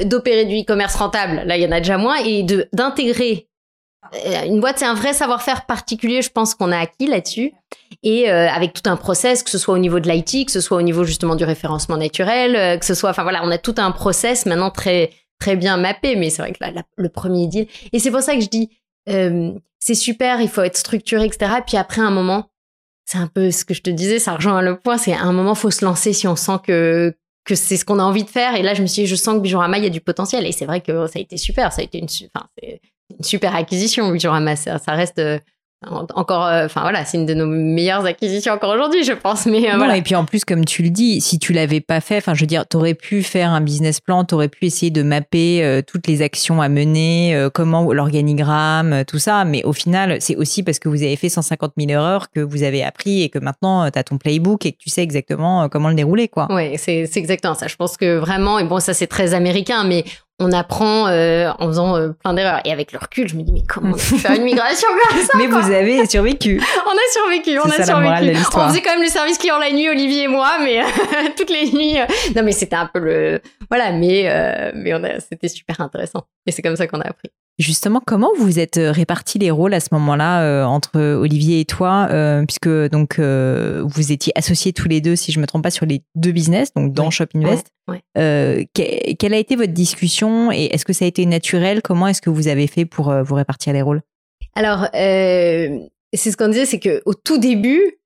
d'opérer 0.05 0.45
du 0.45 0.59
e-commerce 0.59 0.95
rentable. 0.95 1.41
Là, 1.47 1.57
il 1.57 1.63
y 1.63 1.67
en 1.67 1.71
a 1.71 1.79
déjà 1.79 1.97
moins, 1.97 2.17
et 2.23 2.45
d'intégrer 2.73 3.47
une 4.45 4.59
boîte, 4.59 4.79
c'est 4.79 4.85
un 4.85 4.93
vrai 4.93 5.13
savoir-faire 5.13 5.65
particulier, 5.65 6.21
je 6.21 6.29
pense 6.29 6.55
qu'on 6.55 6.71
a 6.71 6.77
acquis 6.77 7.07
là-dessus, 7.07 7.53
et 8.03 8.29
euh, 8.29 8.49
avec 8.49 8.73
tout 8.73 8.89
un 8.89 8.95
process, 8.95 9.43
que 9.43 9.49
ce 9.49 9.57
soit 9.57 9.73
au 9.73 9.77
niveau 9.77 9.99
de 9.99 10.09
l'IT, 10.09 10.45
que 10.45 10.51
ce 10.51 10.61
soit 10.61 10.77
au 10.77 10.81
niveau 10.81 11.03
justement 11.03 11.35
du 11.35 11.43
référencement 11.43 11.97
naturel, 11.97 12.55
euh, 12.55 12.77
que 12.77 12.85
ce 12.85 12.93
soit, 12.93 13.09
enfin 13.09 13.23
voilà, 13.23 13.41
on 13.43 13.51
a 13.51 13.57
tout 13.57 13.75
un 13.77 13.91
process 13.91 14.45
maintenant 14.45 14.71
très 14.71 15.11
très 15.39 15.57
bien 15.57 15.75
mappé, 15.75 16.15
mais 16.15 16.29
c'est 16.29 16.41
vrai 16.41 16.53
que 16.53 16.63
là, 16.63 16.71
le 16.95 17.09
premier 17.09 17.47
deal, 17.47 17.67
et 17.91 17.99
c'est 17.99 18.11
pour 18.11 18.21
ça 18.21 18.35
que 18.35 18.41
je 18.41 18.47
dis, 18.47 18.69
c'est 19.05 19.95
super, 19.95 20.41
il 20.41 20.47
faut 20.47 20.61
être 20.61 20.77
structuré, 20.77 21.25
etc. 21.25 21.55
Puis 21.67 21.77
après 21.77 22.01
un 22.01 22.09
moment, 22.09 22.49
c'est 23.05 23.17
un 23.17 23.27
peu 23.27 23.51
ce 23.51 23.65
que 23.65 23.73
je 23.73 23.81
te 23.81 23.89
disais, 23.89 24.17
ça 24.17 24.35
rejoint 24.35 24.61
le 24.61 24.79
point, 24.79 24.97
c'est 24.97 25.13
un 25.13 25.33
moment 25.33 25.53
faut 25.53 25.71
se 25.71 25.83
lancer 25.83 26.13
si 26.13 26.27
on 26.27 26.35
sent 26.35 26.59
que 26.65 27.13
que 27.45 27.55
c'est 27.55 27.77
ce 27.77 27.85
qu'on 27.85 27.99
a 27.99 28.03
envie 28.03 28.23
de 28.23 28.29
faire. 28.29 28.55
Et 28.55 28.63
là, 28.63 28.73
je 28.73 28.81
me 28.81 28.87
suis 28.87 29.03
dit, 29.03 29.07
je 29.07 29.15
sens 29.15 29.35
que 29.35 29.39
Bijourama, 29.39 29.77
il 29.77 29.83
y 29.83 29.87
a 29.87 29.91
du 29.91 30.01
potentiel. 30.01 30.45
Et 30.45 30.51
c'est 30.51 30.65
vrai 30.65 30.81
que 30.81 31.07
ça 31.07 31.19
a 31.19 31.21
été 31.21 31.37
super. 31.37 31.71
Ça 31.71 31.81
a 31.81 31.83
été 31.83 31.99
une, 31.99 32.07
enfin, 32.33 32.47
super 33.21 33.55
acquisition, 33.55 34.09
oui, 34.09 34.19
Ça, 34.19 34.77
ça 34.77 34.91
reste 34.93 35.19
euh, 35.19 35.39
encore, 36.15 36.45
euh, 36.45 36.65
enfin 36.65 36.81
voilà, 36.81 37.05
c'est 37.05 37.17
une 37.17 37.25
de 37.25 37.33
nos 37.33 37.45
meilleures 37.45 38.05
acquisitions 38.05 38.53
encore 38.53 38.73
aujourd'hui, 38.73 39.03
je 39.03 39.11
pense. 39.11 39.45
Mais 39.45 39.71
euh, 39.71 39.77
voilà. 39.77 39.97
Et 39.97 40.01
puis 40.01 40.15
en 40.15 40.25
plus, 40.25 40.43
comme 40.43 40.65
tu 40.65 40.81
le 40.81 40.89
dis, 40.89 41.21
si 41.21 41.37
tu 41.37 41.53
l'avais 41.53 41.81
pas 41.81 42.01
fait, 42.01 42.17
enfin 42.17 42.33
je 42.33 42.41
veux 42.41 42.47
dire, 42.47 42.65
t'aurais 42.67 42.95
pu 42.95 43.21
faire 43.21 43.51
un 43.51 43.61
business 43.61 43.99
plan, 43.99 44.23
t'aurais 44.23 44.47
pu 44.47 44.65
essayer 44.65 44.89
de 44.89 45.03
mapper 45.03 45.81
toutes 45.85 46.07
les 46.07 46.21
actions 46.21 46.61
à 46.61 46.69
mener, 46.69 47.47
comment 47.53 47.91
l'organigramme, 47.93 49.03
tout 49.05 49.19
ça. 49.19 49.45
Mais 49.45 49.63
au 49.63 49.73
final, 49.73 50.17
c'est 50.21 50.35
aussi 50.35 50.63
parce 50.63 50.79
que 50.79 50.89
vous 50.89 51.03
avez 51.03 51.15
fait 51.15 51.29
150 51.29 51.73
000 51.77 51.91
erreurs 51.91 52.31
que 52.31 52.39
vous 52.39 52.63
avez 52.63 52.83
appris 52.83 53.21
et 53.21 53.29
que 53.29 53.39
maintenant 53.39 53.89
tu 53.91 53.99
as 53.99 54.03
ton 54.03 54.17
playbook 54.17 54.65
et 54.65 54.71
que 54.71 54.77
tu 54.77 54.89
sais 54.89 55.03
exactement 55.03 55.69
comment 55.69 55.89
le 55.89 55.95
dérouler, 55.95 56.27
quoi. 56.29 56.47
Oui, 56.49 56.77
c'est 56.77 57.09
exactement 57.15 57.53
ça. 57.53 57.67
Je 57.67 57.75
pense 57.75 57.97
que 57.97 58.17
vraiment, 58.17 58.59
et 58.59 58.63
bon, 58.63 58.79
ça 58.79 58.93
c'est 58.93 59.07
très 59.07 59.33
américain, 59.33 59.83
mais 59.83 60.05
on 60.39 60.51
apprend 60.51 61.07
euh, 61.07 61.51
en 61.59 61.67
faisant 61.67 61.95
euh, 61.95 62.09
plein 62.09 62.33
d'erreurs. 62.33 62.61
Et 62.65 62.71
avec 62.71 62.91
le 62.91 62.99
recul, 62.99 63.27
je 63.27 63.35
me 63.35 63.43
dis, 63.43 63.53
mais 63.53 63.63
comment 63.67 63.93
on 63.93 63.97
faire 63.97 64.31
une 64.31 64.43
migration 64.43 64.87
comme 65.09 65.21
ça 65.21 65.37
Mais 65.37 65.47
vous 65.47 65.71
avez 65.71 66.05
survécu. 66.07 66.61
on 66.85 66.91
a 66.91 67.11
survécu, 67.11 67.59
on 67.59 67.69
a 67.69 67.83
survécu. 67.83 68.37
On 68.55 68.67
faisait 68.67 68.81
quand 68.81 68.91
même 68.91 69.03
le 69.03 69.07
service 69.07 69.37
client 69.37 69.57
la 69.59 69.71
nuit, 69.71 69.89
Olivier 69.89 70.23
et 70.23 70.27
moi, 70.27 70.57
mais 70.59 70.81
toutes 71.37 71.49
les 71.49 71.71
nuits. 71.71 71.99
Euh, 71.99 72.05
non, 72.35 72.43
mais 72.43 72.51
c'était 72.51 72.75
un 72.75 72.87
peu 72.87 72.99
le... 72.99 73.41
Voilà, 73.69 73.91
mais, 73.91 74.71
mais 74.75 74.93
on 74.93 75.03
a... 75.03 75.19
c'était 75.19 75.47
super 75.47 75.79
intéressant. 75.79 76.23
Et 76.45 76.51
c'est 76.51 76.61
comme 76.61 76.75
ça 76.75 76.87
qu'on 76.87 76.99
a 76.99 77.07
appris. 77.07 77.29
Justement, 77.57 78.01
comment 78.05 78.29
vous 78.37 78.59
êtes 78.59 78.77
répartis 78.81 79.39
les 79.39 79.49
rôles 79.49 79.73
à 79.73 79.79
ce 79.79 79.87
moment-là 79.93 80.67
entre 80.67 80.99
Olivier 80.99 81.61
et 81.61 81.65
toi, 81.65 82.09
puisque 82.45 82.69
donc 82.89 83.17
vous 83.19 84.11
étiez 84.11 84.33
associés 84.37 84.73
tous 84.73 84.89
les 84.89 84.99
deux, 84.99 85.15
si 85.15 85.31
je 85.31 85.39
me 85.39 85.47
trompe 85.47 85.63
pas, 85.63 85.71
sur 85.71 85.85
les 85.85 86.03
deux 86.15 86.33
business, 86.33 86.73
donc 86.73 86.91
dans 86.91 87.09
Shop 87.11 87.27
Invest. 87.33 87.67
quelle 88.73 89.33
a 89.33 89.37
été 89.37 89.55
votre 89.55 89.71
discussion 89.71 90.51
et 90.51 90.65
est-ce 90.65 90.85
que 90.85 90.93
ça 90.93 91.05
a 91.05 91.07
été 91.07 91.25
naturel? 91.25 91.81
Comment 91.81 92.07
est-ce 92.07 92.21
que 92.21 92.29
vous 92.29 92.47
avez 92.47 92.67
fait 92.67 92.85
pour 92.85 93.09
euh, 93.09 93.23
vous 93.23 93.35
répartir 93.35 93.73
les 93.73 93.81
rôles? 93.81 94.01
Alors, 94.55 94.87
euh, 94.95 95.79
c'est 96.13 96.31
ce 96.31 96.37
qu'on 96.37 96.47
disait, 96.47 96.65
c'est 96.65 96.79
qu'au 96.79 97.13
tout 97.13 97.37
début, 97.37 97.99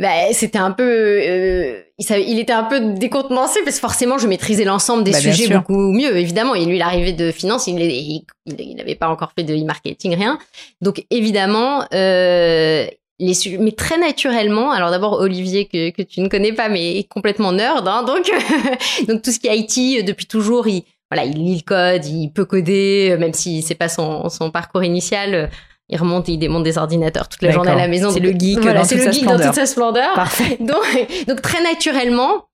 bah, 0.00 0.32
c'était 0.32 0.58
un 0.58 0.72
peu, 0.72 0.82
euh, 0.82 1.80
il, 1.98 2.38
était 2.38 2.52
un 2.52 2.64
peu 2.64 2.80
décontenancé 2.94 3.60
parce 3.64 3.76
que 3.76 3.80
forcément, 3.80 4.18
je 4.18 4.26
maîtrisais 4.26 4.64
l'ensemble 4.64 5.04
des 5.04 5.12
bah, 5.12 5.20
sujets 5.20 5.48
beaucoup 5.48 5.92
mieux, 5.92 6.16
évidemment. 6.16 6.54
Et 6.54 6.64
lui, 6.64 6.76
il 6.76 6.82
arrivait 6.82 7.12
de 7.12 7.30
finance, 7.30 7.66
il 7.66 8.24
n'avait 8.76 8.96
pas 8.96 9.08
encore 9.08 9.32
fait 9.36 9.44
de 9.44 9.54
e-marketing, 9.54 10.16
rien. 10.16 10.38
Donc, 10.80 11.04
évidemment, 11.10 11.86
les 13.20 13.58
mais 13.58 13.72
très 13.72 13.98
naturellement. 13.98 14.70
Alors 14.70 14.90
d'abord 14.90 15.14
Olivier 15.14 15.66
que, 15.66 15.90
que 15.90 16.02
tu 16.02 16.20
ne 16.20 16.28
connais 16.28 16.52
pas, 16.52 16.68
mais 16.68 17.04
complètement 17.04 17.52
nerd, 17.52 17.86
hein, 17.86 18.02
donc 18.02 18.30
donc 19.08 19.22
tout 19.22 19.30
ce 19.30 19.38
qui 19.38 19.46
est 19.46 19.56
IT 19.56 20.04
depuis 20.04 20.26
toujours, 20.26 20.66
il 20.68 20.82
voilà, 21.10 21.26
il 21.26 21.44
lit 21.44 21.56
le 21.56 21.62
code, 21.62 22.04
il 22.06 22.30
peut 22.30 22.44
coder, 22.44 23.16
même 23.18 23.34
si 23.34 23.62
c'est 23.62 23.74
pas 23.74 23.88
son, 23.88 24.28
son 24.30 24.50
parcours 24.50 24.82
initial 24.82 25.50
il 25.88 25.98
remonte, 25.98 26.28
il 26.28 26.38
démonte 26.38 26.64
des 26.64 26.78
ordinateurs 26.78 27.28
toute 27.28 27.42
la 27.42 27.50
journée 27.50 27.70
à 27.70 27.76
la 27.76 27.88
maison. 27.88 28.10
C'est 28.10 28.20
le 28.20 28.32
geek, 28.32 28.60
dans, 28.60 28.84
c'est 28.84 28.96
le 28.96 29.12
geek 29.12 29.24
dans 29.24 29.38
toute 29.38 29.54
sa 29.54 29.66
splendeur. 29.66 30.14
Parfait. 30.14 30.56
Donc, 30.60 30.84
donc 31.26 31.42
très 31.42 31.62
naturellement, 31.62 32.46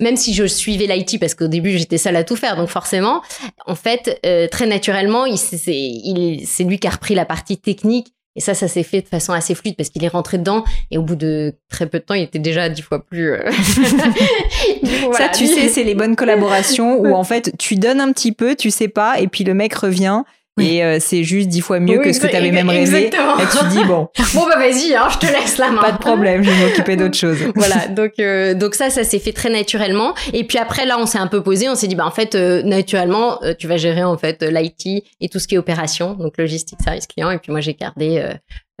même 0.00 0.16
si 0.16 0.32
je 0.32 0.46
suivais 0.46 0.86
l'IT 0.86 1.18
parce 1.20 1.34
qu'au 1.34 1.48
début 1.48 1.76
j'étais 1.76 1.98
seule 1.98 2.16
à 2.16 2.24
tout 2.24 2.36
faire, 2.36 2.56
donc 2.56 2.68
forcément, 2.68 3.22
en 3.66 3.74
fait, 3.74 4.18
euh, 4.24 4.46
très 4.48 4.66
naturellement, 4.66 5.26
il, 5.26 5.38
c'est, 5.38 5.58
il, 5.66 6.46
c'est 6.46 6.64
lui 6.64 6.78
qui 6.78 6.86
a 6.86 6.90
repris 6.90 7.14
la 7.14 7.24
partie 7.24 7.58
technique. 7.58 8.14
Et 8.36 8.40
ça, 8.40 8.54
ça 8.54 8.68
s'est 8.68 8.84
fait 8.84 9.02
de 9.02 9.08
façon 9.08 9.32
assez 9.32 9.56
fluide 9.56 9.74
parce 9.74 9.88
qu'il 9.88 10.04
est 10.04 10.08
rentré 10.08 10.38
dedans 10.38 10.62
et 10.92 10.98
au 10.98 11.02
bout 11.02 11.16
de 11.16 11.54
très 11.68 11.88
peu 11.88 11.98
de 11.98 12.04
temps, 12.04 12.14
il 12.14 12.22
était 12.22 12.38
déjà 12.38 12.68
dix 12.68 12.82
fois 12.82 13.04
plus. 13.04 13.32
Euh, 13.32 13.50
ça, 15.12 15.28
tu 15.28 15.48
sais, 15.48 15.68
c'est 15.68 15.82
les 15.82 15.96
bonnes 15.96 16.14
collaborations 16.14 17.00
où 17.00 17.14
en 17.14 17.24
fait, 17.24 17.52
tu 17.58 17.74
donnes 17.74 18.00
un 18.00 18.12
petit 18.12 18.30
peu, 18.30 18.54
tu 18.54 18.70
sais 18.70 18.86
pas, 18.86 19.18
et 19.18 19.26
puis 19.26 19.42
le 19.42 19.54
mec 19.54 19.74
revient 19.74 20.22
et 20.60 20.84
euh, 20.84 20.98
c'est 21.00 21.24
juste 21.24 21.48
dix 21.48 21.60
fois 21.60 21.80
mieux 21.80 21.98
que 21.98 22.12
ce 22.12 22.20
que 22.20 22.26
tu 22.26 22.36
avais 22.36 22.50
même 22.50 22.68
rêvé. 22.68 23.06
Et 23.06 23.10
tu 23.10 23.68
dis 23.70 23.84
bon. 23.84 24.08
bon 24.34 24.46
bah 24.46 24.56
vas-y, 24.58 24.94
hein, 24.94 25.08
je 25.10 25.18
te 25.18 25.26
laisse 25.26 25.58
la 25.58 25.70
main. 25.70 25.82
Pas 25.82 25.92
de 25.92 25.98
problème, 25.98 26.42
je 26.42 26.50
vais 26.50 26.66
m'occuper 26.66 26.96
d'autre 26.96 27.16
chose. 27.16 27.38
voilà, 27.54 27.88
donc 27.90 28.12
euh, 28.18 28.54
donc 28.54 28.74
ça, 28.74 28.90
ça 28.90 29.04
s'est 29.04 29.18
fait 29.18 29.32
très 29.32 29.50
naturellement. 29.50 30.14
Et 30.32 30.44
puis 30.44 30.58
après 30.58 30.86
là, 30.86 30.98
on 30.98 31.06
s'est 31.06 31.18
un 31.18 31.26
peu 31.26 31.42
posé, 31.42 31.68
on 31.68 31.74
s'est 31.74 31.88
dit 31.88 31.94
bah 31.94 32.06
en 32.06 32.10
fait 32.10 32.34
euh, 32.34 32.62
naturellement, 32.62 33.40
tu 33.58 33.66
vas 33.66 33.76
gérer 33.76 34.04
en 34.04 34.16
fait 34.16 34.42
l'IT 34.42 35.04
et 35.20 35.28
tout 35.28 35.38
ce 35.38 35.48
qui 35.48 35.54
est 35.54 35.58
opération, 35.58 36.14
donc 36.14 36.38
logistique, 36.38 36.78
service 36.82 37.06
client. 37.06 37.30
Et 37.30 37.38
puis 37.38 37.52
moi 37.52 37.60
j'ai 37.60 37.74
gardé 37.74 38.24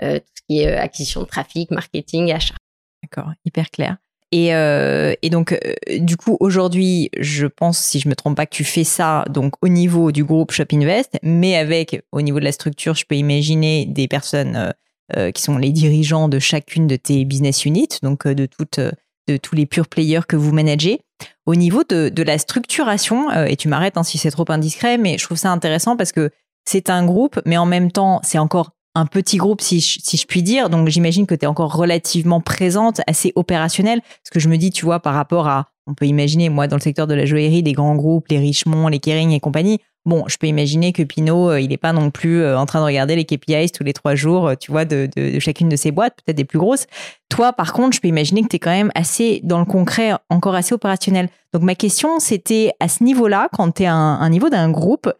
tout 0.00 0.06
ce 0.06 0.42
qui 0.48 0.60
est 0.60 0.74
acquisition 0.74 1.22
de 1.22 1.26
trafic, 1.26 1.70
marketing, 1.70 2.32
achat. 2.32 2.54
D'accord, 3.02 3.32
hyper 3.44 3.70
clair. 3.70 3.96
Et, 4.30 4.54
euh, 4.54 5.14
et 5.22 5.30
donc, 5.30 5.52
euh, 5.52 5.98
du 5.98 6.16
coup, 6.16 6.36
aujourd'hui, 6.40 7.10
je 7.18 7.46
pense, 7.46 7.78
si 7.78 7.98
je 7.98 8.08
me 8.08 8.14
trompe 8.14 8.36
pas, 8.36 8.46
que 8.46 8.54
tu 8.54 8.64
fais 8.64 8.84
ça 8.84 9.24
donc 9.30 9.54
au 9.62 9.68
niveau 9.68 10.12
du 10.12 10.24
groupe 10.24 10.52
Shop 10.52 10.64
Invest, 10.72 11.18
mais 11.22 11.56
avec, 11.56 12.02
au 12.12 12.20
niveau 12.20 12.38
de 12.38 12.44
la 12.44 12.52
structure, 12.52 12.94
je 12.94 13.06
peux 13.06 13.16
imaginer 13.16 13.86
des 13.86 14.06
personnes 14.06 14.56
euh, 14.56 14.70
euh 15.16 15.30
qui 15.30 15.42
sont 15.42 15.56
les 15.56 15.70
dirigeants 15.70 16.28
de 16.28 16.38
chacune 16.38 16.86
de 16.86 16.96
tes 16.96 17.24
business 17.24 17.64
units, 17.64 18.00
donc 18.02 18.26
euh, 18.26 18.34
de, 18.34 18.44
toutes, 18.44 18.80
de 18.80 19.36
tous 19.38 19.54
les 19.54 19.64
pure 19.64 19.88
players 19.88 20.26
que 20.28 20.36
vous 20.36 20.52
managez. 20.52 21.00
Au 21.46 21.54
niveau 21.54 21.82
de, 21.88 22.10
de 22.10 22.22
la 22.22 22.36
structuration, 22.36 23.32
et 23.32 23.56
tu 23.56 23.68
m'arrêtes 23.68 23.96
hein, 23.96 24.02
si 24.02 24.18
c'est 24.18 24.30
trop 24.30 24.44
indiscret, 24.48 24.98
mais 24.98 25.16
je 25.16 25.24
trouve 25.24 25.38
ça 25.38 25.50
intéressant 25.50 25.96
parce 25.96 26.12
que 26.12 26.30
c'est 26.66 26.90
un 26.90 27.04
groupe, 27.04 27.40
mais 27.46 27.56
en 27.56 27.64
même 27.64 27.90
temps, 27.90 28.20
c'est 28.22 28.38
encore 28.38 28.72
un 28.98 29.06
petit 29.06 29.36
groupe, 29.36 29.60
si 29.60 29.80
je, 29.80 30.26
puis 30.26 30.42
dire. 30.42 30.70
Donc, 30.70 30.88
j'imagine 30.88 31.26
que 31.26 31.34
tu 31.34 31.44
es 31.44 31.48
encore 31.48 31.74
relativement 31.74 32.40
présente, 32.40 33.00
assez 33.06 33.32
opérationnelle. 33.36 34.00
Ce 34.24 34.30
que 34.30 34.40
je 34.40 34.48
me 34.48 34.56
dis, 34.56 34.70
tu 34.70 34.84
vois, 34.84 35.00
par 35.00 35.14
rapport 35.14 35.48
à, 35.48 35.68
on 35.86 35.94
peut 35.94 36.06
imaginer, 36.06 36.48
moi, 36.48 36.66
dans 36.66 36.76
le 36.76 36.82
secteur 36.82 37.06
de 37.06 37.14
la 37.14 37.24
joaillerie, 37.24 37.62
des 37.62 37.72
grands 37.72 37.94
groupes, 37.94 38.28
les 38.28 38.38
Richemont, 38.38 38.88
les 38.88 38.98
Kering 38.98 39.30
et 39.30 39.40
compagnie. 39.40 39.80
Bon, 40.04 40.24
je 40.26 40.36
peux 40.38 40.46
imaginer 40.46 40.92
que 40.92 41.02
Pinot, 41.02 41.50
euh, 41.50 41.60
il 41.60 41.68
n'est 41.68 41.76
pas 41.76 41.92
non 41.92 42.10
plus 42.10 42.40
euh, 42.40 42.58
en 42.58 42.64
train 42.66 42.80
de 42.80 42.84
regarder 42.84 43.14
les 43.14 43.24
KPIs 43.24 43.70
tous 43.70 43.84
les 43.84 43.92
trois 43.92 44.14
jours, 44.14 44.48
euh, 44.48 44.54
tu 44.54 44.70
vois, 44.70 44.84
de, 44.86 45.08
de, 45.14 45.38
chacune 45.38 45.68
de 45.68 45.76
ses 45.76 45.90
boîtes, 45.90 46.16
peut-être 46.24 46.36
des 46.36 46.46
plus 46.46 46.58
grosses. 46.58 46.86
Toi, 47.28 47.52
par 47.52 47.74
contre, 47.74 47.94
je 47.94 48.00
peux 48.00 48.08
imaginer 48.08 48.42
que 48.42 48.48
tu 48.48 48.56
es 48.56 48.58
quand 48.58 48.70
même 48.70 48.90
assez, 48.94 49.40
dans 49.44 49.58
le 49.58 49.66
concret, 49.66 50.12
encore 50.30 50.54
assez 50.54 50.72
opérationnel. 50.72 51.28
Donc, 51.52 51.62
ma 51.62 51.74
question, 51.74 52.20
c'était 52.20 52.72
à 52.80 52.88
ce 52.88 53.04
niveau-là, 53.04 53.48
quand 53.52 53.70
tu 53.72 53.82
es 53.82 53.86
à 53.86 53.94
un 53.94 54.30
niveau 54.30 54.48
d'un 54.48 54.70
groupe, 54.70 55.12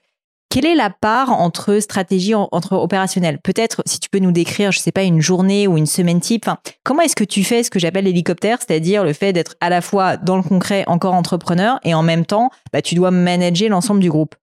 quelle 0.50 0.66
est 0.66 0.74
la 0.74 0.90
part 0.90 1.30
entre 1.30 1.78
stratégie, 1.78 2.34
entre 2.34 2.72
opérationnel? 2.72 3.38
Peut-être, 3.38 3.82
si 3.86 4.00
tu 4.00 4.08
peux 4.08 4.18
nous 4.18 4.32
décrire, 4.32 4.72
je 4.72 4.78
sais 4.78 4.92
pas, 4.92 5.02
une 5.02 5.20
journée 5.20 5.66
ou 5.66 5.76
une 5.76 5.86
semaine 5.86 6.20
type. 6.20 6.48
comment 6.84 7.02
est-ce 7.02 7.16
que 7.16 7.24
tu 7.24 7.44
fais 7.44 7.62
ce 7.62 7.70
que 7.70 7.78
j'appelle 7.78 8.04
l'hélicoptère, 8.04 8.58
c'est-à-dire 8.58 9.04
le 9.04 9.12
fait 9.12 9.32
d'être 9.32 9.56
à 9.60 9.68
la 9.68 9.80
fois 9.80 10.16
dans 10.16 10.36
le 10.36 10.42
concret 10.42 10.84
encore 10.86 11.14
entrepreneur 11.14 11.78
et 11.84 11.94
en 11.94 12.02
même 12.02 12.24
temps, 12.24 12.50
bah, 12.72 12.82
tu 12.82 12.94
dois 12.94 13.10
manager 13.10 13.68
l'ensemble 13.68 14.00
du 14.00 14.10
groupe? 14.10 14.34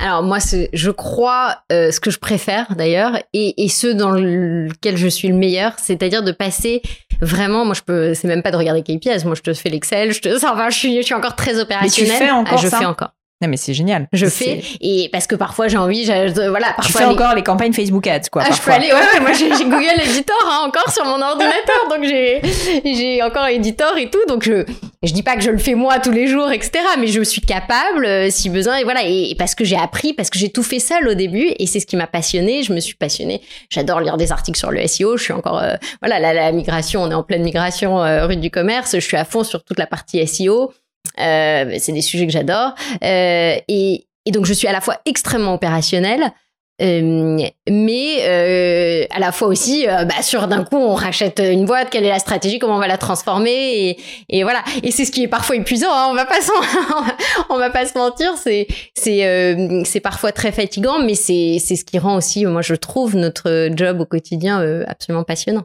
Alors 0.00 0.22
moi, 0.22 0.38
je 0.72 0.90
crois 0.90 1.58
euh, 1.72 1.90
ce 1.90 1.98
que 1.98 2.10
je 2.10 2.20
préfère 2.20 2.76
d'ailleurs, 2.76 3.18
et, 3.32 3.64
et 3.64 3.68
ce 3.68 3.88
dans 3.88 4.12
lequel 4.12 4.96
je 4.96 5.08
suis 5.08 5.26
le 5.26 5.34
meilleur, 5.34 5.72
c'est-à-dire 5.76 6.22
de 6.22 6.30
passer 6.30 6.82
vraiment. 7.20 7.64
Moi, 7.64 7.74
je 7.74 7.82
peux, 7.82 8.14
c'est 8.14 8.28
même 8.28 8.42
pas 8.42 8.52
de 8.52 8.56
regarder 8.56 8.82
KPIs. 8.82 9.24
Moi, 9.24 9.34
je 9.34 9.42
te 9.42 9.52
fais 9.54 9.70
l'Excel. 9.70 10.12
Je 10.12 10.20
te, 10.20 10.36
enfin, 10.36 10.70
je 10.70 10.76
suis, 10.76 10.96
je 10.98 11.02
suis 11.02 11.14
encore 11.14 11.34
très 11.34 11.58
opérationnel. 11.58 12.12
Mais 12.12 12.18
tu 12.18 12.24
fais 12.24 12.30
encore 12.30 12.58
ah, 12.58 12.62
je 12.62 12.68
fais 12.68 12.84
encore. 12.84 13.10
Non 13.40 13.46
mais 13.48 13.56
c'est 13.56 13.74
génial. 13.74 14.08
Je 14.12 14.26
fais 14.26 14.62
et 14.80 15.08
parce 15.12 15.28
que 15.28 15.36
parfois 15.36 15.68
j'ai 15.68 15.76
envie, 15.76 16.04
voilà. 16.04 16.72
Parfois 16.74 16.84
tu 16.84 16.92
fais 16.92 17.04
encore 17.04 17.36
les 17.36 17.44
campagnes 17.44 17.72
Facebook 17.72 18.06
Ads 18.06 18.30
quoi. 18.32 18.42
Ah, 18.44 18.52
je 18.52 18.60
peux 18.60 18.72
aller, 18.72 18.88
ouais, 18.88 18.94
ouais 18.94 19.20
moi 19.20 19.32
j'ai 19.32 19.48
Google 19.64 20.00
Editor 20.04 20.36
hein, 20.44 20.64
encore 20.66 20.92
sur 20.92 21.04
mon 21.04 21.22
ordinateur, 21.22 21.88
donc 21.88 22.02
j'ai 22.02 22.40
j'ai 22.84 23.22
encore 23.22 23.46
Editor 23.46 23.96
et 23.96 24.10
tout, 24.10 24.18
donc 24.26 24.42
je 24.42 24.64
je 25.04 25.12
dis 25.12 25.22
pas 25.22 25.36
que 25.36 25.42
je 25.42 25.50
le 25.50 25.58
fais 25.58 25.76
moi 25.76 26.00
tous 26.00 26.10
les 26.10 26.26
jours, 26.26 26.50
etc. 26.50 26.80
Mais 26.98 27.06
je 27.06 27.22
suis 27.22 27.40
capable 27.40 28.04
euh, 28.04 28.28
si 28.30 28.50
besoin 28.50 28.78
et 28.78 28.82
voilà 28.82 29.02
et, 29.04 29.36
parce 29.38 29.54
que 29.54 29.64
j'ai 29.64 29.76
appris, 29.76 30.14
parce 30.14 30.30
que 30.30 30.38
j'ai 30.38 30.50
tout 30.50 30.64
fait 30.64 30.80
seul 30.80 31.06
au 31.06 31.14
début 31.14 31.52
et 31.60 31.66
c'est 31.68 31.78
ce 31.78 31.86
qui 31.86 31.96
m'a 31.96 32.08
passionné. 32.08 32.64
Je 32.64 32.72
me 32.72 32.80
suis 32.80 32.96
passionnée. 32.96 33.40
J'adore 33.70 34.00
lire 34.00 34.16
des 34.16 34.32
articles 34.32 34.58
sur 34.58 34.72
le 34.72 34.84
SEO. 34.84 35.16
Je 35.16 35.22
suis 35.22 35.32
encore 35.32 35.60
euh, 35.60 35.76
voilà 36.02 36.18
la, 36.18 36.34
la, 36.34 36.50
migration, 36.50 37.02
on 37.02 37.10
est 37.12 37.14
en 37.14 37.22
pleine 37.22 37.44
migration 37.44 38.02
euh, 38.02 38.26
rue 38.26 38.36
du 38.36 38.50
commerce. 38.50 38.96
Je 38.96 39.00
suis 39.00 39.16
à 39.16 39.24
fond 39.24 39.44
sur 39.44 39.62
toute 39.62 39.78
la 39.78 39.86
partie 39.86 40.26
SEO. 40.26 40.72
Euh, 41.20 41.76
c'est 41.78 41.92
des 41.92 42.02
sujets 42.02 42.26
que 42.26 42.32
j'adore. 42.32 42.74
Euh, 43.04 43.56
et, 43.68 44.06
et, 44.26 44.30
donc, 44.30 44.44
je 44.44 44.52
suis 44.52 44.68
à 44.68 44.72
la 44.72 44.80
fois 44.80 44.98
extrêmement 45.04 45.54
opérationnelle, 45.54 46.32
euh, 46.80 47.38
mais 47.68 48.18
euh, 48.20 49.04
à 49.10 49.18
la 49.18 49.32
fois 49.32 49.48
aussi, 49.48 49.88
euh, 49.88 50.04
bah, 50.04 50.22
sur 50.22 50.46
d'un 50.46 50.62
coup, 50.62 50.76
on 50.76 50.94
rachète 50.94 51.40
une 51.40 51.64
boîte, 51.64 51.90
quelle 51.90 52.04
est 52.04 52.10
la 52.10 52.20
stratégie, 52.20 52.60
comment 52.60 52.76
on 52.76 52.78
va 52.78 52.86
la 52.86 52.98
transformer, 52.98 53.50
et, 53.50 53.98
et 54.28 54.42
voilà. 54.44 54.62
Et 54.84 54.92
c'est 54.92 55.04
ce 55.04 55.10
qui 55.10 55.24
est 55.24 55.28
parfois 55.28 55.56
épuisant. 55.56 55.90
Hein, 55.90 56.06
on 56.10 56.14
va 56.14 56.24
pas 56.24 56.38
on 57.50 57.58
va 57.58 57.70
pas 57.70 57.84
se 57.84 57.98
mentir, 57.98 58.34
c'est 58.36 58.68
c'est 58.94 59.26
euh, 59.26 59.82
c'est 59.84 60.00
parfois 60.00 60.30
très 60.30 60.52
fatigant, 60.52 61.00
mais 61.00 61.14
c'est 61.14 61.58
c'est 61.58 61.74
ce 61.74 61.84
qui 61.84 61.98
rend 61.98 62.16
aussi, 62.16 62.46
moi, 62.46 62.62
je 62.62 62.74
trouve 62.74 63.16
notre 63.16 63.70
job 63.74 64.00
au 64.00 64.06
quotidien 64.06 64.84
absolument 64.86 65.24
passionnant 65.24 65.64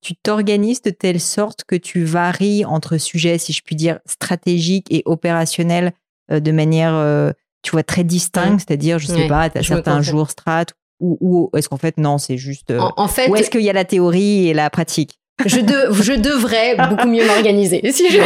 tu 0.00 0.14
t'organises 0.16 0.82
de 0.82 0.90
telle 0.90 1.20
sorte 1.20 1.64
que 1.64 1.76
tu 1.76 2.04
varies 2.04 2.64
entre 2.64 2.96
sujets, 2.96 3.38
si 3.38 3.52
je 3.52 3.62
puis 3.62 3.76
dire, 3.76 3.98
stratégiques 4.06 4.86
et 4.90 5.02
opérationnels 5.04 5.92
euh, 6.32 6.40
de 6.40 6.52
manière, 6.52 6.94
euh, 6.94 7.32
tu 7.62 7.72
vois, 7.72 7.82
très 7.82 8.04
distincte, 8.04 8.64
c'est-à-dire, 8.66 8.98
je 8.98 9.06
sais 9.06 9.26
pas, 9.26 9.50
tu 9.50 9.58
as 9.58 9.62
certains 9.62 10.00
jours 10.00 10.30
strat, 10.30 10.66
ou, 11.00 11.18
ou 11.20 11.56
est-ce 11.56 11.68
qu'en 11.68 11.76
fait, 11.76 11.98
non, 11.98 12.18
c'est 12.18 12.38
juste... 12.38 12.70
Euh, 12.70 12.80
en, 12.96 13.08
fait... 13.08 13.28
Ou 13.28 13.36
est-ce 13.36 13.50
qu'il 13.50 13.62
y 13.62 13.70
a 13.70 13.74
la 13.74 13.84
théorie 13.84 14.48
et 14.48 14.54
la 14.54 14.70
pratique? 14.70 15.18
Je, 15.46 15.60
de, 15.60 16.02
je 16.02 16.12
devrais 16.12 16.76
beaucoup 16.88 17.08
mieux 17.08 17.26
m'organiser. 17.26 17.80
Si 17.92 18.04
je, 18.10 18.18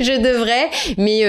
je, 0.00 0.20
devrais, 0.20 0.70
mais 0.96 1.22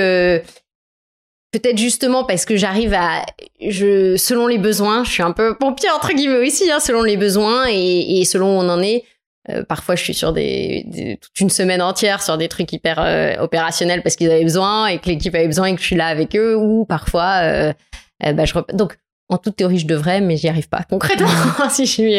peut-être 1.52 1.78
justement 1.78 2.24
parce 2.24 2.46
que 2.46 2.58
j'arrive 2.58 2.94
à, 2.94 3.26
je, 3.62 4.18
selon 4.18 4.48
les 4.48 4.58
besoins, 4.58 5.04
je 5.04 5.12
suis 5.12 5.24
un 5.24 5.32
peu 5.32 5.56
pompier 5.58 5.90
entre 5.92 6.14
guillemets 6.14 6.48
aussi, 6.48 6.70
hein, 6.72 6.80
selon 6.80 7.04
les 7.04 7.18
besoins 7.18 7.66
et, 7.70 8.20
et 8.20 8.26
selon 8.26 8.58
où 8.58 8.62
on 8.62 8.70
en 8.70 8.82
est. 8.82 9.04
Euh, 9.50 9.64
parfois, 9.64 9.96
je 9.96 10.04
suis 10.04 10.14
sur 10.14 10.32
des, 10.32 11.18
toute 11.22 11.40
une 11.40 11.50
semaine 11.50 11.82
entière 11.82 12.22
sur 12.22 12.38
des 12.38 12.48
trucs 12.48 12.72
hyper 12.72 13.00
euh, 13.00 13.36
opérationnels 13.40 14.02
parce 14.02 14.16
qu'ils 14.16 14.32
avaient 14.32 14.44
besoin 14.44 14.88
et 14.88 15.00
que 15.00 15.10
l'équipe 15.10 15.36
avait 15.36 15.48
besoin 15.48 15.66
et 15.66 15.76
que 15.76 15.82
je 15.82 15.86
suis 15.86 15.96
là 15.96 16.08
avec 16.08 16.36
eux. 16.36 16.56
Ou 16.56 16.86
parfois, 16.86 17.42
euh, 17.44 17.74
bah, 18.22 18.46
je 18.46 18.54
donc 18.74 18.98
en 19.30 19.38
toute 19.38 19.56
théorie, 19.56 19.80
je 19.80 19.88
devrais, 19.88 20.22
mais 20.22 20.38
j'y 20.38 20.48
arrive 20.48 20.70
pas 20.70 20.84
concrètement, 20.90 21.28
si 21.70 21.86
je 21.86 21.92
suis 21.92 22.16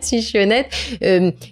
si 0.00 0.20
je 0.20 0.26
suis 0.26 0.38
honnête. 0.38 0.66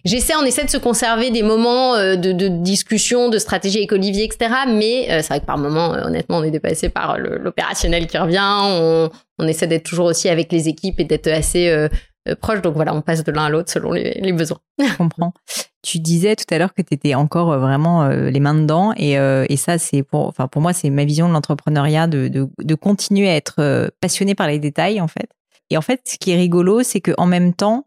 J'essaie, 0.05 0.35
on 0.37 0.45
essaie 0.45 0.65
de 0.65 0.71
se 0.71 0.77
conserver 0.77 1.31
des 1.31 1.43
moments 1.43 1.97
de, 1.97 2.33
de, 2.33 2.49
discussion, 2.49 3.29
de 3.29 3.39
stratégie 3.39 3.79
avec 3.79 3.93
Olivier, 3.93 4.25
etc. 4.25 4.51
Mais 4.69 5.07
c'est 5.23 5.29
vrai 5.29 5.41
que 5.41 5.47
par 5.47 5.59
moments, 5.59 5.91
honnêtement, 5.91 6.39
on 6.39 6.43
est 6.43 6.51
dépassé 6.51 6.89
par 6.89 7.19
l'opérationnel 7.19 8.07
qui 8.07 8.19
revient. 8.19 8.61
On, 8.63 9.11
on 9.39 9.47
essaie 9.47 9.67
d'être 9.67 9.85
toujours 9.85 10.07
aussi 10.07 10.29
avec 10.29 10.51
les 10.53 10.69
équipes 10.69 11.01
et 11.01 11.05
d'être 11.05 11.29
assez 11.29 11.69
euh, 11.69 11.89
proches. 12.35 12.63
Donc 12.63 12.75
voilà, 12.75 12.95
on 12.95 13.03
passe 13.03 13.25
de 13.25 13.33
l'un 13.33 13.45
à 13.47 13.49
l'autre 13.49 13.71
selon 13.71 13.93
les, 13.93 14.33
besoins. 14.33 14.59
Je 14.79 14.97
comprends. 14.97 15.33
Tu 15.83 16.01
disais 16.01 16.35
tout 16.35 16.53
à 16.53 16.59
l'heure 16.59 16.75
que 16.75 16.83
tu 16.83 16.95
étais 16.95 17.15
encore 17.15 17.53
euh, 17.53 17.59
vraiment 17.59 18.05
euh, 18.05 18.31
les 18.31 18.41
mains 18.41 18.55
dedans 18.55 18.93
et, 18.97 19.13
et 19.13 19.57
ça 19.57 19.79
c'est 19.79 20.03
pour 20.03 20.27
enfin 20.27 20.49
pour 20.49 20.61
moi 20.61 20.73
c'est 20.73 20.91
ma 20.91 21.05
vision 21.05 21.29
de 21.29 21.33
l'entrepreneuriat 21.33 22.07
de, 22.09 22.29
de, 22.29 22.49
de, 22.59 22.75
continuer 22.75 23.29
à 23.29 23.37
être 23.37 23.91
passionné 24.01 24.35
par 24.35 24.49
les 24.49 24.59
détails 24.59 25.01
en 25.01 25.09
fait. 25.09 25.29
Et 25.71 25.77
en 25.77 25.83
fait 25.83 26.01
ce 26.05 26.17
qui 26.19 26.33
est 26.33 26.37
rigolo 26.37 26.83
c'est 26.83 27.01
que 27.01 27.13
en 27.19 27.27
même 27.27 27.55
temps 27.55 27.87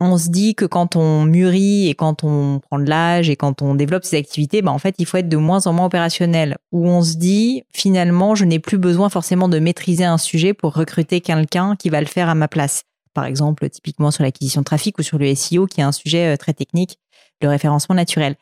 on 0.00 0.18
se 0.18 0.28
dit 0.28 0.54
que 0.54 0.64
quand 0.64 0.96
on 0.96 1.24
mûrit 1.24 1.88
et 1.88 1.94
quand 1.94 2.24
on 2.24 2.60
prend 2.60 2.78
de 2.78 2.88
l'âge 2.88 3.30
et 3.30 3.36
quand 3.36 3.62
on 3.62 3.74
développe 3.74 4.04
ses 4.04 4.16
activités, 4.16 4.60
bah 4.60 4.72
en 4.72 4.78
fait, 4.78 4.94
il 4.98 5.06
faut 5.06 5.16
être 5.16 5.28
de 5.28 5.36
moins 5.36 5.66
en 5.66 5.72
moins 5.72 5.86
opérationnel. 5.86 6.58
Où 6.72 6.88
on 6.88 7.02
se 7.02 7.16
dit, 7.16 7.62
finalement, 7.72 8.34
je 8.34 8.44
n'ai 8.44 8.58
plus 8.58 8.78
besoin 8.78 9.08
forcément 9.08 9.48
de 9.48 9.58
maîtriser 9.58 10.04
un 10.04 10.18
sujet 10.18 10.52
pour 10.52 10.74
recruter 10.74 11.20
quelqu'un 11.20 11.76
qui 11.76 11.90
va 11.90 12.00
le 12.00 12.06
faire 12.06 12.28
à 12.28 12.34
ma 12.34 12.48
place 12.48 12.82
par 13.14 13.24
exemple 13.24 13.68
typiquement 13.70 14.10
sur 14.10 14.22
l'acquisition 14.22 14.60
de 14.60 14.64
trafic 14.64 14.98
ou 14.98 15.02
sur 15.02 15.18
le 15.18 15.34
SEO, 15.34 15.66
qui 15.66 15.80
est 15.80 15.84
un 15.84 15.92
sujet 15.92 16.34
euh, 16.34 16.36
très 16.36 16.52
technique, 16.52 16.98
le 17.40 17.48
référencement 17.48 17.94
naturel. 17.94 18.36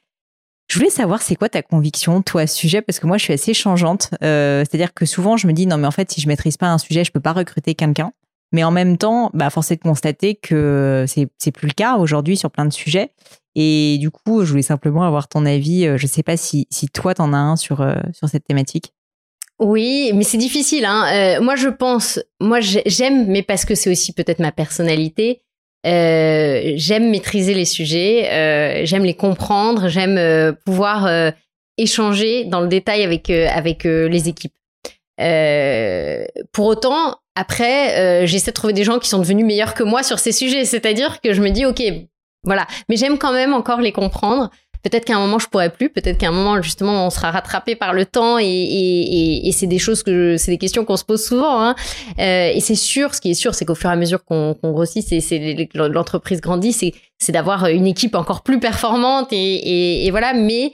Je 0.68 0.78
voulais 0.78 0.90
savoir, 0.90 1.20
c'est 1.20 1.36
quoi 1.36 1.48
ta 1.48 1.60
conviction, 1.62 2.22
toi, 2.22 2.42
à 2.42 2.46
ce 2.46 2.56
sujet? 2.56 2.80
Parce 2.80 2.98
que 2.98 3.06
moi, 3.06 3.18
je 3.18 3.24
suis 3.24 3.34
assez 3.34 3.52
changeante. 3.52 4.10
Euh, 4.22 4.60
c'est-à-dire 4.60 4.94
que 4.94 5.04
souvent, 5.04 5.36
je 5.36 5.46
me 5.46 5.52
dis, 5.52 5.66
non, 5.66 5.76
mais 5.76 5.86
en 5.86 5.90
fait, 5.90 6.10
si 6.10 6.20
je 6.20 6.28
maîtrise 6.28 6.56
pas 6.56 6.68
un 6.68 6.78
sujet, 6.78 7.04
je 7.04 7.12
peux 7.12 7.20
pas 7.20 7.34
recruter 7.34 7.74
quelqu'un. 7.74 8.12
Mais 8.52 8.64
en 8.64 8.70
même 8.70 8.96
temps, 8.96 9.30
bah, 9.34 9.50
force 9.50 9.70
est 9.70 9.76
de 9.76 9.82
constater 9.82 10.34
que 10.34 11.04
c'est, 11.06 11.50
plus 11.52 11.66
le 11.66 11.74
cas 11.74 11.96
aujourd'hui 11.96 12.38
sur 12.38 12.50
plein 12.50 12.64
de 12.64 12.72
sujets. 12.72 13.12
Et 13.54 13.98
du 14.00 14.10
coup, 14.10 14.44
je 14.44 14.50
voulais 14.50 14.62
simplement 14.62 15.02
avoir 15.02 15.28
ton 15.28 15.44
avis. 15.44 15.86
Euh, 15.86 15.98
je 15.98 16.06
sais 16.06 16.22
pas 16.22 16.38
si, 16.38 16.66
si 16.70 16.88
toi, 16.88 17.12
t'en 17.12 17.34
as 17.34 17.38
un 17.38 17.56
sur, 17.56 17.86
sur 18.14 18.28
cette 18.30 18.44
thématique. 18.44 18.94
Oui, 19.64 20.10
mais 20.12 20.24
c'est 20.24 20.38
difficile. 20.38 20.84
Hein. 20.84 21.40
moi, 21.40 21.54
je 21.54 21.68
pense, 21.68 22.18
moi, 22.40 22.58
j'aime, 22.60 23.26
mais 23.28 23.42
parce 23.42 23.64
que 23.64 23.76
c'est 23.76 23.90
aussi 23.90 24.12
peut-être 24.12 24.40
ma 24.40 24.50
personnalité. 24.50 25.40
j'aime 25.84 27.10
maîtriser 27.10 27.54
les 27.54 27.64
sujets, 27.64 28.82
j'aime 28.84 29.04
les 29.04 29.14
comprendre, 29.14 29.88
j'aime 29.88 30.54
pouvoir 30.64 31.08
échanger 31.78 32.44
dans 32.44 32.60
le 32.60 32.68
détail 32.68 33.04
avec 33.04 33.30
avec 33.30 33.84
les 33.84 34.28
équipes. 34.28 34.54
pour 36.52 36.66
autant, 36.66 37.16
après, 37.36 38.26
j'essaie 38.26 38.50
de 38.50 38.54
trouver 38.56 38.72
des 38.72 38.84
gens 38.84 38.98
qui 38.98 39.08
sont 39.08 39.20
devenus 39.20 39.46
meilleurs 39.46 39.74
que 39.74 39.84
moi 39.84 40.02
sur 40.02 40.18
ces 40.18 40.32
sujets. 40.32 40.64
C'est-à-dire 40.64 41.20
que 41.20 41.32
je 41.32 41.40
me 41.40 41.50
dis, 41.50 41.64
ok, 41.66 41.82
voilà. 42.44 42.66
Mais 42.88 42.96
j'aime 42.96 43.16
quand 43.16 43.32
même 43.32 43.54
encore 43.54 43.80
les 43.80 43.92
comprendre. 43.92 44.50
Peut-être 44.82 45.04
qu'à 45.04 45.16
un 45.16 45.20
moment 45.20 45.38
je 45.38 45.48
pourrais 45.48 45.70
plus, 45.70 45.90
peut-être 45.90 46.18
qu'à 46.18 46.28
un 46.28 46.32
moment 46.32 46.60
justement 46.60 47.06
on 47.06 47.10
sera 47.10 47.30
rattrapé 47.30 47.76
par 47.76 47.92
le 47.92 48.04
temps 48.04 48.38
et, 48.40 49.50
c'est 49.52 49.66
des 49.66 49.78
choses 49.78 50.02
que 50.02 50.36
c'est 50.38 50.50
des 50.50 50.58
questions 50.58 50.84
qu'on 50.84 50.96
se 50.96 51.04
pose 51.04 51.22
souvent. 51.22 51.62
Hein. 51.62 51.74
Euh, 52.18 52.50
et 52.52 52.60
c'est 52.60 52.74
sûr, 52.74 53.14
ce 53.14 53.20
qui 53.20 53.30
est 53.30 53.34
sûr, 53.34 53.54
c'est 53.54 53.64
qu'au 53.64 53.74
fur 53.74 53.90
et 53.90 53.92
à 53.92 53.96
mesure 53.96 54.24
qu'on 54.24 54.56
grossit, 54.62 55.04
c'est 55.06 55.68
l'entreprise 55.74 56.40
grandit, 56.40 56.72
c'est 56.72 57.32
d'avoir 57.32 57.66
une 57.66 57.86
équipe 57.86 58.14
encore 58.14 58.42
plus 58.42 58.58
performante 58.58 59.28
et 59.32 60.08
voilà. 60.10 60.32
Mais 60.32 60.72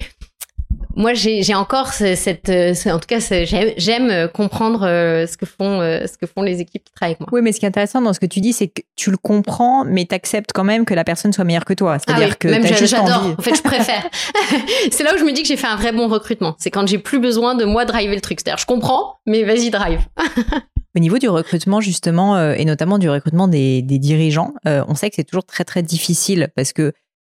moi, 0.98 1.14
j'ai 1.14 1.54
encore 1.54 1.92
cette, 1.92 2.48
euh, 2.48 2.74
en 2.86 2.98
tout 2.98 3.06
cas, 3.06 3.20
j'aime 3.20 4.10
euh, 4.10 4.26
comprendre 4.26 4.84
euh, 4.84 5.28
ce 5.28 5.36
que 5.36 5.46
font, 5.46 5.80
ce 5.80 6.18
que 6.18 6.26
font 6.26 6.42
les 6.42 6.60
équipes 6.60 6.82
qui 6.82 6.92
travaillent 6.92 7.12
avec 7.12 7.20
moi. 7.20 7.28
Oui, 7.30 7.40
mais 7.40 7.52
ce 7.52 7.60
qui 7.60 7.66
est 7.66 7.68
intéressant 7.68 8.02
dans 8.02 8.12
ce 8.12 8.18
que 8.18 8.26
tu 8.26 8.40
dis, 8.40 8.52
c'est 8.52 8.66
que 8.66 8.82
tu 8.96 9.12
le 9.12 9.16
comprends, 9.16 9.84
mais 9.84 10.06
tu 10.06 10.14
acceptes 10.16 10.50
quand 10.52 10.64
même 10.64 10.84
que 10.84 10.94
la 10.94 11.04
personne 11.04 11.32
soit 11.32 11.44
meilleure 11.44 11.64
que 11.64 11.72
toi. 11.72 11.98
C'est-à-dire 12.00 12.30
ah 12.32 12.34
que 12.34 12.48
même 12.48 12.66
j'adore. 12.66 13.36
En 13.38 13.42
fait, 13.42 13.54
je 13.54 13.62
préfère. 13.62 14.08
c'est 14.90 15.04
là 15.04 15.14
où 15.14 15.18
je 15.18 15.24
me 15.24 15.32
dis 15.32 15.42
que 15.42 15.48
j'ai 15.48 15.56
fait 15.56 15.68
un 15.68 15.76
vrai 15.76 15.92
bon 15.92 16.08
recrutement. 16.08 16.56
C'est 16.58 16.72
quand 16.72 16.88
j'ai 16.88 16.98
plus 16.98 17.20
besoin 17.20 17.54
de 17.54 17.64
moi 17.64 17.84
driver 17.84 18.16
le 18.16 18.20
truc. 18.20 18.40
C'est-à-dire, 18.40 18.58
je 18.58 18.66
comprends, 18.66 19.20
mais 19.24 19.44
vas-y 19.44 19.70
drive. 19.70 20.00
Au 20.96 20.98
niveau 20.98 21.18
du 21.18 21.28
recrutement, 21.28 21.80
justement, 21.80 22.52
et 22.52 22.64
notamment 22.64 22.98
du 22.98 23.08
recrutement 23.08 23.46
des, 23.46 23.82
des 23.82 24.00
dirigeants, 24.00 24.54
on 24.64 24.96
sait 24.96 25.10
que 25.10 25.16
c'est 25.16 25.24
toujours 25.24 25.44
très, 25.44 25.62
très 25.62 25.82
difficile 25.82 26.48
parce 26.56 26.72
que 26.72 26.92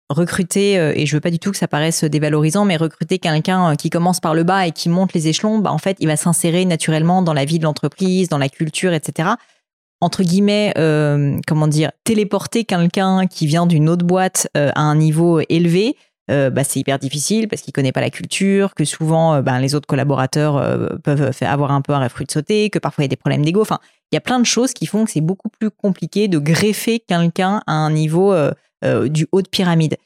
recruter, 0.10 0.78
euh, 0.78 0.94
et 0.96 1.06
je 1.06 1.16
veux 1.16 1.22
pas 1.22 1.32
du 1.32 1.40
tout 1.40 1.52
que 1.52 1.58
ça 1.58 1.68
paraisse 1.68 2.04
dévalorisant, 2.04 2.66
mais 2.66 2.78
recruter 2.78 3.20
quelqu'un 3.20 3.72
euh, 3.72 3.76
qui 3.76 3.90
commence 3.90 4.20
par 4.20 4.34
le 4.34 4.44
bas 4.44 4.68
et 4.68 4.72
qui 4.72 4.90
monte 4.90 5.14
les 5.14 5.28
échelons, 5.28 5.60
bah 5.60 5.72
en 5.72 5.78
fait, 5.78 5.98
il 6.00 6.08
va 6.08 6.16
s'insérer 6.16 6.66
naturellement 6.66 7.22
dans 7.22 7.34
la 7.34 7.46
vie 7.46 7.60
de 7.60 7.64
l'entreprise, 7.64 8.30
dans 8.30 8.38
la 8.38 8.50
culture, 8.50 8.94
etc. 8.94 9.30
Entre 10.02 10.24
guillemets, 10.24 10.74
euh, 10.78 11.38
comment 11.48 11.68
dire, 11.68 11.92
téléporter 12.04 12.64
quelqu'un 12.64 13.28
qui 13.28 13.48
vient 13.48 13.66
d'une 13.66 13.90
autre 13.90 14.06
boîte 14.06 14.48
à 14.56 14.82
un 14.82 14.96
niveau 14.96 15.42
élevé, 15.50 15.98
bah, 16.30 16.64
c'est 16.64 16.80
hyper 16.80 17.00
difficile 17.00 17.48
parce 17.48 17.64
qu'il 17.64 17.74
connaît 17.74 17.92
pas 17.92 18.02
la 18.02 18.12
culture, 18.12 18.76
que 18.76 18.86
souvent 18.86 19.42
ben, 19.42 19.60
les 19.60 19.74
autres 19.74 19.88
collaborateurs 19.88 21.00
peuvent 21.04 21.32
avoir 21.42 21.72
un 21.72 21.82
peu 21.82 21.92
un 21.94 22.04
refus 22.04 22.24
de 22.24 22.32
sauter, 22.32 22.70
que 22.70 22.78
parfois 22.78 23.04
il 23.04 23.06
y 23.06 23.10
a 23.10 23.10
des 23.10 23.16
problèmes 23.16 23.44
d'ego. 23.44 23.62
Enfin, 23.62 23.80
il 24.12 24.16
y 24.16 24.18
a 24.18 24.22
plein 24.22 24.40
de 24.40 24.46
choses 24.46 24.74
qui 24.74 24.86
font 24.86 25.06
que 25.06 25.12
c'est 25.12 25.22
beaucoup 25.22 25.50
plus 25.50 25.70
compliqué 25.70 26.28
de 26.28 26.40
greffer 26.40 27.00
quelqu'un 27.00 27.62
à 27.68 27.74
un 27.74 27.92
niveau 27.92 28.34
euh, 28.34 28.52
du 28.84 29.28
haut 29.32 29.42
de 29.42 29.50
pyramide. 29.50 29.98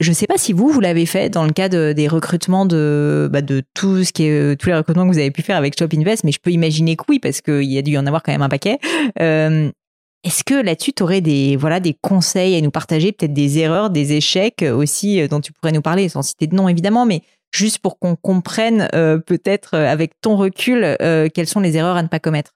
Je 0.00 0.08
ne 0.10 0.14
sais 0.14 0.26
pas 0.26 0.36
si 0.36 0.52
vous, 0.52 0.68
vous 0.68 0.80
l'avez 0.80 1.06
fait 1.06 1.30
dans 1.30 1.44
le 1.44 1.52
cadre 1.52 1.92
des 1.92 2.08
recrutements 2.08 2.66
de, 2.66 3.28
bah, 3.32 3.42
de 3.42 3.62
tout 3.74 4.02
ce 4.02 4.12
qui 4.12 4.24
est, 4.24 4.30
euh, 4.30 4.56
tous 4.56 4.68
les 4.68 4.74
recrutements 4.74 5.06
que 5.06 5.12
vous 5.12 5.18
avez 5.18 5.30
pu 5.30 5.42
faire 5.42 5.56
avec 5.56 5.78
Shop 5.78 5.86
Invest, 5.94 6.24
mais 6.24 6.32
je 6.32 6.40
peux 6.40 6.50
imaginer 6.50 6.96
que 6.96 7.04
oui, 7.08 7.20
parce 7.20 7.40
qu'il 7.40 7.62
y 7.62 7.78
a 7.78 7.82
dû 7.82 7.92
y 7.92 7.98
en 7.98 8.06
avoir 8.06 8.22
quand 8.24 8.32
même 8.32 8.42
un 8.42 8.48
paquet. 8.48 8.78
Euh, 9.20 9.70
est-ce 10.24 10.42
que 10.42 10.54
là-dessus, 10.54 10.94
tu 10.94 11.02
aurais 11.04 11.20
des, 11.20 11.54
voilà, 11.54 11.78
des 11.78 11.94
conseils 11.94 12.56
à 12.56 12.60
nous 12.60 12.72
partager, 12.72 13.12
peut-être 13.12 13.34
des 13.34 13.58
erreurs, 13.58 13.90
des 13.90 14.14
échecs 14.14 14.62
aussi 14.62 15.28
dont 15.28 15.40
tu 15.40 15.52
pourrais 15.52 15.72
nous 15.72 15.82
parler, 15.82 16.08
sans 16.08 16.22
citer 16.22 16.48
de 16.48 16.56
nom 16.56 16.68
évidemment, 16.68 17.06
mais 17.06 17.22
juste 17.52 17.78
pour 17.78 17.98
qu'on 17.98 18.16
comprenne 18.16 18.88
peut-être 19.26 19.74
avec 19.74 20.18
ton 20.22 20.36
recul 20.36 20.96
quelles 21.34 21.46
sont 21.46 21.60
les 21.60 21.76
erreurs 21.76 21.96
à 21.96 22.02
ne 22.02 22.08
pas 22.08 22.20
commettre? 22.20 22.52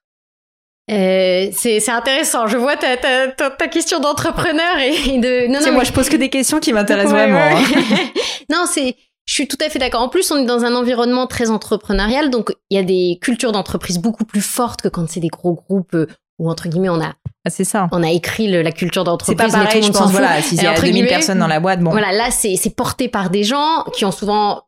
Euh, 0.89 1.49
c'est 1.53 1.89
intéressant. 1.89 2.47
Je 2.47 2.57
vois 2.57 2.75
ta, 2.75 2.97
ta, 2.97 3.49
ta, 3.49 3.67
question 3.67 3.99
d'entrepreneur 3.99 4.77
et 4.79 5.17
de. 5.19 5.47
Non, 5.47 5.59
non, 5.61 5.73
moi, 5.73 5.83
je 5.83 5.91
pose 5.91 6.09
que 6.09 6.15
des 6.15 6.29
questions 6.29 6.59
qui 6.59 6.73
m'intéressent 6.73 7.13
vraiment. 7.13 7.39
Hein. 7.39 7.63
non, 8.49 8.65
c'est. 8.71 8.95
Je 9.25 9.33
suis 9.35 9.47
tout 9.47 9.57
à 9.63 9.69
fait 9.69 9.77
d'accord. 9.77 10.01
En 10.01 10.09
plus, 10.09 10.31
on 10.31 10.37
est 10.37 10.45
dans 10.45 10.65
un 10.65 10.73
environnement 10.73 11.27
très 11.27 11.51
entrepreneurial, 11.51 12.31
donc 12.31 12.51
il 12.71 12.77
y 12.77 12.79
a 12.79 12.83
des 12.83 13.19
cultures 13.21 13.51
d'entreprise 13.51 13.99
beaucoup 13.99 14.25
plus 14.25 14.41
fortes 14.41 14.81
que 14.81 14.87
quand 14.87 15.07
c'est 15.07 15.19
des 15.19 15.27
gros 15.27 15.53
groupes 15.53 15.93
euh, 15.93 16.07
où 16.39 16.49
entre 16.49 16.67
guillemets 16.67 16.89
on 16.89 16.99
a. 16.99 17.13
Ah, 17.45 17.51
c'est 17.51 17.63
ça. 17.63 17.87
On 17.91 18.01
a 18.01 18.09
écrit 18.09 18.47
la 18.47 18.71
culture 18.71 19.03
d'entreprise. 19.03 19.37
C'est 19.39 19.51
pas 19.51 19.65
pareil, 19.65 19.83
je 19.83 19.91
pense. 19.91 20.09
Voilà, 20.09 20.41
s'il 20.41 20.61
y 20.61 20.65
a 20.65 20.73
2000 20.73 21.05
personnes 21.05 21.37
dans 21.37 21.47
la 21.47 21.59
boîte, 21.59 21.81
bon. 21.81 21.91
Voilà, 21.91 22.11
là 22.11 22.31
c'est 22.31 22.75
porté 22.75 23.07
par 23.07 23.29
des 23.29 23.43
gens 23.43 23.83
qui 23.93 24.03
ont 24.05 24.11
souvent 24.11 24.63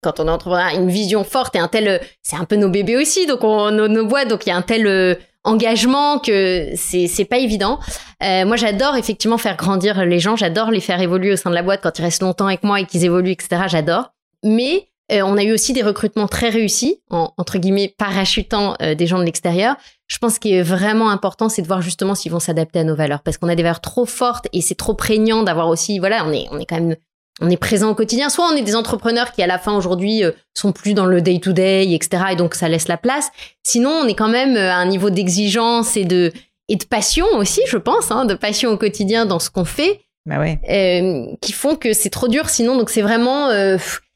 quand 0.00 0.20
on 0.20 0.28
est 0.28 0.30
entrepreneur, 0.30 0.68
une 0.74 0.90
vision 0.90 1.24
forte 1.24 1.56
et 1.56 1.58
un 1.58 1.66
tel, 1.66 1.98
c'est 2.22 2.36
un 2.36 2.44
peu 2.44 2.56
nos 2.56 2.68
bébés 2.68 2.98
aussi, 2.98 3.26
donc 3.26 3.42
on, 3.42 3.70
nos, 3.70 3.88
nos 3.88 4.04
boîtes, 4.04 4.28
donc 4.28 4.44
il 4.44 4.50
y 4.50 4.52
a 4.52 4.56
un 4.56 4.60
tel 4.60 5.16
engagement 5.44 6.18
que 6.18 6.70
c'est 6.74 7.06
c'est 7.06 7.24
pas 7.24 7.38
évident. 7.38 7.78
Euh, 8.22 8.44
moi, 8.44 8.56
j'adore 8.56 8.96
effectivement 8.96 9.38
faire 9.38 9.56
grandir 9.56 10.04
les 10.04 10.18
gens. 10.18 10.36
J'adore 10.36 10.70
les 10.70 10.80
faire 10.80 11.00
évoluer 11.00 11.32
au 11.32 11.36
sein 11.36 11.50
de 11.50 11.54
la 11.54 11.62
boîte 11.62 11.80
quand 11.82 11.98
ils 11.98 12.02
restent 12.02 12.22
longtemps 12.22 12.46
avec 12.46 12.64
moi 12.64 12.80
et 12.80 12.86
qu'ils 12.86 13.04
évoluent, 13.04 13.32
etc. 13.32 13.64
J'adore. 13.68 14.10
Mais 14.42 14.88
euh, 15.12 15.20
on 15.22 15.36
a 15.36 15.42
eu 15.42 15.52
aussi 15.52 15.74
des 15.74 15.82
recrutements 15.82 16.28
très 16.28 16.48
réussis, 16.48 17.00
en, 17.10 17.32
entre 17.36 17.58
guillemets 17.58 17.94
parachutant 17.98 18.74
euh, 18.80 18.94
des 18.94 19.06
gens 19.06 19.18
de 19.18 19.24
l'extérieur. 19.24 19.76
Je 20.06 20.18
pense 20.18 20.38
qu'il 20.38 20.54
est 20.54 20.62
vraiment 20.62 21.10
important, 21.10 21.48
c'est 21.48 21.62
de 21.62 21.66
voir 21.66 21.82
justement 21.82 22.14
s'ils 22.14 22.32
vont 22.32 22.40
s'adapter 22.40 22.78
à 22.78 22.84
nos 22.84 22.94
valeurs, 22.94 23.22
parce 23.22 23.36
qu'on 23.36 23.48
a 23.48 23.54
des 23.54 23.62
valeurs 23.62 23.80
trop 23.80 24.06
fortes 24.06 24.48
et 24.52 24.62
c'est 24.62 24.74
trop 24.74 24.94
prégnant 24.94 25.42
d'avoir 25.42 25.68
aussi, 25.68 25.98
voilà, 25.98 26.24
on 26.26 26.32
est, 26.32 26.46
on 26.50 26.58
est 26.58 26.64
quand 26.64 26.80
même 26.80 26.96
on 27.40 27.50
est 27.50 27.56
présent 27.56 27.90
au 27.90 27.94
quotidien. 27.94 28.28
Soit 28.28 28.46
on 28.52 28.56
est 28.56 28.62
des 28.62 28.76
entrepreneurs 28.76 29.32
qui, 29.32 29.42
à 29.42 29.46
la 29.46 29.58
fin, 29.58 29.76
aujourd'hui, 29.76 30.24
euh, 30.24 30.32
sont 30.54 30.72
plus 30.72 30.94
dans 30.94 31.06
le 31.06 31.20
day-to-day, 31.20 31.92
etc. 31.92 32.24
Et 32.32 32.36
donc, 32.36 32.54
ça 32.54 32.68
laisse 32.68 32.88
la 32.88 32.96
place. 32.96 33.30
Sinon, 33.62 33.90
on 33.90 34.06
est 34.06 34.14
quand 34.14 34.28
même 34.28 34.56
euh, 34.56 34.70
à 34.70 34.76
un 34.76 34.86
niveau 34.86 35.10
d'exigence 35.10 35.96
et 35.96 36.04
de, 36.04 36.32
et 36.68 36.76
de 36.76 36.84
passion 36.84 37.26
aussi, 37.36 37.60
je 37.66 37.76
pense, 37.76 38.10
hein, 38.10 38.24
de 38.24 38.34
passion 38.34 38.70
au 38.70 38.76
quotidien 38.76 39.26
dans 39.26 39.38
ce 39.38 39.50
qu'on 39.50 39.64
fait. 39.64 40.00
Bah 40.26 40.38
ouais. 40.38 40.58
Euh, 40.70 41.26
qui 41.42 41.52
font 41.52 41.76
que 41.76 41.92
c'est 41.92 42.08
trop 42.08 42.28
dur 42.28 42.48
sinon. 42.48 42.76
Donc, 42.76 42.90
c'est 42.90 43.02
vraiment... 43.02 43.50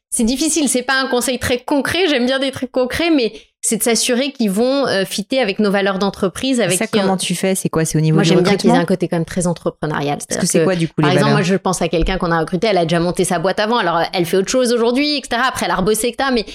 c'est 0.09 0.23
difficile. 0.23 0.67
C'est 0.69 0.83
pas 0.83 0.99
un 0.99 1.07
conseil 1.07 1.39
très 1.39 1.59
concret. 1.59 2.07
J'aime 2.07 2.25
bien 2.25 2.39
des 2.39 2.51
trucs 2.51 2.71
concrets, 2.71 3.11
mais 3.11 3.33
c'est 3.61 3.77
de 3.77 3.83
s'assurer 3.83 4.31
qu'ils 4.31 4.49
vont 4.49 4.87
euh, 4.87 5.05
fitter 5.05 5.39
avec 5.39 5.59
nos 5.59 5.69
valeurs 5.69 5.99
d'entreprise. 5.99 6.61
Avec 6.61 6.77
ça, 6.77 6.87
comment 6.87 7.17
tu 7.17 7.35
fais? 7.35 7.55
C'est 7.55 7.69
quoi? 7.69 7.85
C'est 7.85 7.97
au 7.97 8.01
niveau 8.01 8.15
moi, 8.15 8.23
j'aime 8.23 8.41
bien 8.41 8.55
qu'ils 8.55 8.71
aient 8.71 8.77
un 8.77 8.85
côté 8.85 9.07
quand 9.07 9.17
même 9.17 9.25
très 9.25 9.45
entrepreneurial. 9.47 10.17
Parce 10.27 10.41
que 10.41 10.47
c'est 10.47 10.63
quoi 10.63 10.75
du 10.75 10.87
coup 10.87 11.01
Par 11.01 11.11
exemple, 11.11 11.31
moi, 11.31 11.41
je 11.41 11.55
pense 11.55 11.81
à 11.81 11.89
quelqu'un 11.89 12.17
qu'on 12.17 12.31
a 12.31 12.39
recruté. 12.39 12.67
Elle 12.67 12.77
a 12.77 12.85
déjà 12.85 12.99
monté 12.99 13.23
sa 13.23 13.39
boîte 13.39 13.59
avant. 13.59 13.77
Alors, 13.77 14.01
elle 14.13 14.25
fait 14.25 14.37
autre 14.37 14.49
chose 14.49 14.73
aujourd'hui, 14.73 15.17
etc. 15.17 15.41
Après, 15.45 15.65
elle 15.65 15.71
a 15.71 15.75
rebossé, 15.75 16.07
etc. 16.07 16.29
Mais 16.33 16.45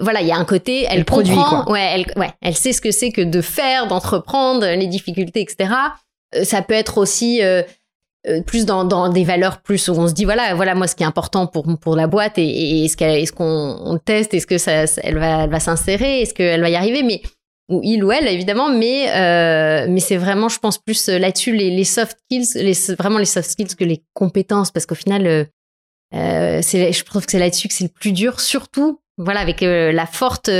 voilà, 0.00 0.20
il 0.20 0.28
y 0.28 0.32
a 0.32 0.36
un 0.36 0.44
côté, 0.44 0.86
elle, 0.88 1.04
produit, 1.04 1.34
quoi. 1.34 1.68
Ouais, 1.68 1.90
elle, 1.94 2.20
ouais, 2.20 2.30
elle 2.40 2.54
sait 2.54 2.72
ce 2.72 2.80
que 2.80 2.90
c'est 2.90 3.10
que 3.10 3.22
de 3.22 3.40
faire, 3.40 3.86
d'entreprendre, 3.86 4.66
les 4.66 4.86
difficultés, 4.86 5.40
etc. 5.40 5.74
Euh, 6.36 6.44
ça 6.44 6.62
peut 6.62 6.74
être 6.74 6.98
aussi 6.98 7.42
euh, 7.42 7.62
euh, 8.28 8.42
plus 8.42 8.66
dans, 8.66 9.08
des 9.08 9.24
valeurs 9.24 9.62
plus 9.62 9.88
où 9.88 9.92
on 9.92 10.06
se 10.06 10.12
dit 10.12 10.26
voilà 10.26 10.54
voilà 10.54 10.74
moi 10.74 10.86
ce 10.86 10.94
qui 10.94 11.02
est 11.02 11.06
important 11.06 11.46
pour 11.46 11.64
pour 11.80 11.96
la 11.96 12.06
boîte 12.06 12.36
et, 12.36 12.84
est-ce 12.84 13.02
est-ce 13.02 13.32
qu'on 13.32 13.98
teste 14.04 14.34
est-ce 14.34 14.46
que 14.46 14.58
ça, 14.58 14.84
elle 15.02 15.16
va 15.16 15.44
elle 15.44 15.50
va 15.50 15.58
s'insérer 15.58 16.20
est-ce 16.20 16.34
qu'elle 16.34 16.60
va 16.60 16.68
y 16.68 16.76
arriver 16.76 17.02
mais 17.02 17.22
ou 17.70 17.80
il 17.82 18.04
ou 18.04 18.12
elle 18.12 18.28
évidemment 18.28 18.68
mais 18.68 19.08
euh, 19.08 19.86
mais 19.88 20.00
c'est 20.00 20.18
vraiment 20.18 20.50
je 20.50 20.58
pense 20.58 20.76
plus 20.76 21.08
là-dessus 21.08 21.56
les, 21.56 21.82
soft 21.84 22.18
skills 22.26 22.62
les 22.62 22.94
vraiment 22.94 23.16
les 23.16 23.24
soft 23.24 23.48
skills 23.48 23.74
que 23.74 23.84
les 23.84 24.04
compétences 24.12 24.70
parce 24.70 24.84
qu'au 24.84 24.94
final 24.94 25.26
euh, 26.14 26.58
c'est 26.60 26.92
je 26.92 27.04
trouve 27.04 27.24
que 27.24 27.32
c'est 27.32 27.38
là-dessus 27.38 27.68
que 27.68 27.74
c'est 27.74 27.84
le 27.84 27.88
plus 27.88 28.12
dur 28.12 28.38
surtout 28.40 29.00
voilà 29.16 29.40
avec 29.40 29.62
la 29.62 30.04
forte 30.04 30.50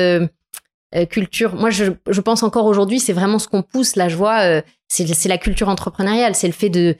culture. 1.10 1.54
Moi 1.54 1.68
je, 1.70 2.20
pense 2.20 2.42
encore 2.42 2.64
aujourd'hui 2.64 3.00
c'est 3.00 3.12
vraiment 3.12 3.38
ce 3.38 3.48
qu'on 3.48 3.62
pousse. 3.62 3.96
Là 3.96 4.08
je 4.08 4.16
vois 4.16 4.62
c'est 4.88 5.28
la 5.28 5.38
culture 5.38 5.68
entrepreneuriale 5.68 6.34
c'est 6.34 6.46
le 6.46 6.52
fait 6.52 6.68
de 6.68 6.96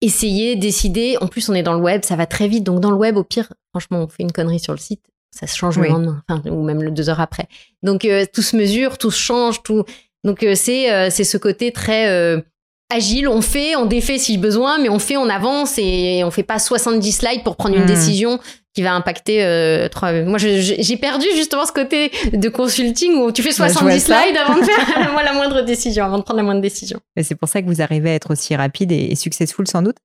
essayer, 0.00 0.56
décider. 0.56 1.16
En 1.20 1.26
plus, 1.26 1.48
on 1.48 1.54
est 1.54 1.62
dans 1.62 1.74
le 1.74 1.80
web, 1.80 2.04
ça 2.04 2.16
va 2.16 2.26
très 2.26 2.48
vite. 2.48 2.64
Donc, 2.64 2.80
dans 2.80 2.90
le 2.90 2.96
web, 2.96 3.16
au 3.16 3.24
pire, 3.24 3.52
franchement, 3.70 4.02
on 4.02 4.08
fait 4.08 4.22
une 4.22 4.32
connerie 4.32 4.60
sur 4.60 4.72
le 4.72 4.78
site, 4.78 5.02
ça 5.30 5.46
se 5.46 5.56
change 5.56 5.78
le 5.78 5.88
lendemain, 5.88 6.22
ou 6.46 6.62
même 6.62 6.82
le 6.82 6.90
deux 6.90 7.08
heures 7.08 7.20
après. 7.20 7.48
Donc, 7.82 8.04
euh, 8.04 8.24
tout 8.32 8.42
se 8.42 8.56
mesure, 8.56 8.98
tout 8.98 9.10
se 9.10 9.20
change, 9.20 9.62
tout. 9.62 9.84
Donc, 10.24 10.42
euh, 10.42 10.54
c'est 10.54 10.92
euh, 10.92 11.10
c'est 11.10 11.24
ce 11.24 11.36
côté 11.36 11.72
très 11.72 12.42
agile. 12.90 13.28
On 13.28 13.42
fait, 13.42 13.76
on 13.76 13.86
défait 13.86 14.18
si 14.18 14.38
besoin, 14.38 14.78
mais 14.78 14.88
on 14.88 14.98
fait, 14.98 15.16
on 15.16 15.28
avance 15.28 15.74
et 15.78 16.22
on 16.24 16.30
fait 16.30 16.42
pas 16.42 16.58
70 16.58 17.12
slides 17.12 17.42
pour 17.44 17.56
prendre 17.56 17.76
une 17.76 17.82
hmm. 17.82 17.86
décision 17.86 18.40
qui 18.78 18.84
va 18.84 18.94
impacter 18.94 19.44
euh, 19.44 19.88
trois. 19.88 20.12
Moi, 20.22 20.38
j'ai 20.38 20.96
perdu 20.98 21.26
justement 21.34 21.66
ce 21.66 21.72
côté 21.72 22.12
de 22.32 22.48
consulting 22.48 23.14
où 23.16 23.32
tu 23.32 23.42
fais 23.42 23.50
70 23.50 23.98
slides 23.98 24.36
avant 24.36 24.56
de 24.56 24.62
faire 24.64 25.24
la 25.24 25.32
moindre 25.32 25.62
décision, 25.62 26.04
avant 26.04 26.18
de 26.18 26.22
prendre 26.22 26.38
la 26.38 26.44
moindre 26.44 26.60
décision. 26.60 27.00
C'est 27.20 27.34
pour 27.34 27.48
ça 27.48 27.60
que 27.60 27.66
vous 27.66 27.82
arrivez 27.82 28.10
à 28.10 28.14
être 28.14 28.30
aussi 28.30 28.54
rapide 28.54 28.92
et, 28.92 29.16
successful 29.16 29.66
sans 29.66 29.82
doute. 29.82 29.96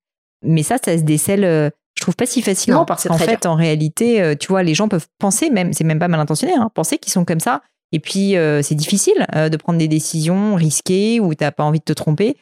Mais 0.43 0.63
ça, 0.63 0.78
ça 0.84 0.97
se 0.97 1.03
décèle. 1.03 1.45
Euh, 1.45 1.69
je 1.95 2.01
trouve 2.01 2.15
pas 2.15 2.26
si 2.26 2.41
facilement 2.41 2.84
parce 2.84 3.07
qu'en 3.07 3.19
fait, 3.19 3.45
en 3.45 3.53
réalité, 3.53 4.19
euh, 4.24 4.34
tu 4.34 4.47
vois, 4.47 4.63
les 4.63 4.74
gens 4.74 4.88
peuvent 4.88 5.05
penser, 5.19 5.51
même, 5.51 5.71
c'est 5.71 5.84
même 5.84 5.99
pas 5.99 6.07
mal 6.07 6.19
intentionné, 6.19 6.53
hein, 6.55 6.71
penser 6.74 6.97
qu'ils 6.97 7.13
sont 7.13 7.26
comme 7.26 7.41
ça. 7.41 7.61
Et 7.91 7.99
puis, 7.99 8.34
c'est 8.63 8.74
difficile 8.74 9.28
de 9.36 9.55
prendre 9.55 9.78
des 9.78 9.88
décisions 9.88 10.55
risquées 10.55 11.19
où 11.19 11.36
t'as 11.36 11.51
pas 11.51 11.63
envie 11.63 11.78
de 11.78 11.84
te 11.84 11.93
tromper. 11.93 12.38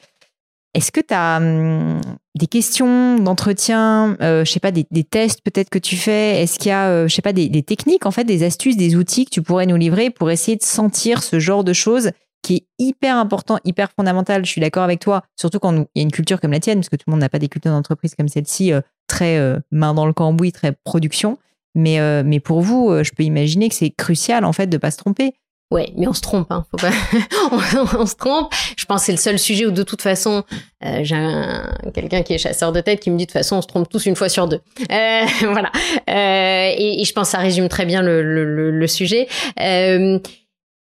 Est-ce 0.73 0.91
que 0.91 1.01
tu 1.01 1.13
as 1.13 1.37
hum, 1.37 1.99
des 2.35 2.47
questions 2.47 3.17
d'entretien, 3.17 4.15
euh, 4.21 4.45
je 4.45 4.51
sais 4.51 4.61
pas, 4.61 4.71
des, 4.71 4.85
tests 5.03 5.41
peut-être 5.43 5.69
que 5.69 5.79
tu 5.79 5.97
fais? 5.97 6.41
Est-ce 6.41 6.59
qu'il 6.59 6.69
y 6.69 6.71
a, 6.71 6.87
euh, 6.87 7.07
je 7.07 7.15
sais 7.15 7.21
pas, 7.21 7.33
des, 7.33 7.63
techniques, 7.63 8.05
en 8.05 8.11
fait, 8.11 8.23
des 8.23 8.43
astuces, 8.43 8.77
des 8.77 8.95
outils 8.95 9.25
que 9.25 9.31
tu 9.31 9.41
pourrais 9.41 9.65
nous 9.65 9.75
livrer 9.75 10.09
pour 10.09 10.31
essayer 10.31 10.55
de 10.55 10.63
sentir 10.63 11.23
ce 11.23 11.39
genre 11.39 11.63
de 11.63 11.73
choses 11.73 12.11
qui 12.41 12.55
est 12.55 12.67
hyper 12.79 13.17
important, 13.17 13.59
hyper 13.65 13.91
fondamental? 13.91 14.45
Je 14.45 14.51
suis 14.51 14.61
d'accord 14.61 14.83
avec 14.83 15.01
toi, 15.01 15.23
surtout 15.37 15.59
quand 15.59 15.73
il 15.73 15.87
y 15.95 15.99
a 15.99 16.03
une 16.03 16.11
culture 16.11 16.39
comme 16.39 16.51
la 16.51 16.61
tienne, 16.61 16.79
parce 16.79 16.89
que 16.89 16.95
tout 16.95 17.03
le 17.07 17.11
monde 17.11 17.21
n'a 17.21 17.29
pas 17.29 17.39
des 17.39 17.49
cultures 17.49 17.71
d'entreprise 17.71 18.15
comme 18.15 18.29
celle-ci, 18.29 18.71
euh, 18.71 18.79
très 19.07 19.37
main 19.71 19.93
dans 19.93 20.05
le 20.05 20.13
cambouis, 20.13 20.53
très 20.53 20.71
production. 20.85 21.37
Mais, 21.75 22.23
mais 22.23 22.39
pour 22.39 22.61
vous, 22.61 23.03
je 23.03 23.11
peux 23.11 23.23
imaginer 23.23 23.67
que 23.67 23.75
c'est 23.75 23.89
crucial 23.89 24.45
en 24.45 24.53
fait 24.53 24.67
de 24.67 24.77
pas 24.77 24.89
se 24.89 24.97
tromper. 24.97 25.33
Ouais, 25.71 25.93
mais 25.95 26.05
on 26.05 26.13
se 26.13 26.19
trompe, 26.19 26.51
hein. 26.51 26.65
Faut 26.69 26.77
pas... 26.77 26.91
on, 27.97 28.05
se 28.05 28.15
trompe. 28.15 28.53
Je 28.77 28.85
pense 28.85 29.01
que 29.01 29.05
c'est 29.05 29.11
le 29.13 29.17
seul 29.17 29.39
sujet 29.39 29.65
où 29.65 29.71
de 29.71 29.83
toute 29.83 30.01
façon, 30.01 30.43
euh, 30.83 30.99
j'ai 31.03 31.15
quelqu'un 31.93 32.23
qui 32.23 32.33
est 32.33 32.37
chasseur 32.37 32.73
de 32.73 32.81
tête 32.81 32.99
qui 32.99 33.09
me 33.09 33.17
dit 33.17 33.23
de 33.23 33.29
toute 33.29 33.37
façon, 33.37 33.55
on 33.55 33.61
se 33.61 33.67
trompe 33.67 33.87
tous 33.89 34.05
une 34.05 34.17
fois 34.17 34.27
sur 34.27 34.49
deux. 34.49 34.59
Euh, 34.91 35.25
voilà. 35.43 35.71
Euh, 36.09 36.75
et, 36.77 37.03
je 37.05 37.13
pense 37.13 37.29
que 37.29 37.31
ça 37.31 37.37
résume 37.37 37.69
très 37.69 37.85
bien 37.85 38.01
le, 38.01 38.21
le, 38.21 38.69
le, 38.69 38.87
sujet. 38.87 39.29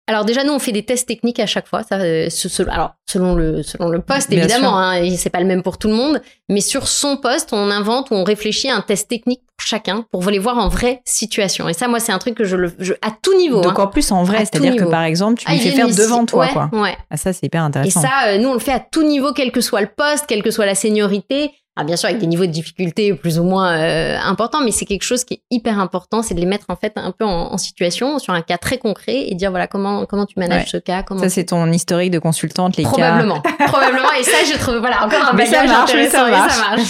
Alors 0.10 0.26
déjà, 0.26 0.44
nous, 0.44 0.54
on 0.54 0.60
fait 0.60 0.72
des 0.72 0.84
tests 0.84 1.08
techniques 1.08 1.40
à 1.40 1.46
chaque 1.46 1.68
fois. 1.68 1.84
Ça, 1.84 1.98
euh, 1.98 2.28
alors 2.68 2.96
selon 3.08 3.36
le 3.36 3.62
selon 3.62 3.90
le 3.90 4.02
poste, 4.02 4.32
évidemment, 4.34 4.80
hein, 4.80 5.16
c'est 5.16 5.30
pas 5.30 5.40
le 5.40 5.46
même 5.46 5.62
pour 5.62 5.78
tout 5.78 5.88
le 5.88 5.94
monde. 5.94 6.20
Mais 6.50 6.62
sur 6.62 6.88
son 6.88 7.18
poste, 7.18 7.50
on 7.54 7.70
invente 7.70 8.10
ou 8.10 8.16
on 8.16 8.24
réfléchit 8.24 8.70
à 8.72 8.76
un 8.76 8.82
test 8.82 9.08
technique 9.08 9.42
pour 9.56 9.68
chacun 9.68 10.06
pour 10.12 10.28
les 10.32 10.40
voir 10.40 10.58
en 10.58 10.68
vraie 10.68 11.02
situation. 11.06 11.70
Et 11.70 11.74
ça, 11.74 11.88
moi, 11.88 12.00
c'est 12.00 12.12
un 12.12 12.18
truc 12.18 12.34
que 12.34 12.44
je 12.44 12.56
le 12.56 12.74
je, 12.80 12.94
à 13.04 13.12
tout 13.22 13.38
niveau. 13.38 13.62
Donc 13.62 13.78
hein. 13.78 13.84
en 13.84 13.88
plus 13.88 14.12
en 14.12 14.24
vrai, 14.24 14.40
c'est-à-dire 14.40 14.76
que 14.76 14.90
par 14.90 15.04
exemple, 15.04 15.40
tu 15.40 15.46
ah, 15.48 15.56
fais 15.56 15.70
faire 15.70 15.88
devant 15.88 16.26
toi, 16.26 16.48
quoi. 16.48 16.72
Ouais. 16.74 16.98
Ah, 17.12 17.18
ça, 17.18 17.32
c'est 17.32 17.46
hyper 17.46 17.64
intéressant. 17.64 18.02
Et 18.02 18.04
ça, 18.04 18.30
euh, 18.30 18.40
nous, 18.40 18.50
on 18.50 18.54
le 18.54 18.60
fait 18.60 18.74
à 18.74 18.80
tout 18.80 19.04
niveau, 19.04 19.32
quel 19.32 19.52
que 19.52 19.62
soit 19.62 19.82
le 19.82 19.90
poste, 19.96 20.26
quelle 20.28 20.42
que 20.42 20.50
soit 20.50 20.66
la 20.66 20.76
seniorité. 20.76 21.52
Bien 21.84 21.96
sûr, 21.96 22.10
avec 22.10 22.20
des 22.20 22.28
niveaux 22.28 22.46
de 22.46 22.52
difficulté 22.52 23.14
plus 23.14 23.40
ou 23.40 23.44
moins 23.44 23.78
euh, 23.78 24.18
importants, 24.24 24.62
mais 24.64 24.72
c'est 24.72 24.86
quelque 24.86 25.04
chose 25.04 25.24
qui 25.24 25.36
est 25.36 25.42
hyper 25.52 25.80
important, 25.80 26.22
c'est 26.22 26.34
de 26.34 26.40
les 26.40 26.46
mettre 26.46 26.66
en 26.70 26.76
fait 26.76 26.94
un 26.96 27.12
peu 27.12 27.26
en, 27.26 27.58
situation 27.58 28.20
sur 28.20 28.34
un 28.34 28.42
cas 28.42 28.58
très 28.58 28.78
concret 28.78 29.28
et 29.28 29.36
dire 29.36 29.50
voilà 29.50 29.68
comment 29.68 30.06
comment 30.06 30.26
tu 30.26 30.40
manages 30.40 30.72
ce 30.72 30.78
cas. 30.78 31.04
Comment 31.04 31.22
ça 31.22 31.30
c'est 31.30 31.46
ton 31.46 31.70
historique 31.72 32.12
de 32.12 32.20
consultante 32.20 32.78
les 32.78 32.84
probablement, 32.84 33.42
cas. 33.42 33.52
probablement. 33.68 34.12
Et 34.20 34.24
ça 34.24 34.38
je 34.46 34.58
trouve 34.58 34.78
voilà 34.78 35.06
encore 35.06 35.30
un 35.32 35.36
bagage 35.36 35.70
intéressant 35.70 36.28
et 36.28 36.32
ça 36.32 36.70
marche. 36.70 36.90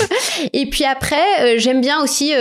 Et 0.54 0.70
puis 0.70 0.86
après 0.86 1.16
euh, 1.42 1.56
j'aime 1.58 1.82
bien 1.82 2.02
aussi 2.04 2.34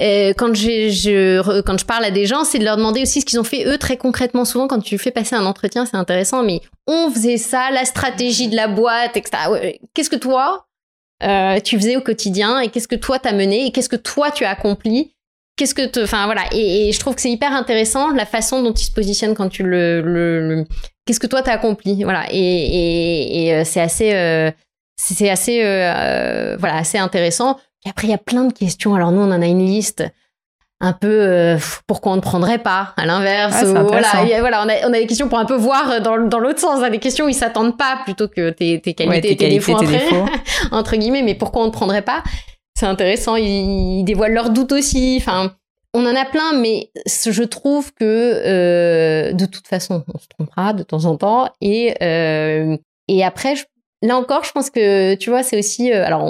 euh, 0.00 0.32
quand, 0.36 0.54
je, 0.54 1.60
quand 1.60 1.78
je 1.78 1.84
parle 1.84 2.04
à 2.04 2.10
des 2.10 2.26
gens, 2.26 2.44
c'est 2.44 2.58
de 2.58 2.64
leur 2.64 2.76
demander 2.76 3.02
aussi 3.02 3.20
ce 3.20 3.26
qu'ils 3.26 3.38
ont 3.38 3.44
fait 3.44 3.64
eux 3.66 3.78
très 3.78 3.96
concrètement. 3.96 4.44
Souvent, 4.44 4.66
quand 4.66 4.80
tu 4.80 4.98
fais 4.98 5.12
passer 5.12 5.36
un 5.36 5.46
entretien, 5.46 5.86
c'est 5.86 5.96
intéressant, 5.96 6.42
mais 6.42 6.60
on 6.86 7.10
faisait 7.10 7.36
ça, 7.36 7.70
la 7.70 7.84
stratégie 7.84 8.48
de 8.48 8.56
la 8.56 8.66
boîte, 8.66 9.16
etc. 9.16 9.78
Qu'est-ce 9.94 10.10
que 10.10 10.16
toi, 10.16 10.66
euh, 11.22 11.60
tu 11.60 11.76
faisais 11.76 11.96
au 11.96 12.00
quotidien 12.00 12.60
et 12.60 12.68
qu'est-ce 12.68 12.88
que 12.88 12.96
toi 12.96 13.18
t'as 13.18 13.32
mené 13.32 13.66
et 13.66 13.72
qu'est-ce 13.72 13.88
que 13.88 13.96
toi 13.96 14.30
tu 14.30 14.44
as 14.44 14.50
accompli? 14.50 15.14
Qu'est-ce 15.56 15.74
que 15.74 16.02
enfin 16.02 16.26
voilà. 16.26 16.42
Et, 16.52 16.90
je 16.92 16.98
trouve 16.98 17.14
que 17.14 17.20
c'est 17.20 17.30
hyper 17.30 17.52
intéressant 17.52 18.10
la 18.10 18.26
façon 18.26 18.62
dont 18.62 18.72
il 18.72 18.84
se 18.84 18.90
positionne 18.90 19.34
quand 19.34 19.48
tu 19.48 19.62
le, 19.62 20.66
qu'est-ce 21.06 21.20
que 21.20 21.28
toi 21.28 21.42
t'as 21.42 21.52
accompli? 21.52 22.02
Voilà. 22.02 22.26
Et, 22.30 23.44
et, 23.46 23.54
euh, 23.54 23.62
c'est 23.64 23.80
assez 23.80 24.14
euh, 24.14 24.50
c'est 24.96 25.30
assez 25.30 25.60
voilà 26.58 26.76
assez 26.76 26.98
intéressant. 26.98 27.58
Et 27.86 27.90
après 27.90 28.08
il 28.08 28.10
y 28.10 28.14
a 28.14 28.18
plein 28.18 28.44
de 28.44 28.52
questions. 28.52 28.94
Alors 28.94 29.12
nous 29.12 29.20
on 29.20 29.30
en 29.30 29.42
a 29.42 29.46
une 29.46 29.64
liste 29.64 30.04
un 30.84 30.92
peu 30.92 31.08
euh, 31.08 31.56
pourquoi 31.86 32.12
on 32.12 32.16
ne 32.16 32.20
prendrait 32.20 32.58
pas 32.58 32.92
à 32.98 33.06
l'inverse 33.06 33.56
ah, 33.58 33.82
voilà, 33.82 34.40
voilà 34.40 34.64
on 34.64 34.68
a, 34.68 34.86
on 34.86 34.92
a 34.92 34.98
des 34.98 35.06
questions 35.06 35.30
pour 35.30 35.38
un 35.38 35.46
peu 35.46 35.56
voir 35.56 35.90
euh, 35.90 36.00
dans, 36.00 36.18
dans 36.18 36.38
l'autre 36.38 36.60
sens 36.60 36.82
a 36.82 36.90
des 36.90 36.98
questions 36.98 37.24
où 37.24 37.28
ils 37.30 37.34
s'attendent 37.34 37.78
pas 37.78 38.00
plutôt 38.04 38.28
que 38.28 38.50
tes, 38.50 38.80
tes 38.82 38.92
qualités 38.92 39.28
tes, 39.28 39.36
tes 39.36 39.48
défauts, 39.48 39.78
entre, 40.72 40.96
guillemets 40.96 41.22
mais 41.22 41.34
pourquoi 41.34 41.62
on 41.62 41.66
ne 41.66 41.70
prendrait 41.70 42.02
pas? 42.02 42.22
C'est 42.78 42.84
intéressant 42.84 43.36
ils, 43.36 44.04
dévoilent 44.04 44.34
leurs 44.34 44.50
doutes 44.50 44.72
aussi 44.72 45.16
enfin 45.18 45.54
on 45.94 46.04
en 46.04 46.14
a 46.14 46.26
plein 46.26 46.52
mais 46.52 46.90
je 47.06 47.42
trouve 47.44 47.90
que 47.94 48.02
euh, 48.04 49.32
de 49.32 49.46
toute 49.46 49.66
façon 49.66 50.04
on 50.12 50.18
se 50.18 50.26
trompera 50.28 50.74
de 50.74 50.82
temps 50.82 51.06
en 51.06 51.16
temps 51.16 51.48
et 51.62 51.94
et 53.08 53.24
après 53.24 53.54
Là 54.02 54.18
encore, 54.18 54.44
je 54.44 54.52
pense 54.52 54.68
que 54.68 55.14
tu 55.14 55.30
vois, 55.30 55.42
c'est 55.42 55.58
aussi, 55.58 55.90
alors 55.90 56.28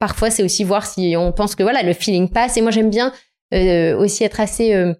parfois 0.00 0.28
c'est 0.28 0.42
aussi 0.42 0.64
voir 0.64 0.84
si 0.84 1.14
on 1.16 1.30
pense 1.30 1.54
que 1.54 1.62
voilà 1.62 1.84
le 1.84 1.92
feeling 1.92 2.28
passe. 2.28 2.56
Et 2.56 2.62
moi 2.62 2.72
j'aime 2.72 2.90
bien 2.90 3.12
aussi 3.52 4.24
être 4.24 4.40
assez 4.40 4.74
euh, 4.74 4.94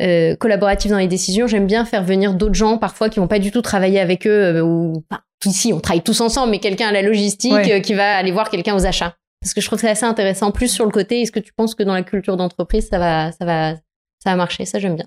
euh, 0.00 0.36
collaboratif 0.36 0.90
dans 0.90 0.98
les 0.98 1.08
décisions. 1.08 1.46
J'aime 1.46 1.66
bien 1.66 1.84
faire 1.84 2.02
venir 2.02 2.34
d'autres 2.34 2.54
gens 2.54 2.78
parfois 2.78 3.08
qui 3.08 3.20
n'ont 3.20 3.28
pas 3.28 3.38
du 3.38 3.50
tout 3.50 3.62
travaillé 3.62 4.00
avec 4.00 4.26
eux 4.26 4.60
ou 4.62 5.04
enfin, 5.10 5.22
ici 5.44 5.72
on 5.72 5.80
travaille 5.80 6.02
tous 6.02 6.20
ensemble, 6.20 6.50
mais 6.50 6.58
quelqu'un 6.58 6.88
à 6.88 6.92
la 6.92 7.02
logistique 7.02 7.82
qui 7.82 7.94
va 7.94 8.16
aller 8.16 8.32
voir 8.32 8.50
quelqu'un 8.50 8.74
aux 8.74 8.86
achats. 8.86 9.16
Parce 9.40 9.54
que 9.54 9.60
je 9.60 9.66
trouve 9.66 9.78
que 9.78 9.86
c'est 9.86 9.90
assez 9.90 10.06
intéressant. 10.06 10.52
Plus 10.52 10.68
sur 10.68 10.84
le 10.84 10.92
côté, 10.92 11.20
est-ce 11.20 11.32
que 11.32 11.40
tu 11.40 11.52
penses 11.52 11.74
que 11.74 11.82
dans 11.82 11.94
la 11.94 12.02
culture 12.02 12.36
d'entreprise 12.36 12.88
ça 12.88 12.98
va 12.98 13.32
ça 13.32 13.44
va 13.44 13.74
ça 13.74 14.30
va 14.30 14.36
marcher? 14.36 14.64
Ça 14.64 14.78
j'aime 14.78 14.96
bien. 14.96 15.06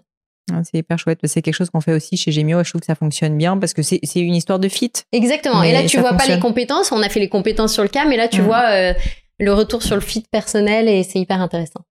Ah, 0.53 0.61
c'est 0.63 0.77
hyper 0.77 0.99
chouette. 0.99 1.19
C'est 1.23 1.41
quelque 1.41 1.55
chose 1.55 1.71
qu'on 1.71 1.81
fait 1.81 1.93
aussi 1.93 2.17
chez 2.17 2.31
Gemio 2.31 2.63
je 2.63 2.69
trouve 2.69 2.81
que 2.81 2.85
ça 2.85 2.95
fonctionne 2.95 3.37
bien 3.37 3.57
parce 3.57 3.73
que 3.73 3.81
c'est 3.81 3.99
une 4.15 4.35
histoire 4.35 4.59
de 4.59 4.69
fit. 4.69 4.91
Exactement. 5.11 5.63
et 5.63 5.71
là, 5.71 5.83
tu 5.85 5.99
vois 5.99 6.13
pas 6.13 6.27
les 6.27 6.39
compétences. 6.39 6.91
On 6.91 7.01
a 7.01 7.09
fait 7.09 7.19
les 7.19 7.29
compétences 7.29 7.73
sur 7.73 7.83
le 7.83 7.89
cas, 7.89 8.05
mais 8.05 8.17
là, 8.17 8.27
tu 8.27 8.41
vois 8.41 8.93
le 9.39 9.53
retour 9.53 9.83
sur 9.83 9.95
le 9.95 10.01
fit 10.01 10.23
personnel 10.31 10.87
et 10.87 11.03
c'est 11.03 11.19
hyper 11.19 11.41
intéressant. 11.41 11.81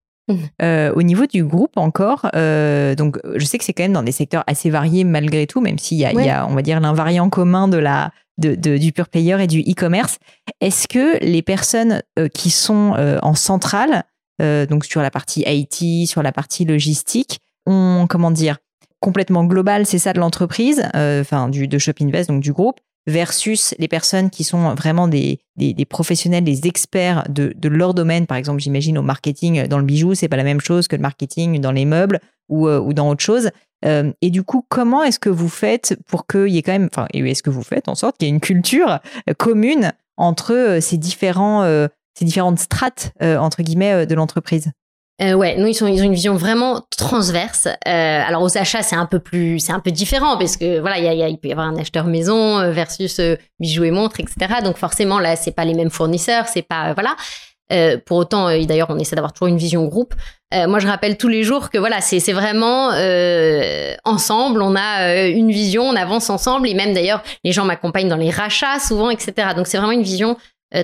Euh, 0.62 0.92
au 0.94 1.02
niveau 1.02 1.26
du 1.26 1.44
groupe 1.44 1.76
encore, 1.76 2.30
euh, 2.34 2.94
donc 2.94 3.18
je 3.34 3.44
sais 3.44 3.58
que 3.58 3.64
c'est 3.64 3.74
quand 3.74 3.82
même 3.82 3.92
dans 3.92 4.02
des 4.02 4.12
secteurs 4.12 4.42
assez 4.46 4.70
variés 4.70 5.04
malgré 5.04 5.46
tout, 5.46 5.60
même 5.60 5.78
s'il 5.78 5.98
y, 5.98 6.00
y, 6.00 6.30
a, 6.30 6.46
on 6.48 6.54
va 6.54 6.62
dire, 6.62 6.80
l'invariant 6.80 7.28
commun 7.28 7.68
de 7.68 7.76
la, 7.76 8.10
de, 8.38 8.54
du 8.54 8.92
pure 8.92 9.08
player 9.08 9.36
et 9.42 9.46
du 9.46 9.60
e-commerce. 9.60 10.18
Est-ce 10.60 10.88
que 10.88 11.22
les 11.22 11.42
personnes 11.42 12.02
euh, 12.18 12.28
qui 12.28 12.50
sont 12.50 12.94
en 13.22 13.34
centrale, 13.34 14.04
donc 14.40 14.84
sur 14.84 15.02
la 15.02 15.10
partie 15.10 15.44
IT, 15.46 16.08
sur 16.08 16.22
la 16.22 16.32
partie 16.32 16.64
logistique, 16.64 17.40
ont, 17.66 18.06
comment 18.08 18.30
dire, 18.30 18.58
complètement 19.00 19.44
global, 19.44 19.84
c'est 19.84 19.98
ça 19.98 20.12
de 20.14 20.20
l'entreprise, 20.20 20.82
enfin 20.94 21.48
du 21.48 21.68
de 21.68 21.78
Shop 21.78 21.92
Invest, 22.00 22.30
donc 22.30 22.40
du 22.40 22.52
groupe, 22.52 22.80
versus 23.06 23.74
les 23.78 23.88
personnes 23.88 24.30
qui 24.30 24.44
sont 24.44 24.74
vraiment 24.74 25.08
des, 25.08 25.40
des, 25.56 25.84
professionnels, 25.84 26.44
des 26.44 26.66
experts 26.66 27.24
de, 27.28 27.52
de, 27.56 27.68
leur 27.68 27.94
domaine. 27.94 28.26
Par 28.26 28.36
exemple, 28.36 28.60
j'imagine 28.60 28.98
au 28.98 29.02
marketing 29.02 29.66
dans 29.68 29.78
le 29.78 29.84
bijou, 29.84 30.14
c'est 30.14 30.28
pas 30.28 30.36
la 30.36 30.44
même 30.44 30.60
chose 30.60 30.88
que 30.88 30.96
le 30.96 31.02
marketing 31.02 31.60
dans 31.60 31.72
les 31.72 31.84
meubles 31.84 32.20
ou, 32.48 32.68
euh, 32.68 32.80
ou 32.80 32.92
dans 32.92 33.08
autre 33.10 33.22
chose. 33.22 33.50
Euh, 33.84 34.12
et 34.22 34.30
du 34.30 34.42
coup, 34.42 34.64
comment 34.68 35.02
est-ce 35.02 35.18
que 35.18 35.28
vous 35.28 35.48
faites 35.48 35.96
pour 36.06 36.26
qu'il 36.26 36.48
y 36.48 36.58
ait 36.58 36.62
quand 36.62 36.72
même, 36.72 36.88
enfin, 36.90 37.06
est-ce 37.12 37.42
que 37.42 37.50
vous 37.50 37.62
faites 37.62 37.88
en 37.88 37.94
sorte 37.94 38.16
qu'il 38.16 38.28
y 38.28 38.30
ait 38.30 38.34
une 38.34 38.40
culture 38.40 39.00
euh, 39.28 39.34
commune 39.34 39.92
entre 40.16 40.78
ces 40.80 40.96
différents, 40.96 41.64
ces 42.16 42.24
différentes 42.24 42.60
strates 42.60 43.12
entre 43.20 43.64
guillemets 43.64 44.06
de 44.06 44.14
l'entreprise? 44.14 44.70
Euh, 45.22 45.34
ouais, 45.34 45.56
nous 45.56 45.68
ils 45.68 45.74
sont 45.74 45.86
ils 45.86 46.00
ont 46.00 46.04
une 46.04 46.14
vision 46.14 46.34
vraiment 46.34 46.82
transverse. 46.96 47.66
Euh, 47.66 48.22
alors 48.26 48.42
aux 48.42 48.58
achats 48.58 48.82
c'est 48.82 48.96
un 48.96 49.06
peu 49.06 49.20
plus 49.20 49.60
c'est 49.60 49.72
un 49.72 49.78
peu 49.78 49.92
différent 49.92 50.36
parce 50.36 50.56
que 50.56 50.80
voilà 50.80 50.98
il 50.98 51.38
peut 51.38 51.48
y 51.48 51.52
avoir 51.52 51.68
un 51.68 51.76
acheteur 51.76 52.06
maison 52.06 52.58
euh, 52.58 52.72
versus 52.72 53.20
euh, 53.20 53.36
bijoux 53.60 53.84
et 53.84 53.92
montres 53.92 54.18
etc. 54.18 54.56
Donc 54.64 54.76
forcément 54.76 55.20
là 55.20 55.36
c'est 55.36 55.52
pas 55.52 55.64
les 55.64 55.74
mêmes 55.74 55.90
fournisseurs 55.90 56.48
c'est 56.48 56.62
pas 56.62 56.94
voilà. 56.94 57.14
Euh, 57.72 57.96
pour 58.04 58.18
autant 58.18 58.48
d'ailleurs 58.66 58.90
on 58.90 58.98
essaie 58.98 59.14
d'avoir 59.14 59.32
toujours 59.32 59.48
une 59.48 59.56
vision 59.56 59.86
groupe. 59.86 60.14
moi 60.52 60.80
je 60.80 60.86
rappelle 60.86 61.16
tous 61.16 61.28
les 61.28 61.44
jours 61.44 61.70
que 61.70 61.78
voilà 61.78 62.00
c'est 62.00 62.32
vraiment 62.32 62.88
ensemble 64.04 64.60
on 64.60 64.76
a 64.76 65.26
une 65.28 65.50
vision 65.50 65.84
on 65.84 65.96
avance 65.96 66.28
ensemble 66.28 66.68
et 66.68 66.74
même 66.74 66.92
d'ailleurs 66.92 67.22
les 67.42 67.52
gens 67.52 67.64
m'accompagnent 67.64 68.08
dans 68.08 68.16
les 68.16 68.30
rachats 68.30 68.80
souvent 68.80 69.08
etc. 69.10 69.54
Donc 69.56 69.66
c'est 69.66 69.78
vraiment 69.78 69.92
une 69.92 70.02
vision 70.02 70.36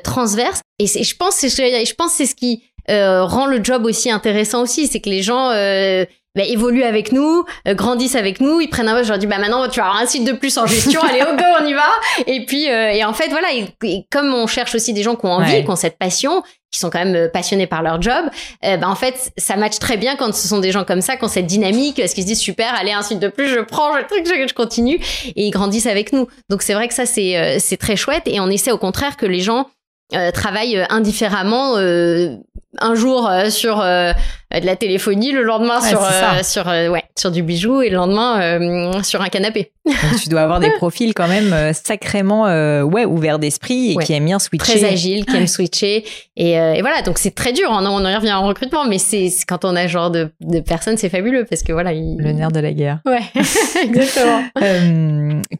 transverse 0.02 0.62
et 0.78 0.86
je 0.86 1.16
pense 1.16 1.42
je 1.42 1.94
pense 1.94 2.12
c'est 2.12 2.26
ce 2.26 2.34
qui 2.34 2.62
euh, 2.88 3.24
rend 3.24 3.46
le 3.46 3.62
job 3.62 3.84
aussi 3.84 4.10
intéressant 4.10 4.62
aussi. 4.62 4.86
C'est 4.86 5.00
que 5.00 5.10
les 5.10 5.22
gens 5.22 5.50
euh, 5.50 6.04
bah, 6.34 6.44
évoluent 6.44 6.84
avec 6.84 7.12
nous, 7.12 7.44
euh, 7.66 7.74
grandissent 7.74 8.14
avec 8.14 8.40
nous, 8.40 8.60
ils 8.60 8.68
prennent 8.68 8.88
un 8.88 8.94
peu, 8.96 9.02
je 9.02 9.08
leur 9.08 9.18
dis 9.18 9.26
bah 9.26 9.38
maintenant 9.38 9.68
tu 9.68 9.80
vas 9.80 9.86
avoir 9.86 10.02
un 10.02 10.06
site 10.06 10.24
de 10.24 10.32
plus 10.32 10.56
en 10.58 10.66
gestion, 10.66 11.00
allez 11.02 11.22
au 11.22 11.36
go 11.36 11.44
on 11.60 11.66
y 11.66 11.74
va. 11.74 11.88
Et 12.26 12.46
puis 12.46 12.64
et 12.64 13.04
en 13.04 13.12
fait 13.12 13.28
voilà, 13.28 13.48
et, 13.52 14.06
comme 14.10 14.32
on 14.32 14.46
cherche 14.46 14.74
aussi 14.74 14.92
des 14.92 15.02
gens 15.02 15.16
qui 15.16 15.26
ont 15.26 15.32
envie, 15.32 15.64
qui 15.64 15.70
ont 15.70 15.76
cette 15.76 15.98
passion, 15.98 16.42
qui 16.72 16.78
sont 16.78 16.88
quand 16.88 17.04
même 17.04 17.28
passionnés 17.30 17.66
par 17.66 17.82
leur 17.82 18.00
job, 18.00 18.24
bah 18.62 18.88
en 18.88 18.94
fait 18.94 19.32
ça 19.36 19.56
match 19.56 19.78
très 19.78 19.96
bien 19.96 20.16
quand 20.16 20.32
ce 20.34 20.46
sont 20.46 20.60
des 20.60 20.70
gens 20.70 20.84
comme 20.84 21.00
ça, 21.00 21.16
qui 21.16 21.24
ont 21.24 21.28
cette 21.28 21.46
dynamique, 21.46 21.96
parce 21.96 22.14
qu'ils 22.14 22.22
se 22.22 22.28
disent 22.28 22.40
super, 22.40 22.72
allez 22.74 22.92
un 22.92 23.02
site 23.02 23.18
de 23.18 23.28
plus, 23.28 23.48
je 23.48 23.60
prends, 23.60 23.96
je 23.98 24.04
truc, 24.06 24.24
je, 24.24 24.48
je 24.48 24.54
continue, 24.54 25.00
et 25.26 25.46
ils 25.46 25.50
grandissent 25.50 25.86
avec 25.86 26.12
nous. 26.12 26.28
Donc 26.48 26.62
c'est 26.62 26.74
vrai 26.74 26.88
que 26.88 26.94
ça 26.94 27.06
c'est 27.06 27.58
c'est 27.58 27.76
très 27.76 27.96
chouette 27.96 28.22
et 28.26 28.40
on 28.40 28.48
essaie 28.48 28.72
au 28.72 28.78
contraire 28.78 29.16
que 29.16 29.26
les 29.26 29.40
gens 29.40 29.66
euh, 30.14 30.30
travaillent 30.32 30.84
indifféremment, 30.90 31.76
euh, 31.76 32.36
un 32.78 32.94
jour 32.94 33.28
sur 33.48 33.78
de 33.78 34.66
la 34.66 34.76
téléphonie, 34.76 35.32
le 35.32 35.42
lendemain 35.42 35.80
sur 35.80 36.00
sur 36.44 36.66
ouais 36.66 37.02
sur 37.18 37.32
du 37.32 37.42
bijou 37.42 37.82
et 37.82 37.90
le 37.90 37.96
lendemain 37.96 39.02
sur 39.02 39.22
un 39.22 39.28
canapé. 39.28 39.72
tu 40.22 40.28
dois 40.28 40.42
avoir 40.42 40.60
des 40.60 40.70
profils 40.76 41.12
quand 41.12 41.26
même 41.26 41.72
sacrément 41.74 42.44
ouais 42.84 43.04
ouverts 43.04 43.40
d'esprit 43.40 43.92
et 43.92 43.96
qui 43.96 44.12
aiment 44.12 44.26
bien 44.26 44.38
switcher. 44.38 44.78
Très 44.78 44.84
agile, 44.84 45.26
qui 45.26 45.36
aiment 45.36 45.48
switcher 45.48 46.04
et, 46.36 46.52
et 46.52 46.80
voilà 46.80 47.02
donc 47.02 47.18
c'est 47.18 47.34
très 47.34 47.52
dur. 47.52 47.68
On, 47.70 47.84
on 47.84 48.08
y 48.08 48.14
revient 48.14 48.32
en 48.32 48.46
recrutement, 48.46 48.86
mais 48.86 48.98
c'est 48.98 49.30
quand 49.48 49.64
on 49.64 49.74
a 49.74 49.88
ce 49.88 49.92
genre 49.92 50.12
de, 50.12 50.30
de 50.40 50.60
personnes 50.60 50.96
c'est 50.96 51.08
fabuleux 51.08 51.44
parce 51.50 51.64
que 51.64 51.72
voilà 51.72 51.92
le 51.92 52.30
nerf 52.30 52.52
de 52.52 52.60
la 52.60 52.72
guerre. 52.72 53.00
Ouais 53.04 53.22
exactement. 53.82 54.44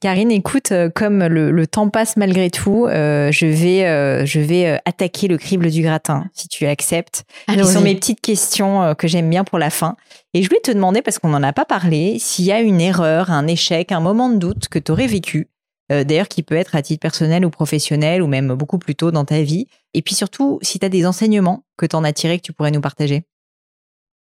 Karine, 0.00 0.30
écoute, 0.30 0.72
comme 0.94 1.26
le, 1.26 1.50
le, 1.50 1.66
temps 1.66 1.88
passe 1.88 2.16
malgré 2.16 2.50
tout, 2.50 2.86
je 2.88 3.46
vais 3.46 4.26
je 4.26 4.39
vais 4.40 4.80
attaquer 4.84 5.28
le 5.28 5.38
crible 5.38 5.70
du 5.70 5.82
gratin 5.82 6.24
si 6.34 6.48
tu 6.48 6.66
acceptes. 6.66 7.24
Ce 7.48 7.64
sont 7.64 7.80
mes 7.80 7.94
petites 7.94 8.20
questions 8.20 8.94
que 8.94 9.08
j'aime 9.08 9.28
bien 9.30 9.44
pour 9.44 9.58
la 9.58 9.70
fin. 9.70 9.96
Et 10.34 10.42
je 10.42 10.48
voulais 10.48 10.60
te 10.60 10.70
demander, 10.70 11.02
parce 11.02 11.18
qu'on 11.18 11.28
n'en 11.28 11.42
a 11.42 11.52
pas 11.52 11.64
parlé, 11.64 12.18
s'il 12.18 12.44
y 12.44 12.52
a 12.52 12.60
une 12.60 12.80
erreur, 12.80 13.30
un 13.30 13.46
échec, 13.46 13.92
un 13.92 14.00
moment 14.00 14.28
de 14.28 14.36
doute 14.36 14.68
que 14.68 14.78
tu 14.78 14.92
aurais 14.92 15.06
vécu, 15.06 15.48
d'ailleurs 15.88 16.28
qui 16.28 16.42
peut 16.42 16.54
être 16.54 16.76
à 16.76 16.82
titre 16.82 17.00
personnel 17.00 17.44
ou 17.44 17.50
professionnel, 17.50 18.22
ou 18.22 18.26
même 18.26 18.54
beaucoup 18.54 18.78
plus 18.78 18.94
tôt 18.94 19.10
dans 19.10 19.24
ta 19.24 19.42
vie. 19.42 19.66
Et 19.94 20.02
puis 20.02 20.14
surtout, 20.14 20.58
si 20.62 20.78
tu 20.78 20.86
as 20.86 20.88
des 20.88 21.06
enseignements 21.06 21.64
que 21.76 21.86
tu 21.86 21.96
en 21.96 22.04
as 22.04 22.12
tirés 22.12 22.38
que 22.38 22.44
tu 22.44 22.52
pourrais 22.52 22.70
nous 22.70 22.80
partager. 22.80 23.24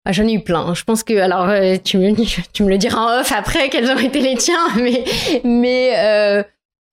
Ah, 0.05 0.11
J'en 0.11 0.27
ai 0.27 0.33
eu 0.33 0.43
plein. 0.43 0.73
Je 0.73 0.83
pense 0.83 1.03
que, 1.03 1.13
alors, 1.17 1.47
tu, 1.83 1.97
me, 1.97 2.13
tu 2.53 2.63
me 2.63 2.69
le 2.69 2.77
diras 2.77 2.99
en 2.99 3.21
off 3.21 3.31
après, 3.31 3.69
quels 3.69 3.89
ont 3.89 3.99
été 3.99 4.19
les 4.19 4.35
tiens, 4.35 4.67
mais, 4.75 5.03
mais 5.43 5.93
euh, 5.97 6.43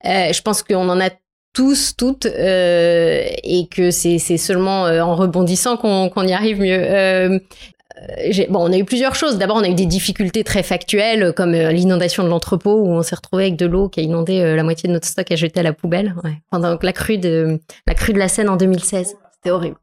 je 0.05 0.43
pense 0.43 0.62
qu'on 0.62 0.89
en 0.89 1.01
a 1.01 1.11
tous, 1.53 1.94
toutes, 1.96 2.26
euh, 2.26 3.26
et 3.42 3.66
que 3.68 3.90
c'est 3.90 4.18
seulement 4.18 4.86
euh, 4.86 5.01
en 5.01 5.16
rebondissant 5.16 5.76
qu'on 5.76 6.26
y 6.26 6.32
arrive 6.32 6.61
mieux. 6.61 6.78
Euh, 6.78 7.38
bon, 8.49 8.68
on 8.68 8.72
a 8.72 8.78
eu 8.78 8.84
plusieurs 8.84 9.14
choses. 9.14 9.38
D'abord, 9.38 9.57
on 9.57 9.62
a 9.62 9.68
eu 9.68 9.74
des 9.74 9.86
difficultés 9.86 10.44
très 10.44 10.62
factuelles, 10.62 11.32
comme 11.34 11.53
l'inondation 11.53 12.22
de 12.22 12.28
l'entrepôt, 12.28 12.82
où 12.82 12.88
on 12.88 13.03
s'est 13.03 13.16
retrouvé 13.16 13.44
avec 13.44 13.57
de 13.57 13.66
l'eau 13.66 13.88
qui 13.88 14.01
a 14.01 14.03
inondé 14.03 14.55
la 14.55 14.62
moitié 14.62 14.88
de 14.88 14.92
notre 14.92 15.07
stock 15.07 15.30
à 15.30 15.36
jeter 15.36 15.61
à 15.61 15.64
la 15.64 15.72
poubelle, 15.72 16.14
ouais. 16.22 16.34
pendant 16.51 16.78
la 16.80 16.92
crue 16.92 17.18
de 17.18 17.59
la 17.86 17.94
crue 17.94 18.12
de 18.12 18.18
la 18.18 18.28
Seine 18.28 18.49
en 18.49 18.57
2016. 18.57 19.16
C'était 19.34 19.51
horrible. 19.51 19.76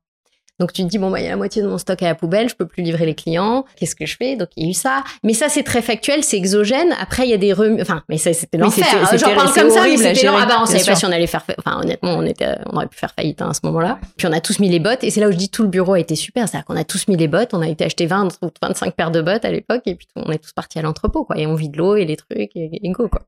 Donc 0.60 0.72
tu 0.72 0.84
te 0.84 0.88
dis 0.88 0.98
bon 0.98 1.12
bah 1.12 1.20
il 1.20 1.24
y 1.24 1.28
a 1.28 1.32
la 1.32 1.36
moitié 1.36 1.62
de 1.62 1.68
mon 1.68 1.78
stock 1.78 2.02
à 2.02 2.08
la 2.08 2.16
poubelle, 2.16 2.48
je 2.50 2.56
peux 2.56 2.66
plus 2.66 2.82
livrer 2.82 3.06
les 3.06 3.16
clients. 3.16 3.66
Qu'est-ce 3.76 3.96
que 3.96 4.06
je 4.06 4.16
fais? 4.16 4.36
Donc 4.38 4.50
il 4.56 4.64
y 4.64 4.68
a 4.68 4.70
eu 4.70 4.74
ça. 4.74 5.04
Mais 5.24 5.34
ça 5.34 5.50
c'est 5.50 5.64
très 5.64 5.82
factuel, 5.82 6.24
c'est 6.24 6.38
exogène. 6.38 6.94
Après 7.00 7.24
il 7.26 7.30
y 7.30 7.34
a 7.34 7.38
des 7.38 7.52
rem... 7.52 7.78
enfin 7.82 8.04
mais 8.08 8.18
ça 8.18 8.32
c'était 8.34 8.58
l'enfer. 8.58 8.86
J'en 9.18 9.36
parle 9.36 9.54
comme 9.54 9.70
ça, 9.70 9.84
mais 9.84 9.98
c'était 9.98 10.28
ah 10.28 10.46
bah 10.46 10.58
on 10.62 10.66
savait 10.66 10.84
pas 10.84 10.96
si 10.96 11.06
on 11.06 11.12
allait 11.12 11.28
faire. 11.28 11.44
Enfin 11.60 11.82
honnêtement 11.82 12.16
on 12.16 12.26
était, 12.26 12.56
on 12.72 12.78
aurait 12.78 12.88
pu 12.88 12.98
faire 12.98 13.14
faillite 13.14 13.42
hein, 13.42 13.50
à 13.50 13.54
ce 13.54 13.62
moment-là. 13.64 14.00
Puis 14.18 14.28
on 14.28 14.32
a 14.32 14.40
tous 14.40 14.60
mis 14.60 14.70
les 14.70 14.80
bottes 14.80 15.04
et 15.04 15.10
c'est 15.10 15.20
là 15.20 15.28
où 15.28 15.32
je 15.32 15.38
dis 15.38 15.50
tout 15.50 15.64
le 15.64 15.70
bureau 15.70 15.94
a 15.94 16.00
été 16.00 16.16
super. 16.16 16.48
C'est-à-dire 16.48 16.66
qu'on 16.66 16.78
a 16.78 16.86
tous 16.86 17.08
mis 17.08 17.18
les 17.18 17.28
bottes, 17.28 17.54
on 17.54 17.62
a 17.62 17.68
été 17.68 17.84
acheter 17.84 18.06
20 18.06 18.40
ou 18.42 18.50
25 18.62 18.94
paires 18.96 19.12
de 19.12 19.22
bottes 19.22 19.46
à 19.46 19.52
l'époque 19.52 19.82
et 19.86 19.96
puis 19.96 20.08
on 20.16 20.32
est 20.32 20.40
tous 20.40 20.54
partis 20.54 20.80
à 20.80 20.82
l'entrepôt 20.82 21.26
quoi 21.26 21.38
et 21.38 21.48
on 21.48 21.56
vit 21.56 21.70
de 21.70 21.78
l'eau 21.78 21.96
et 21.96 22.06
les 22.06 22.16
trucs 22.16 22.56
et, 22.56 22.80
et 22.82 22.90
go 22.92 23.10
quoi. 23.10 23.22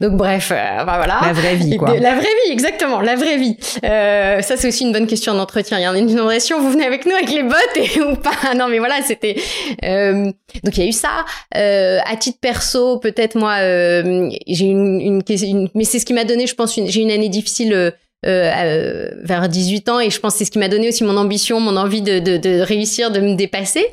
Donc 0.00 0.12
bref, 0.12 0.50
euh, 0.52 0.84
voilà. 0.84 1.20
La 1.22 1.32
vraie 1.32 1.56
vie, 1.56 1.76
quoi. 1.76 1.98
La 1.98 2.14
vraie 2.14 2.24
vie, 2.44 2.52
exactement, 2.52 3.00
la 3.00 3.16
vraie 3.16 3.36
vie. 3.36 3.56
Euh, 3.84 4.40
ça, 4.42 4.56
c'est 4.56 4.68
aussi 4.68 4.84
une 4.84 4.92
bonne 4.92 5.06
question 5.06 5.34
d'entretien. 5.34 5.78
Il 5.78 5.82
y 5.82 5.86
a 5.86 5.96
une 5.96 6.10
inondation, 6.10 6.60
vous 6.60 6.70
venez 6.70 6.84
avec 6.84 7.06
nous 7.06 7.12
avec 7.12 7.30
les 7.30 7.42
bottes 7.42 7.76
et, 7.76 8.00
ou 8.02 8.14
pas 8.16 8.54
Non, 8.54 8.68
mais 8.68 8.78
voilà, 8.78 9.02
c'était. 9.02 9.36
Euh, 9.84 10.24
donc 10.64 10.76
il 10.76 10.82
y 10.82 10.86
a 10.86 10.88
eu 10.88 10.92
ça. 10.92 11.24
Euh, 11.56 11.98
à 12.04 12.16
titre 12.16 12.38
perso, 12.40 12.98
peut-être 12.98 13.36
moi, 13.36 13.56
euh, 13.60 14.30
j'ai 14.46 14.66
une, 14.66 15.00
une, 15.00 15.22
une, 15.28 15.68
mais 15.74 15.84
c'est 15.84 15.98
ce 15.98 16.06
qui 16.06 16.12
m'a 16.12 16.24
donné, 16.24 16.46
je 16.46 16.54
pense, 16.54 16.74
j'ai 16.74 17.00
une 17.00 17.10
année 17.10 17.28
difficile 17.28 17.92
euh, 18.26 18.50
euh, 18.52 19.10
vers 19.22 19.48
18 19.48 19.88
ans 19.90 20.00
et 20.00 20.10
je 20.10 20.18
pense 20.18 20.32
que 20.32 20.38
c'est 20.38 20.44
ce 20.44 20.50
qui 20.50 20.58
m'a 20.58 20.68
donné 20.68 20.88
aussi 20.88 21.04
mon 21.04 21.16
ambition, 21.16 21.60
mon 21.60 21.76
envie 21.76 22.02
de, 22.02 22.18
de, 22.18 22.36
de 22.36 22.60
réussir, 22.60 23.12
de 23.12 23.20
me 23.20 23.36
dépasser. 23.36 23.86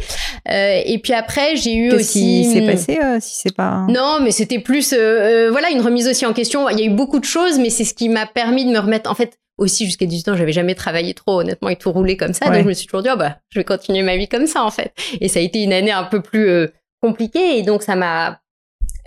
Euh, 0.49 0.81
et 0.83 0.97
puis 0.97 1.13
après, 1.13 1.55
j'ai 1.55 1.75
eu 1.75 1.91
aussi. 1.91 1.95
Qu'est-ce 1.95 2.13
qui 2.13 2.43
s'est 2.45 2.65
passé 2.65 2.99
si 3.19 3.35
c'est 3.43 3.55
pas 3.55 3.85
Non, 3.87 4.19
mais 4.23 4.31
c'était 4.31 4.57
plus 4.59 4.93
voilà 4.93 5.69
une 5.69 5.81
remise 5.81 6.07
aussi 6.07 6.25
en 6.25 6.33
question. 6.33 6.67
Il 6.69 6.79
y 6.79 6.81
a 6.81 6.85
eu 6.85 6.89
beaucoup 6.89 7.19
de 7.19 7.25
choses, 7.25 7.59
mais 7.59 7.69
c'est 7.69 7.83
ce 7.83 7.93
qui 7.93 8.09
m'a 8.09 8.25
permis 8.25 8.65
de 8.65 8.71
me 8.71 8.79
remettre. 8.79 9.11
En 9.11 9.15
fait, 9.15 9.37
aussi 9.59 9.85
jusqu'à 9.85 10.07
18 10.07 10.29
ans, 10.29 10.35
j'avais 10.35 10.53
jamais 10.53 10.73
travaillé 10.73 11.13
trop 11.13 11.41
honnêtement 11.41 11.69
et 11.69 11.75
tout 11.75 11.91
roulé 11.91 12.17
comme 12.17 12.33
ça. 12.33 12.45
Donc 12.45 12.63
je 12.63 12.67
me 12.67 12.73
suis 12.73 12.87
toujours 12.87 13.03
dit 13.03 13.09
oh, 13.13 13.17
bah 13.17 13.37
je 13.49 13.59
vais 13.59 13.63
continuer 13.63 14.01
ma 14.01 14.17
vie 14.17 14.27
comme 14.27 14.47
ça 14.47 14.63
en 14.63 14.71
fait. 14.71 14.91
Et 15.21 15.27
ça 15.27 15.39
a 15.39 15.43
été 15.43 15.61
une 15.61 15.71
année 15.71 15.91
un 15.91 16.03
peu 16.03 16.21
plus 16.21 16.67
compliquée 16.99 17.59
et 17.59 17.61
donc 17.61 17.83
ça 17.83 17.95
m'a 17.95 18.39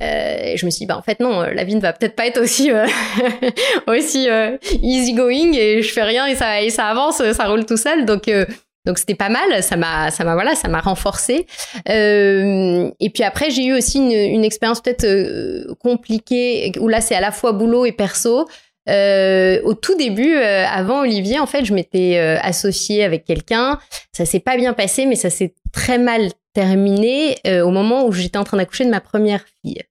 euh, 0.00 0.52
je 0.56 0.64
me 0.64 0.70
suis 0.70 0.80
dit, 0.80 0.86
bah, 0.86 0.96
en 0.96 1.02
fait, 1.02 1.20
non, 1.20 1.42
la 1.42 1.64
vie 1.64 1.74
ne 1.74 1.80
va 1.80 1.92
peut-être 1.92 2.14
pas 2.14 2.26
être 2.26 2.40
aussi, 2.40 2.70
euh, 2.70 2.86
aussi 3.88 4.28
euh, 4.28 4.56
easy 4.82 5.12
going 5.12 5.52
et 5.54 5.82
je 5.82 5.92
fais 5.92 6.04
rien 6.04 6.26
et 6.26 6.36
ça, 6.36 6.62
et 6.62 6.70
ça 6.70 6.86
avance, 6.86 7.22
ça 7.32 7.44
roule 7.46 7.66
tout 7.66 7.76
seul. 7.76 8.04
Donc, 8.04 8.28
euh, 8.28 8.46
donc 8.86 8.98
c'était 8.98 9.16
pas 9.16 9.28
mal. 9.28 9.62
Ça 9.62 9.76
m'a, 9.76 10.10
ça 10.10 10.24
m'a, 10.24 10.34
voilà, 10.34 10.54
ça 10.54 10.68
m'a 10.68 10.80
renforcé. 10.80 11.46
et 11.86 13.10
puis 13.12 13.22
après, 13.24 13.50
j'ai 13.50 13.64
eu 13.64 13.74
aussi 13.74 13.98
une, 13.98 14.12
une 14.12 14.44
expérience 14.44 14.80
peut-être 14.80 15.74
compliquée 15.80 16.72
où 16.78 16.88
là, 16.88 17.00
c'est 17.00 17.14
à 17.14 17.20
la 17.20 17.32
fois 17.32 17.52
boulot 17.52 17.84
et 17.84 17.92
perso. 17.92 18.48
au 18.88 19.74
tout 19.74 19.96
début, 19.98 20.36
avant 20.36 21.00
Olivier, 21.00 21.38
en 21.40 21.46
fait, 21.46 21.64
je 21.64 21.74
m'étais 21.74 22.18
associée 22.40 23.04
avec 23.04 23.24
quelqu'un. 23.24 23.78
Ça 24.12 24.24
s'est 24.24 24.40
pas 24.40 24.56
bien 24.56 24.72
passé, 24.72 25.04
mais 25.04 25.16
ça 25.16 25.28
s'est 25.28 25.54
très 25.72 25.98
mal 25.98 26.30
terminé 26.60 27.36
au 27.62 27.70
moment 27.70 28.06
où 28.06 28.12
j'étais 28.12 28.38
en 28.38 28.44
train 28.44 28.56
d'accoucher 28.56 28.84
de 28.84 28.90
ma 28.90 29.00
première 29.00 29.44
fille. 29.62 29.82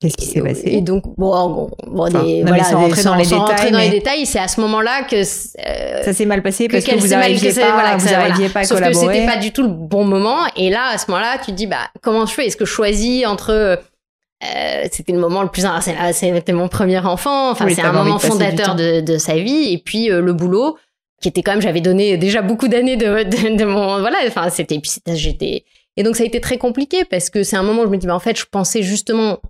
Qu'est-ce 0.00 0.16
qui 0.16 0.26
s'est 0.26 0.40
passé? 0.40 0.62
Et 0.66 0.80
donc, 0.80 1.02
bon, 1.16 1.70
bon, 1.88 2.08
des, 2.08 2.44
voilà, 2.46 2.62
sans 2.62 2.82
rentrer 2.82 3.02
dans, 3.02 3.16
les, 3.16 3.24
détails, 3.24 3.72
dans 3.72 3.78
les 3.78 3.90
détails, 3.90 4.26
c'est 4.26 4.38
à 4.38 4.46
ce 4.46 4.60
moment-là 4.60 5.02
que 5.02 5.16
euh, 5.16 6.02
ça 6.04 6.12
s'est 6.12 6.24
mal 6.24 6.40
passé 6.40 6.68
parce 6.68 6.84
que, 6.84 6.94
vous 6.94 7.08
n'arriviez 7.08 7.52
pas, 7.52 7.72
voilà, 7.72 7.96
vous 7.96 8.14
arriviez 8.14 8.48
pas 8.48 8.60
à 8.60 8.64
Sauf 8.64 8.78
collaborer. 8.78 9.06
que 9.06 9.12
c'était 9.12 9.26
pas 9.26 9.38
du 9.38 9.50
tout 9.50 9.62
le 9.62 9.68
bon 9.68 10.04
moment. 10.04 10.38
Et 10.54 10.70
là, 10.70 10.90
à 10.92 10.98
ce 10.98 11.10
moment-là, 11.10 11.38
tu 11.38 11.46
te 11.46 11.56
dis, 11.56 11.66
bah, 11.66 11.90
comment 12.00 12.26
je 12.26 12.32
fais? 12.32 12.46
Est-ce 12.46 12.56
que 12.56 12.64
je 12.64 12.70
choisis 12.70 13.26
entre 13.26 13.50
euh, 13.50 14.84
c'était 14.92 15.12
le 15.12 15.18
moment 15.18 15.42
le 15.42 15.48
plus 15.48 15.66
c'était 16.12 16.52
mon 16.52 16.68
premier 16.68 17.00
enfant 17.00 17.50
enfin 17.50 17.66
c'est 17.68 17.82
un 17.82 17.90
moment 17.90 18.20
fondateur 18.20 18.76
de, 18.76 19.00
de, 19.00 19.18
sa 19.18 19.34
vie 19.34 19.72
et 19.72 19.78
puis 19.78 20.12
euh, 20.12 20.20
le 20.20 20.32
boulot 20.32 20.78
qui 21.20 21.28
était 21.28 21.42
quand 21.42 21.50
même 21.50 21.60
j'avais 21.60 21.80
donné 21.80 22.16
déjà 22.16 22.40
beaucoup 22.40 22.68
d'années 22.68 22.96
de, 22.96 23.24
de, 23.24 23.56
de, 23.56 23.64
mon 23.64 23.98
voilà 23.98 24.18
enfin 24.28 24.48
c'était 24.48 24.80
j'étais 25.08 25.64
et 25.98 26.04
donc 26.04 26.16
ça 26.16 26.22
a 26.22 26.26
été 26.26 26.40
très 26.40 26.58
compliqué 26.58 27.04
parce 27.04 27.28
que 27.28 27.42
c'est 27.42 27.56
un 27.56 27.64
moment 27.64 27.82
où 27.82 27.86
je 27.86 27.90
me 27.90 27.96
dis 27.96 28.06
bah 28.06 28.14
en 28.14 28.20
fait 28.20 28.38
je 28.38 28.44
pensais 28.48 28.82
justement 28.82 29.40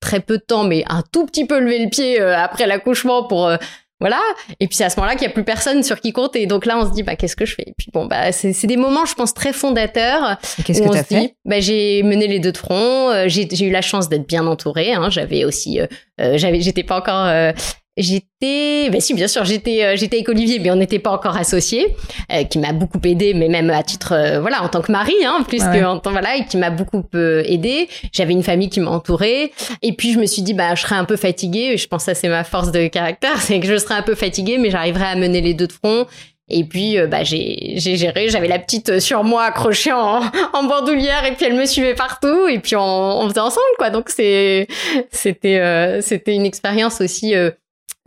très 0.00 0.18
peu 0.20 0.38
de 0.38 0.42
temps, 0.42 0.64
mais 0.64 0.84
un 0.88 1.02
tout 1.12 1.24
petit 1.24 1.46
peu 1.46 1.60
lever 1.60 1.84
le 1.84 1.88
pied 1.88 2.20
euh, 2.20 2.36
après 2.36 2.66
l'accouchement 2.66 3.24
pour 3.24 3.46
euh, 3.46 3.56
voilà. 4.00 4.20
Et 4.58 4.66
puis 4.66 4.76
c'est 4.76 4.84
à 4.84 4.90
ce 4.90 4.96
moment-là 4.98 5.14
qu'il 5.14 5.26
y 5.26 5.30
a 5.30 5.32
plus 5.32 5.44
personne 5.44 5.84
sur 5.84 6.00
qui 6.00 6.12
compter. 6.12 6.42
Et 6.42 6.46
donc 6.46 6.66
là, 6.66 6.78
on 6.78 6.88
se 6.88 6.92
dit 6.92 7.04
bah 7.04 7.14
qu'est-ce 7.14 7.36
que 7.36 7.44
je 7.44 7.54
fais? 7.54 7.64
Et 7.68 7.74
puis 7.78 7.90
bon 7.92 8.06
bah 8.06 8.32
c'est 8.32 8.66
des 8.66 8.76
moments, 8.76 9.04
je 9.04 9.14
pense, 9.14 9.34
très 9.34 9.52
fondateurs. 9.52 10.38
Qu'est-ce 10.64 10.82
que 10.82 10.90
tu 10.90 10.98
as 10.98 11.04
fait? 11.04 11.34
bah, 11.44 11.60
j'ai 11.60 12.02
mené 12.02 12.26
les 12.26 12.40
deux 12.40 12.52
de 12.52 12.58
front. 12.58 13.10
Euh, 13.10 13.24
j'ai 13.28 13.64
eu 13.64 13.70
la 13.70 13.82
chance 13.82 14.08
d'être 14.08 14.26
bien 14.26 14.48
entourée. 14.48 14.92
Hein. 14.92 15.10
J'avais 15.10 15.44
aussi, 15.44 15.78
j'avais, 16.18 16.60
j'étais 16.60 16.82
pas 16.82 16.98
encore 16.98 17.54
J'étais, 17.98 18.90
ben 18.90 19.00
si, 19.00 19.12
bien 19.12 19.26
sûr, 19.26 19.44
j'étais, 19.44 19.82
euh, 19.82 19.96
j'étais 19.96 20.18
avec 20.18 20.28
Olivier, 20.28 20.60
mais 20.60 20.70
on 20.70 20.76
n'était 20.76 21.00
pas 21.00 21.10
encore 21.10 21.36
associés, 21.36 21.96
euh, 22.32 22.44
qui 22.44 22.60
m'a 22.60 22.72
beaucoup 22.72 23.00
aidé, 23.02 23.34
mais 23.34 23.48
même 23.48 23.70
à 23.70 23.82
titre, 23.82 24.12
euh, 24.12 24.40
voilà, 24.40 24.62
en 24.62 24.68
tant 24.68 24.82
que 24.82 24.92
mari, 24.92 25.14
hein, 25.26 25.44
plus 25.48 25.58
que 25.58 25.84
en 25.84 25.98
tant, 25.98 26.12
voilà, 26.12 26.36
et 26.36 26.44
qui 26.44 26.58
m'a 26.58 26.70
beaucoup 26.70 27.02
aidé. 27.12 27.88
J'avais 28.12 28.34
une 28.34 28.44
famille 28.44 28.70
qui 28.70 28.78
m'entourait, 28.78 29.50
et 29.82 29.92
puis 29.94 30.12
je 30.12 30.20
me 30.20 30.26
suis 30.26 30.42
dit, 30.42 30.54
bah, 30.54 30.76
je 30.76 30.82
serais 30.82 30.94
un 30.94 31.04
peu 31.04 31.16
fatiguée. 31.16 31.76
Je 31.76 31.88
pense 31.88 32.04
que 32.04 32.12
ça 32.12 32.14
c'est 32.14 32.28
ma 32.28 32.44
force 32.44 32.70
de 32.70 32.86
caractère, 32.86 33.36
c'est 33.40 33.58
que 33.58 33.66
je 33.66 33.76
serais 33.76 33.96
un 33.96 34.02
peu 34.02 34.14
fatiguée, 34.14 34.58
mais 34.58 34.70
j'arriverais 34.70 35.06
à 35.06 35.16
mener 35.16 35.40
les 35.40 35.54
deux 35.54 35.66
de 35.66 35.72
front. 35.72 36.06
Et 36.50 36.64
puis, 36.64 36.96
bah, 37.10 37.24
j'ai, 37.24 37.74
j'ai 37.76 37.96
géré. 37.96 38.30
J'avais 38.30 38.48
la 38.48 38.58
petite 38.58 39.00
sur 39.00 39.22
moi 39.22 39.44
accrochée 39.44 39.92
en, 39.92 40.20
en 40.52 40.64
bandoulière, 40.64 41.24
et 41.26 41.32
puis 41.32 41.46
elle 41.46 41.56
me 41.56 41.66
suivait 41.66 41.94
partout, 41.96 42.46
et 42.46 42.60
puis 42.60 42.76
on, 42.76 42.80
on 42.80 43.28
faisait 43.28 43.40
ensemble, 43.40 43.66
quoi. 43.76 43.90
Donc 43.90 44.08
c'est, 44.08 44.68
c'était, 45.10 46.00
c'était 46.00 46.34
une 46.34 46.46
expérience 46.46 47.00
aussi 47.00 47.34
euh, 47.34 47.50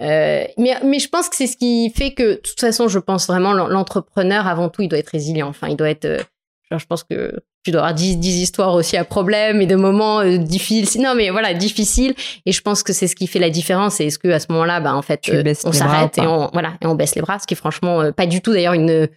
mais, 0.01 0.75
mais 0.83 0.99
je 0.99 1.09
pense 1.09 1.29
que 1.29 1.35
c'est 1.35 1.47
ce 1.47 1.57
qui 1.57 1.91
fait 1.95 2.13
que, 2.13 2.33
de 2.33 2.35
toute 2.35 2.59
façon, 2.59 2.87
je 2.87 2.99
pense 2.99 3.27
vraiment 3.27 3.53
l'entrepreneur, 3.53 4.47
avant 4.47 4.69
tout, 4.69 4.81
il 4.81 4.87
doit 4.87 4.99
être 4.99 5.09
résilient. 5.09 5.47
Enfin, 5.47 5.67
il 5.67 5.75
doit 5.75 5.89
être. 5.89 6.05
Euh, 6.05 6.19
genre, 6.69 6.79
je 6.79 6.85
pense 6.85 7.03
que 7.03 7.39
tu 7.63 7.71
dois 7.71 7.81
avoir 7.81 7.93
10, 7.93 8.17
10 8.17 8.41
histoires 8.41 8.73
aussi 8.73 8.97
à 8.97 9.05
problème 9.05 9.61
et 9.61 9.67
de 9.67 9.75
moments 9.75 10.21
euh, 10.21 10.37
difficiles. 10.37 11.01
Non, 11.01 11.13
mais 11.15 11.29
voilà, 11.29 11.53
difficiles. 11.53 12.15
Et 12.45 12.51
je 12.51 12.61
pense 12.61 12.81
que 12.81 12.93
c'est 12.93 13.07
ce 13.07 13.15
qui 13.15 13.27
fait 13.27 13.39
la 13.39 13.49
différence. 13.49 14.01
Et 14.01 14.07
est-ce 14.07 14.17
que 14.17 14.29
à 14.29 14.39
ce 14.39 14.47
moment-là, 14.49 14.79
bah, 14.79 14.95
en 14.95 15.01
fait, 15.01 15.29
on 15.65 15.71
s'arrête 15.71 16.17
et 16.17 16.21
on, 16.21 16.49
voilà, 16.53 16.73
et 16.81 16.87
on 16.87 16.95
baisse 16.95 17.15
les 17.15 17.21
bras, 17.21 17.39
ce 17.39 17.45
qui 17.45 17.53
est 17.53 17.57
franchement 17.57 18.11
pas 18.11 18.25
du 18.25 18.41
tout 18.41 18.53
d'ailleurs 18.53 18.73
une 18.73 19.07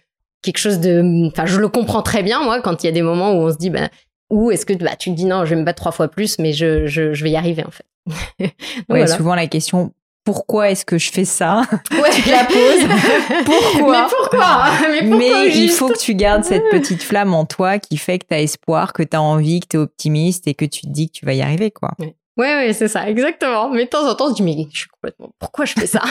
quelque 0.43 0.59
chose 0.59 0.79
de. 0.79 1.27
Enfin, 1.27 1.45
je 1.45 1.59
le 1.59 1.67
comprends 1.67 2.03
très 2.03 2.21
bien 2.21 2.43
moi 2.43 2.61
quand 2.61 2.83
il 2.83 2.85
y 2.85 2.89
a 2.89 2.93
des 2.93 3.01
moments 3.01 3.33
où 3.33 3.47
on 3.47 3.51
se 3.51 3.57
dit, 3.57 3.71
bah, 3.71 3.89
ou 4.29 4.51
est-ce 4.51 4.65
que 4.65 4.73
bah, 4.73 4.95
tu 4.95 5.09
te 5.09 5.15
dis 5.15 5.25
non, 5.25 5.43
je 5.45 5.51
vais 5.51 5.59
me 5.59 5.65
battre 5.65 5.81
trois 5.81 5.91
fois 5.91 6.07
plus, 6.07 6.37
mais 6.39 6.53
je, 6.53 6.85
je, 6.85 7.13
je 7.13 7.23
vais 7.23 7.31
y 7.31 7.35
arriver 7.35 7.63
en 7.65 7.71
fait. 7.71 7.85
Donc, 8.89 9.07
souvent 9.09 9.33
la 9.33 9.47
question 9.47 9.91
pourquoi 10.25 10.71
est-ce 10.71 10.83
que 10.83 10.97
je 10.97 11.11
fais 11.11 11.23
ça? 11.25 11.61
Ouais. 11.91 12.09
Tu 12.15 12.23
te 12.23 12.29
la 12.29 12.43
poses. 12.45 13.45
pourquoi? 13.45 14.07
Mais 14.89 15.01
pourquoi? 15.01 15.17
Mais, 15.17 15.55
il 15.55 15.69
faut 15.69 15.87
que 15.89 15.97
tu 15.97 16.15
gardes 16.15 16.43
cette 16.43 16.69
petite 16.71 17.03
flamme 17.03 17.33
en 17.33 17.45
toi 17.45 17.79
qui 17.79 17.97
fait 17.97 18.19
que 18.19 18.25
tu 18.27 18.33
as 18.33 18.41
espoir, 18.41 18.91
que 18.93 19.03
tu 19.03 19.15
as 19.15 19.21
envie, 19.21 19.59
que 19.61 19.67
tu 19.67 19.77
es 19.77 19.79
optimiste 19.79 20.47
et 20.47 20.53
que 20.53 20.65
tu 20.65 20.81
te 20.81 20.87
dis 20.87 21.07
que 21.07 21.13
tu 21.19 21.25
vas 21.25 21.33
y 21.33 21.41
arriver. 21.41 21.71
quoi. 21.71 21.91
Ouais, 21.99 22.53
ouais, 22.53 22.73
c'est 22.73 22.89
ça, 22.89 23.07
exactement. 23.09 23.69
Mais 23.69 23.85
de 23.85 23.89
temps 23.89 24.09
en 24.09 24.15
temps, 24.15 24.29
se 24.29 24.33
dit, 24.35 24.43
mais 24.43 24.67
je 24.73 24.79
suis 24.79 24.89
complètement, 24.89 25.29
pourquoi 25.39 25.63
je 25.65 25.73
fais 25.73 25.87
ça? 25.87 26.01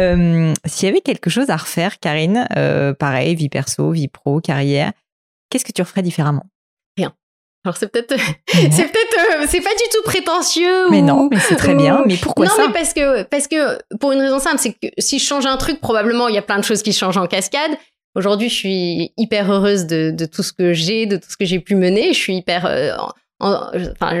Euh, 0.00 0.52
S'il 0.64 0.88
y 0.88 0.90
avait 0.90 1.00
quelque 1.00 1.30
chose 1.30 1.48
à 1.50 1.56
refaire, 1.56 2.00
Karine, 2.00 2.48
euh, 2.56 2.92
pareil, 2.94 3.36
vie 3.36 3.48
perso, 3.48 3.92
vie 3.92 4.08
pro, 4.08 4.40
carrière, 4.40 4.92
qu'est-ce 5.50 5.64
que 5.64 5.70
tu 5.72 5.82
referais 5.82 6.02
différemment? 6.02 6.46
Rien. 6.96 7.14
Alors 7.64 7.76
c'est 7.76 7.88
peut-être, 7.90 8.14
c'est 8.48 8.90
peut-être, 8.90 9.03
euh, 9.44 9.48
c'est 9.48 9.60
pas 9.60 9.70
du 9.70 9.88
tout 9.92 10.02
prétentieux. 10.04 10.90
Mais 10.90 11.02
non, 11.02 11.28
mais 11.30 11.38
c'est 11.38 11.56
très 11.56 11.74
bien. 11.74 12.02
Mais 12.06 12.16
pourquoi 12.16 12.46
ça 12.46 12.62
Non, 12.62 12.68
mais 12.68 12.72
parce 12.72 12.92
que, 12.92 13.22
parce 13.24 13.48
que 13.48 13.78
pour 13.98 14.12
une 14.12 14.20
raison 14.20 14.38
simple, 14.38 14.58
c'est 14.58 14.72
que 14.72 14.88
si 14.98 15.18
je 15.18 15.24
change 15.24 15.46
un 15.46 15.56
truc, 15.56 15.80
probablement 15.80 16.28
il 16.28 16.34
y 16.34 16.38
a 16.38 16.42
plein 16.42 16.58
de 16.58 16.64
choses 16.64 16.82
qui 16.82 16.92
changent 16.92 17.18
en 17.18 17.26
cascade. 17.26 17.72
Aujourd'hui, 18.14 18.48
je 18.48 18.54
suis 18.54 19.12
hyper 19.16 19.50
heureuse 19.50 19.86
de, 19.86 20.10
de 20.10 20.26
tout 20.26 20.42
ce 20.42 20.52
que 20.52 20.72
j'ai, 20.72 21.06
de 21.06 21.16
tout 21.16 21.28
ce 21.28 21.36
que 21.36 21.44
j'ai 21.44 21.58
pu 21.58 21.74
mener. 21.74 22.12
Je 22.12 22.18
suis 22.18 22.36
hyper, 22.36 22.64
enfin, 23.40 24.12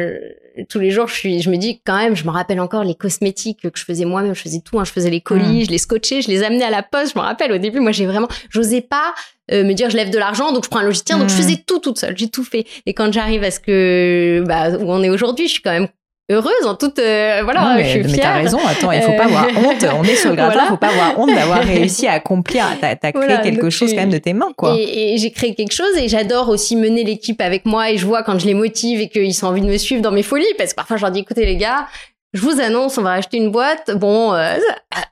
tous 0.68 0.78
les 0.78 0.90
jours, 0.90 1.08
je 1.08 1.14
suis, 1.14 1.40
je 1.42 1.50
me 1.50 1.56
dis 1.56 1.80
quand 1.84 1.96
même, 1.96 2.14
je 2.14 2.24
me 2.24 2.30
rappelle 2.30 2.60
encore 2.60 2.84
les 2.84 2.94
cosmétiques 2.94 3.60
que 3.62 3.68
je 3.74 3.84
faisais 3.84 4.04
moi-même. 4.04 4.34
Je 4.34 4.42
faisais 4.42 4.60
tout. 4.60 4.78
Hein, 4.78 4.84
je 4.84 4.92
faisais 4.92 5.10
les 5.10 5.20
colis, 5.20 5.62
mm. 5.62 5.64
je 5.66 5.70
les 5.70 5.78
scotchais, 5.78 6.22
je 6.22 6.28
les 6.28 6.42
amenais 6.42 6.64
à 6.64 6.70
la 6.70 6.82
poste. 6.82 7.14
Je 7.14 7.18
me 7.18 7.24
rappelle 7.24 7.52
au 7.52 7.58
début, 7.58 7.80
moi, 7.80 7.92
j'ai 7.92 8.06
vraiment, 8.06 8.28
j'osais 8.50 8.80
pas 8.80 9.14
euh, 9.52 9.64
me 9.64 9.72
dire 9.72 9.90
je 9.90 9.96
lève 9.96 10.10
de 10.10 10.18
l'argent, 10.18 10.52
donc 10.52 10.64
je 10.64 10.70
prends 10.70 10.80
un 10.80 10.84
logiciel. 10.84 11.18
Donc 11.18 11.28
je 11.28 11.34
mm. 11.34 11.38
faisais 11.38 11.56
tout 11.66 11.78
toute 11.78 11.98
seule. 11.98 12.16
J'ai 12.16 12.28
tout 12.28 12.44
fait. 12.44 12.66
Et 12.86 12.94
quand 12.94 13.12
j'arrive 13.12 13.42
à 13.44 13.50
ce 13.50 13.60
que, 13.60 14.44
bah, 14.46 14.70
où 14.70 14.90
on 14.90 15.02
est 15.02 15.10
aujourd'hui, 15.10 15.46
je 15.46 15.52
suis 15.52 15.62
quand 15.62 15.72
même 15.72 15.88
heureuse 16.30 16.66
en 16.66 16.74
toute 16.74 16.98
euh, 17.00 17.42
voilà 17.44 17.74
mais, 17.76 17.84
je 17.84 17.90
suis 17.90 18.12
mais 18.12 18.16
t'as 18.16 18.32
raison 18.32 18.58
attends 18.66 18.90
il 18.92 19.02
faut 19.02 19.12
pas 19.12 19.24
avoir 19.24 19.44
euh, 19.44 19.50
honte 19.66 19.84
on 19.94 20.04
est 20.04 20.16
sur 20.16 20.30
le 20.30 20.36
gratin 20.36 20.60
il 20.64 20.68
faut 20.68 20.76
pas 20.78 20.88
avoir 20.88 21.18
honte 21.18 21.34
d'avoir 21.34 21.58
réussi 21.62 22.06
à 22.06 22.12
accomplir 22.12 22.64
t'as 22.80 22.96
as 23.02 23.12
créé 23.12 23.40
quelque 23.42 23.68
chose 23.68 23.90
quand 23.90 24.00
même 24.00 24.10
de 24.10 24.16
tes 24.16 24.32
mains 24.32 24.52
quoi 24.56 24.74
et, 24.78 25.18
j'ai 25.18 25.30
créé 25.30 25.54
quelque 25.54 25.74
chose 25.74 25.94
et 25.98 26.08
j'adore 26.08 26.48
aussi 26.48 26.76
mener 26.76 27.04
l'équipe 27.04 27.42
avec 27.42 27.66
moi 27.66 27.90
et 27.90 27.98
je 27.98 28.06
vois 28.06 28.22
quand 28.22 28.38
je 28.38 28.46
les 28.46 28.54
motive 28.54 29.02
et 29.02 29.10
qu'ils 29.10 29.44
ont 29.44 29.48
envie 29.48 29.60
de 29.60 29.66
me 29.66 29.76
suivre 29.76 30.00
dans 30.00 30.12
mes 30.12 30.22
folies 30.22 30.46
parce 30.56 30.70
que 30.70 30.76
parfois 30.76 30.96
je 30.96 31.02
leur 31.02 31.10
dis 31.10 31.20
écoutez 31.20 31.44
les 31.44 31.58
gars 31.58 31.88
je 32.32 32.40
vous 32.40 32.58
annonce 32.58 32.96
on 32.96 33.02
va 33.02 33.12
acheter 33.12 33.36
une 33.36 33.50
boîte 33.50 33.90
bon 33.94 34.32
euh, 34.32 34.56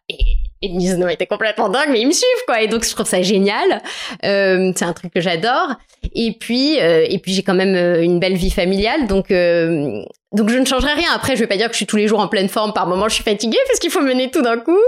et, 0.08 0.16
non 0.68 1.06
mais 1.06 1.16
t'es 1.16 1.26
complètement 1.26 1.68
dingue 1.68 1.88
mais 1.90 2.00
ils 2.00 2.06
me 2.06 2.12
suivent 2.12 2.44
quoi 2.46 2.62
et 2.62 2.68
donc 2.68 2.84
je 2.84 2.90
trouve 2.90 3.06
ça 3.06 3.22
génial 3.22 3.82
euh, 4.24 4.72
c'est 4.76 4.84
un 4.84 4.92
truc 4.92 5.12
que 5.12 5.20
j'adore 5.20 5.74
et 6.14 6.36
puis 6.38 6.80
euh, 6.80 7.04
et 7.08 7.18
puis 7.18 7.32
j'ai 7.32 7.42
quand 7.42 7.54
même 7.54 7.74
une 8.02 8.20
belle 8.20 8.36
vie 8.36 8.50
familiale 8.50 9.06
donc 9.06 9.30
donc 10.32 10.48
je 10.48 10.58
ne 10.58 10.64
changerai 10.64 10.94
rien. 10.94 11.10
Après, 11.14 11.36
je 11.36 11.40
vais 11.40 11.46
pas 11.46 11.56
dire 11.56 11.66
que 11.66 11.72
je 11.72 11.78
suis 11.78 11.86
tous 11.86 11.96
les 11.96 12.08
jours 12.08 12.20
en 12.20 12.28
pleine 12.28 12.48
forme. 12.48 12.72
Par 12.72 12.86
moment, 12.86 13.08
je 13.08 13.14
suis 13.14 13.24
fatiguée 13.24 13.58
parce 13.66 13.78
qu'il 13.78 13.90
faut 13.90 14.00
mener 14.00 14.30
tout 14.30 14.42
d'un 14.42 14.58
coup. 14.58 14.78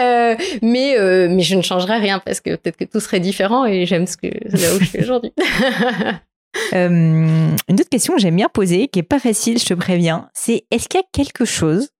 Euh, 0.00 0.34
mais 0.62 0.98
euh, 0.98 1.28
mais 1.30 1.42
je 1.42 1.54
ne 1.56 1.62
changerai 1.62 1.98
rien 1.98 2.18
parce 2.18 2.40
que 2.40 2.56
peut-être 2.56 2.76
que 2.76 2.84
tout 2.84 3.00
serait 3.00 3.20
différent 3.20 3.66
et 3.66 3.86
j'aime 3.86 4.06
ce 4.06 4.16
que 4.16 4.26
là 4.26 4.74
où 4.74 4.80
je 4.80 4.84
suis 4.84 5.00
aujourd'hui. 5.00 5.32
euh, 6.72 6.88
une 6.88 7.80
autre 7.80 7.88
question 7.90 8.14
que 8.14 8.20
j'aime 8.20 8.36
bien 8.36 8.48
poser, 8.48 8.88
qui 8.88 9.00
est 9.00 9.04
pas 9.04 9.18
facile, 9.18 9.58
je 9.58 9.66
te 9.66 9.74
préviens, 9.74 10.28
c'est 10.32 10.64
est-ce 10.70 10.88
qu'il 10.88 11.00
y 11.00 11.02
a 11.02 11.06
quelque 11.12 11.44
chose 11.44 11.90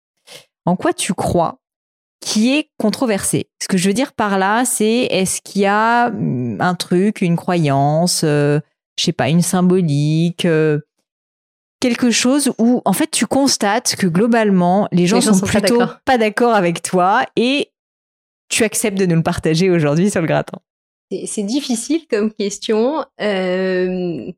en 0.64 0.76
quoi 0.76 0.93
tu 0.95 1.12
crois 1.12 1.59
qui 2.25 2.57
est 2.57 2.70
controversé 2.79 3.49
Ce 3.62 3.68
que 3.68 3.77
je 3.77 3.87
veux 3.87 3.93
dire 3.93 4.12
par 4.12 4.39
là, 4.39 4.64
c'est 4.64 5.07
est-ce 5.11 5.43
qu'il 5.43 5.62
y 5.62 5.66
a 5.66 6.09
hum, 6.09 6.57
un 6.61 6.75
truc, 6.75 7.20
une 7.20 7.37
croyance, 7.37 8.22
euh, 8.25 8.61
je 8.99 9.05
sais 9.05 9.12
pas, 9.12 9.29
une 9.29 9.43
symbolique 9.43 10.47
euh, 10.47 10.81
quelque 11.81 12.11
chose 12.11 12.53
où 12.59 12.81
en 12.87 12.95
fait 12.95 13.11
tu 13.11 13.27
constates 13.27 13.97
que 13.97 14.07
globalement 14.07 14.89
les 14.91 15.07
gens, 15.07 15.20
sont, 15.20 15.39
plutôt 15.39 15.83
pas 16.07 16.16
d'accord 16.16 16.55
avec 16.55 16.81
toi 16.81 17.27
et 17.37 17.72
tu 18.49 18.64
acceptes 18.64 18.97
de 18.97 19.05
nous 19.05 19.16
le 19.16 19.22
partager 19.22 19.68
aujourd'hui 19.68 20.11
sur 20.11 20.22
le 20.22 20.27
gratin. 20.27 20.59
C'est 21.27 21.43
difficile 21.43 22.07
comme 22.11 22.33
question. 22.33 23.05
Euh, 23.20 24.33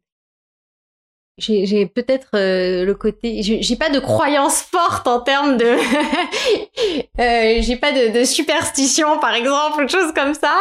j'ai 1.39 1.87
peut-être 1.87 2.28
euh, 2.34 2.84
le 2.84 2.95
côté, 2.95 3.43
j'ai 3.43 3.76
pas 3.76 3.91
de 3.91 3.99
croyance 3.99 4.62
forte 4.62 5.07
en 5.07 5.20
termes 5.20 5.57
de, 5.57 5.64
euh, 7.20 7.59
j'ai 7.61 7.76
pas 7.76 7.93
de, 7.93 8.18
de, 8.18 8.24
superstition 8.24 9.18
par 9.18 9.34
exemple, 9.34 9.78
quelque 9.78 9.93
chose 9.93 10.12
comme 10.14 10.34
ça. 10.34 10.55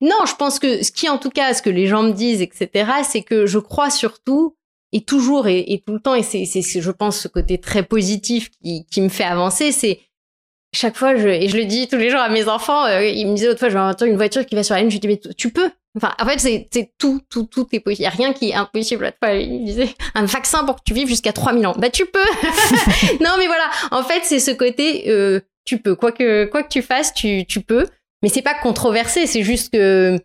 non, 0.00 0.16
je 0.26 0.34
pense 0.36 0.58
que 0.58 0.82
ce 0.82 0.92
qui 0.92 1.08
en 1.08 1.18
tout 1.18 1.30
cas, 1.30 1.52
ce 1.54 1.62
que 1.62 1.70
les 1.70 1.86
gens 1.86 2.02
me 2.02 2.12
disent, 2.12 2.42
etc., 2.42 2.90
c'est 3.04 3.22
que 3.22 3.46
je 3.46 3.58
crois 3.58 3.90
surtout 3.90 4.54
et 4.92 5.02
toujours 5.02 5.48
et, 5.48 5.82
tout 5.86 5.92
le 5.92 6.00
temps 6.00 6.14
et 6.14 6.22
c'est 6.22 6.44
je 6.44 6.90
pense 6.90 7.18
ce 7.18 7.28
côté 7.28 7.58
très 7.58 7.82
positif 7.82 8.50
qui 8.50 8.86
qui 8.86 9.00
me 9.00 9.08
fait 9.08 9.24
avancer 9.24 9.72
c'est 9.72 10.00
chaque 10.72 10.96
fois 10.96 11.16
je 11.16 11.28
et 11.28 11.48
je 11.48 11.56
le 11.56 11.64
dis 11.64 11.88
tous 11.88 11.96
les 11.96 12.10
jours 12.10 12.20
à 12.20 12.28
mes 12.28 12.48
enfants 12.48 12.84
euh, 12.86 13.04
ils 13.04 13.26
me 13.26 13.34
disaient 13.34 13.48
l'autre 13.48 13.58
fois 13.58 13.68
je 13.68 13.76
vais 13.76 14.10
une 14.10 14.16
voiture 14.16 14.46
qui 14.46 14.54
va 14.54 14.62
sur 14.62 14.74
la 14.74 14.80
ligne 14.80 14.90
je 14.90 14.98
dis 14.98 15.08
mais 15.08 15.20
tu 15.36 15.50
peux 15.50 15.70
enfin 15.98 16.14
en 16.20 16.26
fait 16.26 16.38
c'est 16.38 16.90
tout 16.98 17.20
tout 17.28 17.44
tout 17.44 17.66
est 17.72 17.80
possible. 17.80 18.00
Il 18.00 18.04
y 18.04 18.06
a 18.06 18.10
rien 18.10 18.32
qui 18.32 18.50
est 18.50 18.54
impossible. 18.54 19.12
Fois 19.22 19.34
il 19.34 19.64
disait 19.64 19.90
un 20.14 20.24
vaccin 20.24 20.64
pour 20.64 20.76
que 20.76 20.82
tu 20.84 20.94
vives 20.94 21.08
jusqu'à 21.08 21.32
3000 21.32 21.66
ans. 21.66 21.74
Bah 21.78 21.90
tu 21.90 22.06
peux. 22.06 22.18
Non 23.20 23.32
mais 23.38 23.46
voilà. 23.46 23.68
En 23.90 24.02
fait 24.02 24.20
c'est 24.24 24.40
ce 24.40 24.50
côté 24.50 25.04
euh, 25.08 25.40
tu 25.64 25.78
peux. 25.78 25.94
Quoi 25.94 26.12
que 26.12 26.46
quoi 26.46 26.62
que 26.62 26.68
tu 26.68 26.82
fasses 26.82 27.12
tu 27.12 27.44
tu 27.46 27.60
peux. 27.60 27.86
Mais 28.22 28.28
c'est 28.28 28.42
pas 28.42 28.54
controversé. 28.54 29.26
C'est 29.26 29.42
juste 29.42 29.72
que 29.72 30.18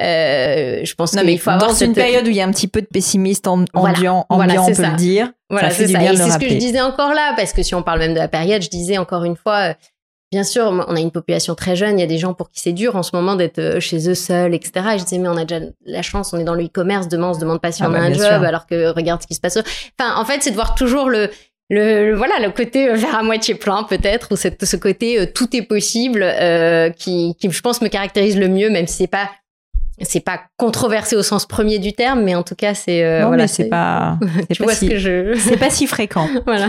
euh, 0.00 0.80
je 0.84 0.94
pense 0.94 1.12
qu'il 1.12 1.38
faut 1.40 1.50
avoir 1.50 1.70
dans 1.70 1.76
une 1.76 1.92
période 1.92 2.26
où 2.26 2.30
il 2.30 2.36
y 2.36 2.40
a 2.40 2.46
un 2.46 2.52
petit 2.52 2.68
peu 2.68 2.80
de 2.80 2.86
pessimiste 2.86 3.48
en, 3.48 3.64
ambiant, 3.74 4.26
on 4.30 4.38
peut 4.38 4.44
le 4.44 4.96
dire. 4.96 5.32
Voilà, 5.50 5.70
c'est 5.70 5.88
ça. 5.88 6.02
Et 6.02 6.16
c'est 6.16 6.30
ce 6.30 6.38
que 6.38 6.48
je 6.48 6.54
disais 6.54 6.80
encore 6.80 7.14
là, 7.14 7.34
parce 7.36 7.52
que 7.52 7.62
si 7.62 7.74
on 7.74 7.82
parle 7.82 8.00
même 8.00 8.14
de 8.14 8.18
la 8.18 8.28
période, 8.28 8.62
je 8.62 8.68
disais 8.68 8.98
encore 8.98 9.24
une 9.24 9.36
fois, 9.36 9.74
bien 10.30 10.44
sûr, 10.44 10.64
on 10.64 10.94
a 10.94 11.00
une 11.00 11.10
population 11.10 11.54
très 11.54 11.76
jeune, 11.76 11.98
il 11.98 12.00
y 12.00 12.04
a 12.04 12.08
des 12.08 12.18
gens 12.18 12.34
pour 12.34 12.50
qui 12.50 12.60
c'est 12.60 12.72
dur 12.72 12.96
en 12.96 13.02
ce 13.02 13.14
moment 13.14 13.34
d'être 13.34 13.58
euh, 13.58 13.80
chez 13.80 14.08
eux 14.08 14.14
seuls, 14.14 14.54
etc. 14.54 14.72
Et 14.94 14.98
je 14.98 15.04
disais, 15.04 15.18
mais 15.18 15.28
on 15.28 15.36
a 15.36 15.44
déjà 15.44 15.64
la 15.86 16.02
chance, 16.02 16.32
on 16.32 16.38
est 16.38 16.44
dans 16.44 16.54
le 16.54 16.64
e-commerce, 16.64 17.08
demain 17.08 17.30
on 17.30 17.34
se 17.34 17.40
demande 17.40 17.60
pas 17.60 17.72
si 17.72 17.82
ah 17.82 17.88
on 17.88 17.94
a 17.94 17.98
bah, 17.98 18.04
un 18.04 18.12
job, 18.12 18.44
alors 18.44 18.66
que 18.66 18.92
regarde 18.94 19.22
ce 19.22 19.26
qui 19.26 19.34
se 19.34 19.40
passe. 19.40 19.58
Enfin, 19.98 20.20
en 20.20 20.24
fait, 20.24 20.42
c'est 20.42 20.50
de 20.50 20.56
voir 20.56 20.74
toujours 20.74 21.08
le, 21.08 21.30
le, 21.70 22.14
voilà 22.14 22.38
le 22.40 22.50
côté 22.50 22.92
vers 22.92 23.14
à 23.14 23.22
moitié 23.22 23.54
plein 23.54 23.84
peut-être 23.84 24.32
ou 24.32 24.36
cette, 24.36 24.64
ce 24.64 24.76
côté 24.76 25.30
tout 25.34 25.54
est 25.56 25.62
possible 25.62 26.22
euh, 26.22 26.90
qui, 26.90 27.34
qui 27.38 27.50
je 27.50 27.60
pense 27.60 27.82
me 27.82 27.88
caractérise 27.88 28.38
le 28.38 28.48
mieux 28.48 28.70
même 28.70 28.86
si 28.86 28.96
c'est 28.96 29.06
pas 29.06 29.28
c'est 30.00 30.20
pas 30.20 30.40
controversé 30.56 31.16
au 31.16 31.22
sens 31.22 31.46
premier 31.46 31.78
du 31.78 31.92
terme, 31.92 32.22
mais 32.22 32.34
en 32.34 32.42
tout 32.42 32.54
cas, 32.54 32.74
c'est 32.74 33.04
euh, 33.04 33.22
non, 33.22 33.28
voilà, 33.28 33.48
c'est 33.48 33.68
pas, 33.68 34.18
pas, 34.58 34.74
si, 34.74 34.90
c'est 35.36 35.56
pas 35.56 35.70
si 35.70 35.86
fréquent. 35.86 36.28
voilà. 36.46 36.68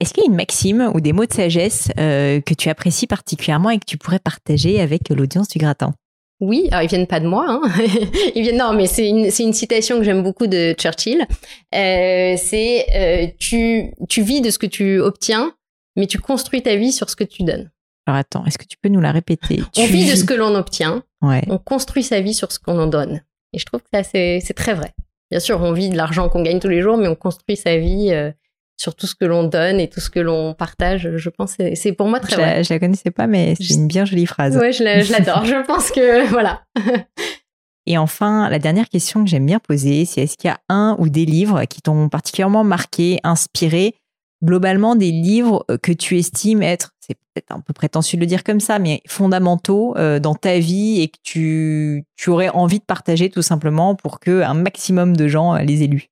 Est-ce 0.00 0.12
qu'il 0.12 0.24
y 0.24 0.26
a 0.26 0.30
une 0.30 0.36
maxime 0.36 0.90
ou 0.94 1.00
des 1.00 1.12
mots 1.12 1.26
de 1.26 1.32
sagesse 1.32 1.90
euh, 1.98 2.40
que 2.40 2.54
tu 2.54 2.68
apprécies 2.68 3.06
particulièrement 3.06 3.70
et 3.70 3.78
que 3.78 3.86
tu 3.86 3.96
pourrais 3.96 4.18
partager 4.18 4.80
avec 4.80 5.08
l'audience 5.08 5.48
du 5.48 5.58
gratin? 5.58 5.94
Oui, 6.40 6.68
alors 6.70 6.82
ils 6.82 6.88
viennent 6.88 7.06
pas 7.06 7.20
de 7.20 7.26
moi, 7.26 7.46
hein. 7.48 7.62
ils 8.34 8.42
viennent 8.42 8.58
non, 8.58 8.74
mais 8.74 8.86
c'est 8.86 9.08
une 9.08 9.30
une 9.38 9.52
citation 9.54 9.96
que 9.98 10.04
j'aime 10.04 10.22
beaucoup 10.22 10.46
de 10.46 10.74
Churchill. 10.78 11.26
Euh, 11.74 12.34
c'est 12.36 12.86
euh, 12.94 13.26
tu 13.38 13.90
tu 14.08 14.20
vis 14.20 14.42
de 14.42 14.50
ce 14.50 14.58
que 14.58 14.66
tu 14.66 15.00
obtiens, 15.00 15.54
mais 15.96 16.06
tu 16.06 16.18
construis 16.18 16.62
ta 16.62 16.76
vie 16.76 16.92
sur 16.92 17.08
ce 17.08 17.16
que 17.16 17.24
tu 17.24 17.42
donnes. 17.42 17.70
Alors 18.06 18.18
attends, 18.18 18.44
est-ce 18.46 18.58
que 18.58 18.64
tu 18.64 18.76
peux 18.80 18.88
nous 18.88 19.00
la 19.00 19.12
répéter? 19.12 19.62
On 19.76 19.86
vit 19.86 20.08
de 20.08 20.14
ce 20.14 20.24
que 20.24 20.34
l'on 20.34 20.54
obtient. 20.54 21.02
On 21.22 21.58
construit 21.58 22.02
sa 22.02 22.20
vie 22.20 22.34
sur 22.34 22.52
ce 22.52 22.58
qu'on 22.58 22.78
en 22.78 22.86
donne. 22.86 23.22
Et 23.52 23.58
je 23.58 23.64
trouve 23.64 23.80
que 23.80 24.02
c'est 24.02 24.54
très 24.54 24.74
vrai. 24.74 24.92
Bien 25.30 25.40
sûr, 25.40 25.60
on 25.60 25.72
vit 25.72 25.88
de 25.88 25.96
l'argent 25.96 26.28
qu'on 26.28 26.42
gagne 26.42 26.60
tous 26.60 26.68
les 26.68 26.82
jours, 26.82 26.96
mais 26.96 27.08
on 27.08 27.16
construit 27.16 27.56
sa 27.56 27.76
vie 27.78 28.10
euh, 28.12 28.30
sur 28.76 28.94
tout 28.94 29.08
ce 29.08 29.16
que 29.16 29.24
l'on 29.24 29.44
donne 29.44 29.80
et 29.80 29.88
tout 29.88 29.98
ce 29.98 30.08
que 30.08 30.20
l'on 30.20 30.54
partage. 30.54 31.16
Je 31.16 31.30
pense 31.30 31.56
que 31.56 31.74
c'est 31.74 31.92
pour 31.92 32.06
moi 32.06 32.20
très 32.20 32.36
vrai. 32.36 32.62
je 32.62 32.72
la 32.72 32.78
connaissais 32.78 33.10
pas, 33.10 33.26
mais 33.26 33.54
c'est 33.56 33.74
une 33.74 33.88
bien 33.88 34.04
jolie 34.04 34.26
phrase. 34.26 34.56
Ouais, 34.56 34.72
je 34.72 34.84
l'adore. 34.84 35.44
je 35.44 35.66
pense 35.66 35.90
que 35.90 36.26
voilà. 36.30 36.62
Et 37.88 37.98
enfin, 37.98 38.48
la 38.48 38.58
dernière 38.58 38.88
question 38.88 39.22
que 39.24 39.30
j'aime 39.30 39.46
bien 39.46 39.60
poser, 39.60 40.04
c'est 40.04 40.22
est-ce 40.22 40.36
qu'il 40.36 40.48
y 40.48 40.52
a 40.52 40.58
un 40.68 40.96
ou 40.98 41.08
des 41.08 41.24
livres 41.24 41.64
qui 41.64 41.80
t'ont 41.82 42.08
particulièrement 42.08 42.64
marqué, 42.64 43.20
inspiré 43.22 43.94
globalement 44.42 44.96
des 44.96 45.10
livres 45.10 45.64
euh, 45.70 45.78
que 45.78 45.92
tu 45.92 46.18
estimes 46.18 46.62
être, 46.62 46.92
c'est 47.00 47.14
peut-être 47.14 47.52
un 47.52 47.60
peu 47.60 47.72
prétentieux 47.72 48.16
de 48.16 48.22
le 48.22 48.26
dire 48.26 48.44
comme 48.44 48.60
ça, 48.60 48.78
mais 48.78 49.02
fondamentaux 49.06 49.96
euh, 49.96 50.18
dans 50.18 50.34
ta 50.34 50.58
vie 50.58 51.00
et 51.00 51.08
que 51.08 51.18
tu, 51.22 52.04
tu 52.16 52.30
aurais 52.30 52.48
envie 52.50 52.78
de 52.78 52.84
partager 52.84 53.30
tout 53.30 53.42
simplement 53.42 53.94
pour 53.94 54.20
que 54.20 54.42
un 54.42 54.54
maximum 54.54 55.16
de 55.16 55.28
gens 55.28 55.54
euh, 55.54 55.60
les 55.60 55.82
aient 55.82 55.88
lus 55.88 56.10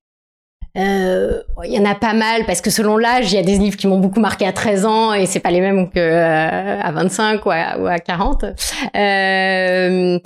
il 0.76 1.72
y 1.72 1.78
en 1.78 1.84
a 1.84 1.94
pas 1.94 2.14
mal 2.14 2.44
parce 2.46 2.60
que 2.60 2.70
selon 2.70 2.96
l'âge, 2.96 3.32
il 3.32 3.36
y 3.36 3.38
a 3.38 3.44
des 3.44 3.58
livres 3.58 3.76
qui 3.76 3.86
m'ont 3.86 4.00
beaucoup 4.00 4.20
marqué 4.20 4.44
à 4.46 4.52
13 4.52 4.86
ans 4.86 5.12
et 5.12 5.26
c'est 5.26 5.40
pas 5.40 5.52
les 5.52 5.60
mêmes 5.60 5.88
que 5.88 6.00
à 6.00 6.90
25 6.90 7.46
ou 7.46 7.50
à, 7.50 7.78
ou 7.78 7.86
à 7.86 7.98
40. 7.98 8.44
Euh, 8.44 10.18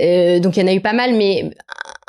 euh, 0.00 0.40
donc 0.40 0.56
il 0.56 0.60
y 0.60 0.64
en 0.64 0.68
a 0.68 0.74
eu 0.74 0.80
pas 0.80 0.92
mal, 0.92 1.14
mais 1.14 1.50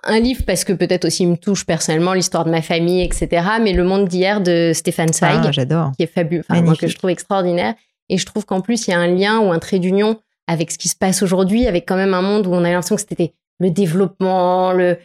un 0.05 0.19
livre 0.19 0.43
parce 0.45 0.63
que 0.63 0.73
peut-être 0.73 1.05
aussi 1.05 1.23
il 1.23 1.29
me 1.29 1.37
touche 1.37 1.65
personnellement 1.65 2.13
l'histoire 2.13 2.45
de 2.45 2.51
ma 2.51 2.61
famille, 2.61 3.03
etc. 3.03 3.45
Mais 3.61 3.73
Le 3.73 3.83
Monde 3.83 4.07
d'hier 4.07 4.41
de 4.41 4.71
Stéphane 4.73 5.13
Zweig, 5.13 5.41
ah, 5.43 5.51
j'adore, 5.51 5.91
qui 5.97 6.03
est 6.03 6.13
fabuleux, 6.13 6.43
enfin 6.47 6.61
moi, 6.61 6.75
que 6.75 6.87
je 6.87 6.95
trouve 6.95 7.09
extraordinaire. 7.09 7.73
Et 8.09 8.17
je 8.17 8.25
trouve 8.25 8.45
qu'en 8.45 8.61
plus 8.61 8.87
il 8.87 8.91
y 8.91 8.93
a 8.93 8.99
un 8.99 9.07
lien 9.07 9.39
ou 9.39 9.51
un 9.51 9.59
trait 9.59 9.79
d'union 9.79 10.19
avec 10.47 10.71
ce 10.71 10.77
qui 10.77 10.89
se 10.89 10.95
passe 10.95 11.23
aujourd'hui, 11.23 11.67
avec 11.67 11.87
quand 11.87 11.95
même 11.95 12.13
un 12.13 12.21
monde 12.21 12.45
où 12.45 12.53
on 12.53 12.63
a 12.63 12.69
l'impression 12.69 12.95
que 12.95 13.01
c'était 13.01 13.33
le 13.59 13.71
développement, 13.71 14.73
le, 14.73 14.97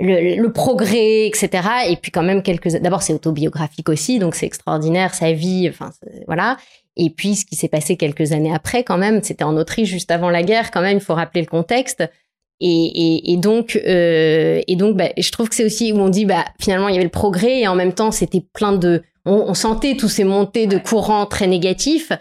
le, 0.00 0.40
le, 0.40 0.52
progrès, 0.52 1.26
etc. 1.28 1.68
Et 1.88 1.96
puis 1.96 2.10
quand 2.10 2.24
même 2.24 2.42
quelques. 2.42 2.76
D'abord 2.78 3.02
c'est 3.02 3.14
autobiographique 3.14 3.88
aussi, 3.88 4.18
donc 4.18 4.34
c'est 4.34 4.46
extraordinaire 4.46 5.14
sa 5.14 5.32
vie, 5.32 5.68
enfin 5.68 5.90
voilà. 6.26 6.56
Et 6.96 7.10
puis, 7.10 7.34
ce 7.34 7.44
qui 7.44 7.56
s'est 7.56 7.68
passé 7.68 7.96
quelques 7.96 8.32
années 8.32 8.54
après, 8.54 8.84
quand 8.84 8.98
même, 8.98 9.22
c'était 9.22 9.44
en 9.44 9.56
Autriche 9.56 9.88
juste 9.88 10.10
avant 10.10 10.30
la 10.30 10.42
guerre. 10.42 10.70
Quand 10.70 10.80
même, 10.80 10.98
il 10.98 11.02
faut 11.02 11.14
rappeler 11.14 11.40
le 11.40 11.48
contexte. 11.48 12.08
Et, 12.60 13.32
et, 13.32 13.36
donc, 13.36 13.80
euh, 13.86 14.60
et 14.66 14.76
donc, 14.76 14.96
bah, 14.96 15.08
je 15.18 15.30
trouve 15.30 15.48
que 15.48 15.54
c'est 15.54 15.64
aussi 15.64 15.92
où 15.92 15.98
on 15.98 16.08
dit, 16.08 16.24
bah, 16.24 16.44
finalement, 16.60 16.88
il 16.88 16.94
y 16.94 16.96
avait 16.96 17.04
le 17.04 17.10
progrès 17.10 17.60
et 17.60 17.68
en 17.68 17.74
même 17.74 17.92
temps, 17.92 18.10
c'était 18.10 18.44
plein 18.52 18.72
de, 18.72 19.02
on, 19.26 19.34
on, 19.34 19.54
sentait 19.54 19.96
tous 19.96 20.08
ces 20.08 20.24
montées 20.24 20.66
de 20.66 20.78
courants 20.78 21.26
très 21.26 21.46
négatifs. 21.46 22.12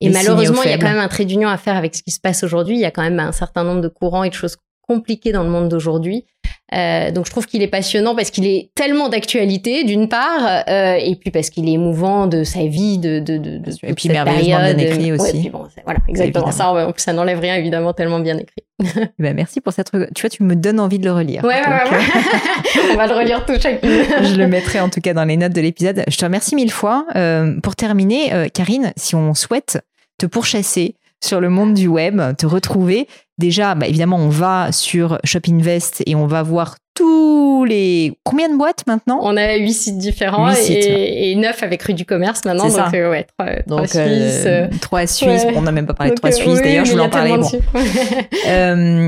Et 0.00 0.10
malheureusement, 0.10 0.62
il 0.64 0.70
y 0.70 0.74
a 0.74 0.78
quand 0.78 0.88
même 0.88 0.98
un 0.98 1.08
trait 1.08 1.24
d'union 1.24 1.48
à 1.48 1.56
faire 1.56 1.76
avec 1.76 1.94
ce 1.94 2.02
qui 2.02 2.10
se 2.10 2.20
passe 2.20 2.42
aujourd'hui. 2.42 2.76
Il 2.76 2.80
y 2.80 2.84
a 2.84 2.90
quand 2.90 3.02
même 3.02 3.20
un 3.20 3.32
certain 3.32 3.64
nombre 3.64 3.80
de 3.80 3.88
courants 3.88 4.24
et 4.24 4.30
de 4.30 4.34
choses 4.34 4.56
compliquées 4.86 5.32
dans 5.32 5.42
le 5.42 5.50
monde 5.50 5.68
d'aujourd'hui. 5.68 6.24
Euh, 6.72 7.10
donc 7.12 7.26
je 7.26 7.30
trouve 7.30 7.46
qu'il 7.46 7.62
est 7.62 7.68
passionnant 7.68 8.16
parce 8.16 8.30
qu'il 8.30 8.46
est 8.46 8.70
tellement 8.74 9.08
d'actualité 9.08 9.84
d'une 9.84 10.08
part, 10.08 10.64
euh, 10.68 10.94
et 10.94 11.14
puis 11.14 11.30
parce 11.30 11.50
qu'il 11.50 11.68
est 11.68 11.72
émouvant 11.72 12.26
de 12.26 12.42
sa 12.42 12.64
vie, 12.64 12.98
de 12.98 13.20
de 13.20 13.36
de, 13.36 13.58
de 13.58 13.70
et 13.82 13.92
puis 13.94 14.08
merveilleusement 14.08 14.74
bien 14.74 14.78
écrit 14.78 15.12
aussi. 15.12 15.40
puis 15.40 15.50
bon, 15.50 15.66
voilà, 15.84 16.00
exactement 16.08 16.50
ça. 16.50 16.72
En 16.72 16.92
plus, 16.92 17.02
ça 17.02 17.12
n'enlève 17.12 17.38
rien 17.38 17.56
évidemment 17.56 17.92
tellement 17.92 18.18
bien 18.18 18.38
écrit. 18.38 18.64
Eh 18.82 19.22
ben 19.22 19.36
merci 19.36 19.60
pour 19.60 19.72
cette. 19.72 19.90
Tu 20.14 20.20
vois, 20.20 20.30
tu 20.30 20.42
me 20.42 20.56
donnes 20.56 20.80
envie 20.80 20.98
de 20.98 21.04
le 21.04 21.12
relire. 21.12 21.44
Ouais, 21.44 21.60
ouais, 21.60 21.90
ouais. 21.90 21.98
Euh, 21.98 22.80
On 22.92 22.96
va 22.96 23.06
le 23.06 23.14
relire 23.14 23.44
tout 23.44 23.60
chacune. 23.60 23.88
je 24.22 24.34
le 24.34 24.48
mettrai 24.48 24.80
en 24.80 24.88
tout 24.88 25.00
cas 25.00 25.14
dans 25.14 25.24
les 25.24 25.36
notes 25.36 25.52
de 25.52 25.60
l'épisode. 25.60 26.02
Je 26.08 26.16
te 26.16 26.24
remercie 26.24 26.56
mille 26.56 26.72
fois. 26.72 27.06
Euh, 27.14 27.60
pour 27.60 27.76
terminer, 27.76 28.48
Karine, 28.52 28.92
si 28.96 29.14
on 29.14 29.34
souhaite 29.34 29.80
te 30.18 30.26
pourchasser 30.26 30.96
sur 31.22 31.40
le 31.40 31.50
monde 31.50 31.74
du 31.74 31.86
web, 31.86 32.20
te 32.36 32.46
retrouver, 32.46 33.06
déjà, 33.38 33.74
bah, 33.74 33.86
évidemment, 33.86 34.16
on 34.16 34.28
va 34.28 34.72
sur 34.72 35.18
Shop 35.24 35.40
Invest 35.48 36.02
et 36.06 36.14
on 36.14 36.26
va 36.26 36.42
voir 36.42 36.76
tous 36.94 37.64
les 37.64 38.12
combien 38.22 38.48
de 38.48 38.56
boîtes 38.56 38.86
maintenant? 38.86 39.18
On 39.22 39.36
a 39.36 39.56
huit 39.56 39.74
sites 39.74 39.98
différents 39.98 40.50
et, 40.52 41.34
neuf 41.34 41.62
avec 41.62 41.82
rue 41.82 41.94
du 41.94 42.04
commerce 42.04 42.44
maintenant. 42.44 42.68
Donc 42.68 42.94
euh, 42.94 43.10
ouais, 43.10 43.26
trois, 43.36 43.52
donc, 43.66 43.88
trois 43.88 44.00
euh, 44.00 44.30
Suisses. 44.30 44.46
Euh, 44.46 44.66
trois 44.80 45.06
Suisses. 45.06 45.46
On 45.56 45.62
n'a 45.62 45.72
même 45.72 45.86
pas 45.86 45.94
parlé 45.94 46.12
de 46.12 46.16
trois 46.16 46.30
Suisses. 46.30 46.62
D'ailleurs, 46.62 46.84
je 46.84 46.92
voulais 46.92 47.04
en 47.04 47.08
parler. 47.08 47.36
Bon. 47.36 47.50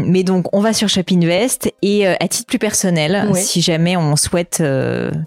mais 0.10 0.22
donc, 0.24 0.46
on 0.52 0.60
va 0.60 0.72
sur 0.72 0.88
Shop 0.88 1.02
Invest 1.12 1.72
et 1.82 2.06
à 2.06 2.28
titre 2.28 2.46
plus 2.46 2.58
personnel, 2.58 3.28
si 3.34 3.60
jamais 3.60 3.96
on 3.96 4.16
souhaite 4.16 4.62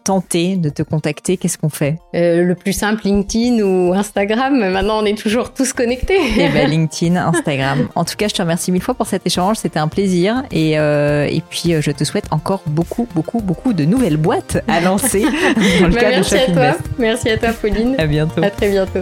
tenter 0.03 0.57
de 0.57 0.69
te 0.69 0.83
contacter, 0.83 1.37
qu'est-ce 1.37 1.57
qu'on 1.57 1.69
fait? 1.69 1.97
Le 2.13 2.53
plus 2.53 2.73
simple, 2.73 3.03
LinkedIn 3.05 3.63
ou 3.63 3.93
Instagram? 3.93 4.57
Maintenant, 4.57 5.01
on 5.01 5.05
est 5.05 5.17
toujours 5.17 5.53
tous 5.53 5.71
connectés. 5.71 6.15
Et 6.15 6.45
eh 6.45 6.49
ben 6.49 6.69
LinkedIn, 6.69 7.15
Instagram. 7.15 7.87
En 7.95 8.03
tout 8.03 8.15
cas, 8.17 8.27
je 8.27 8.33
te 8.33 8.41
remercie 8.41 8.71
mille 8.71 8.81
fois 8.81 8.88
pour 8.93 9.07
cet 9.07 9.25
échange. 9.25 9.57
C'était 9.57 9.79
un 9.79 9.87
plaisir 9.87 10.43
et 10.51 10.73
et 10.73 11.43
puis 11.49 11.73
je 11.81 11.91
te 11.91 12.03
souhaite 12.03 12.25
encore 12.31 12.63
beaucoup, 12.65 13.07
beaucoup, 13.13 13.39
beaucoup 13.39 13.73
de 13.73 13.85
nouvelles 13.85 14.17
boîtes 14.17 14.63
à 14.67 14.79
lancer 14.81 15.21
dans 15.79 15.87
le 15.87 15.93
bah, 15.93 15.99
cadre 15.99 16.15
merci 16.15 16.33
de 16.33 16.39
à 16.39 16.71
toi. 16.71 16.77
Merci 16.97 17.29
à 17.29 17.37
toi, 17.37 17.49
Pauline. 17.49 17.95
À 17.97 18.05
bientôt. 18.05 18.43
À 18.43 18.49
très 18.49 18.69
bientôt. 18.69 19.01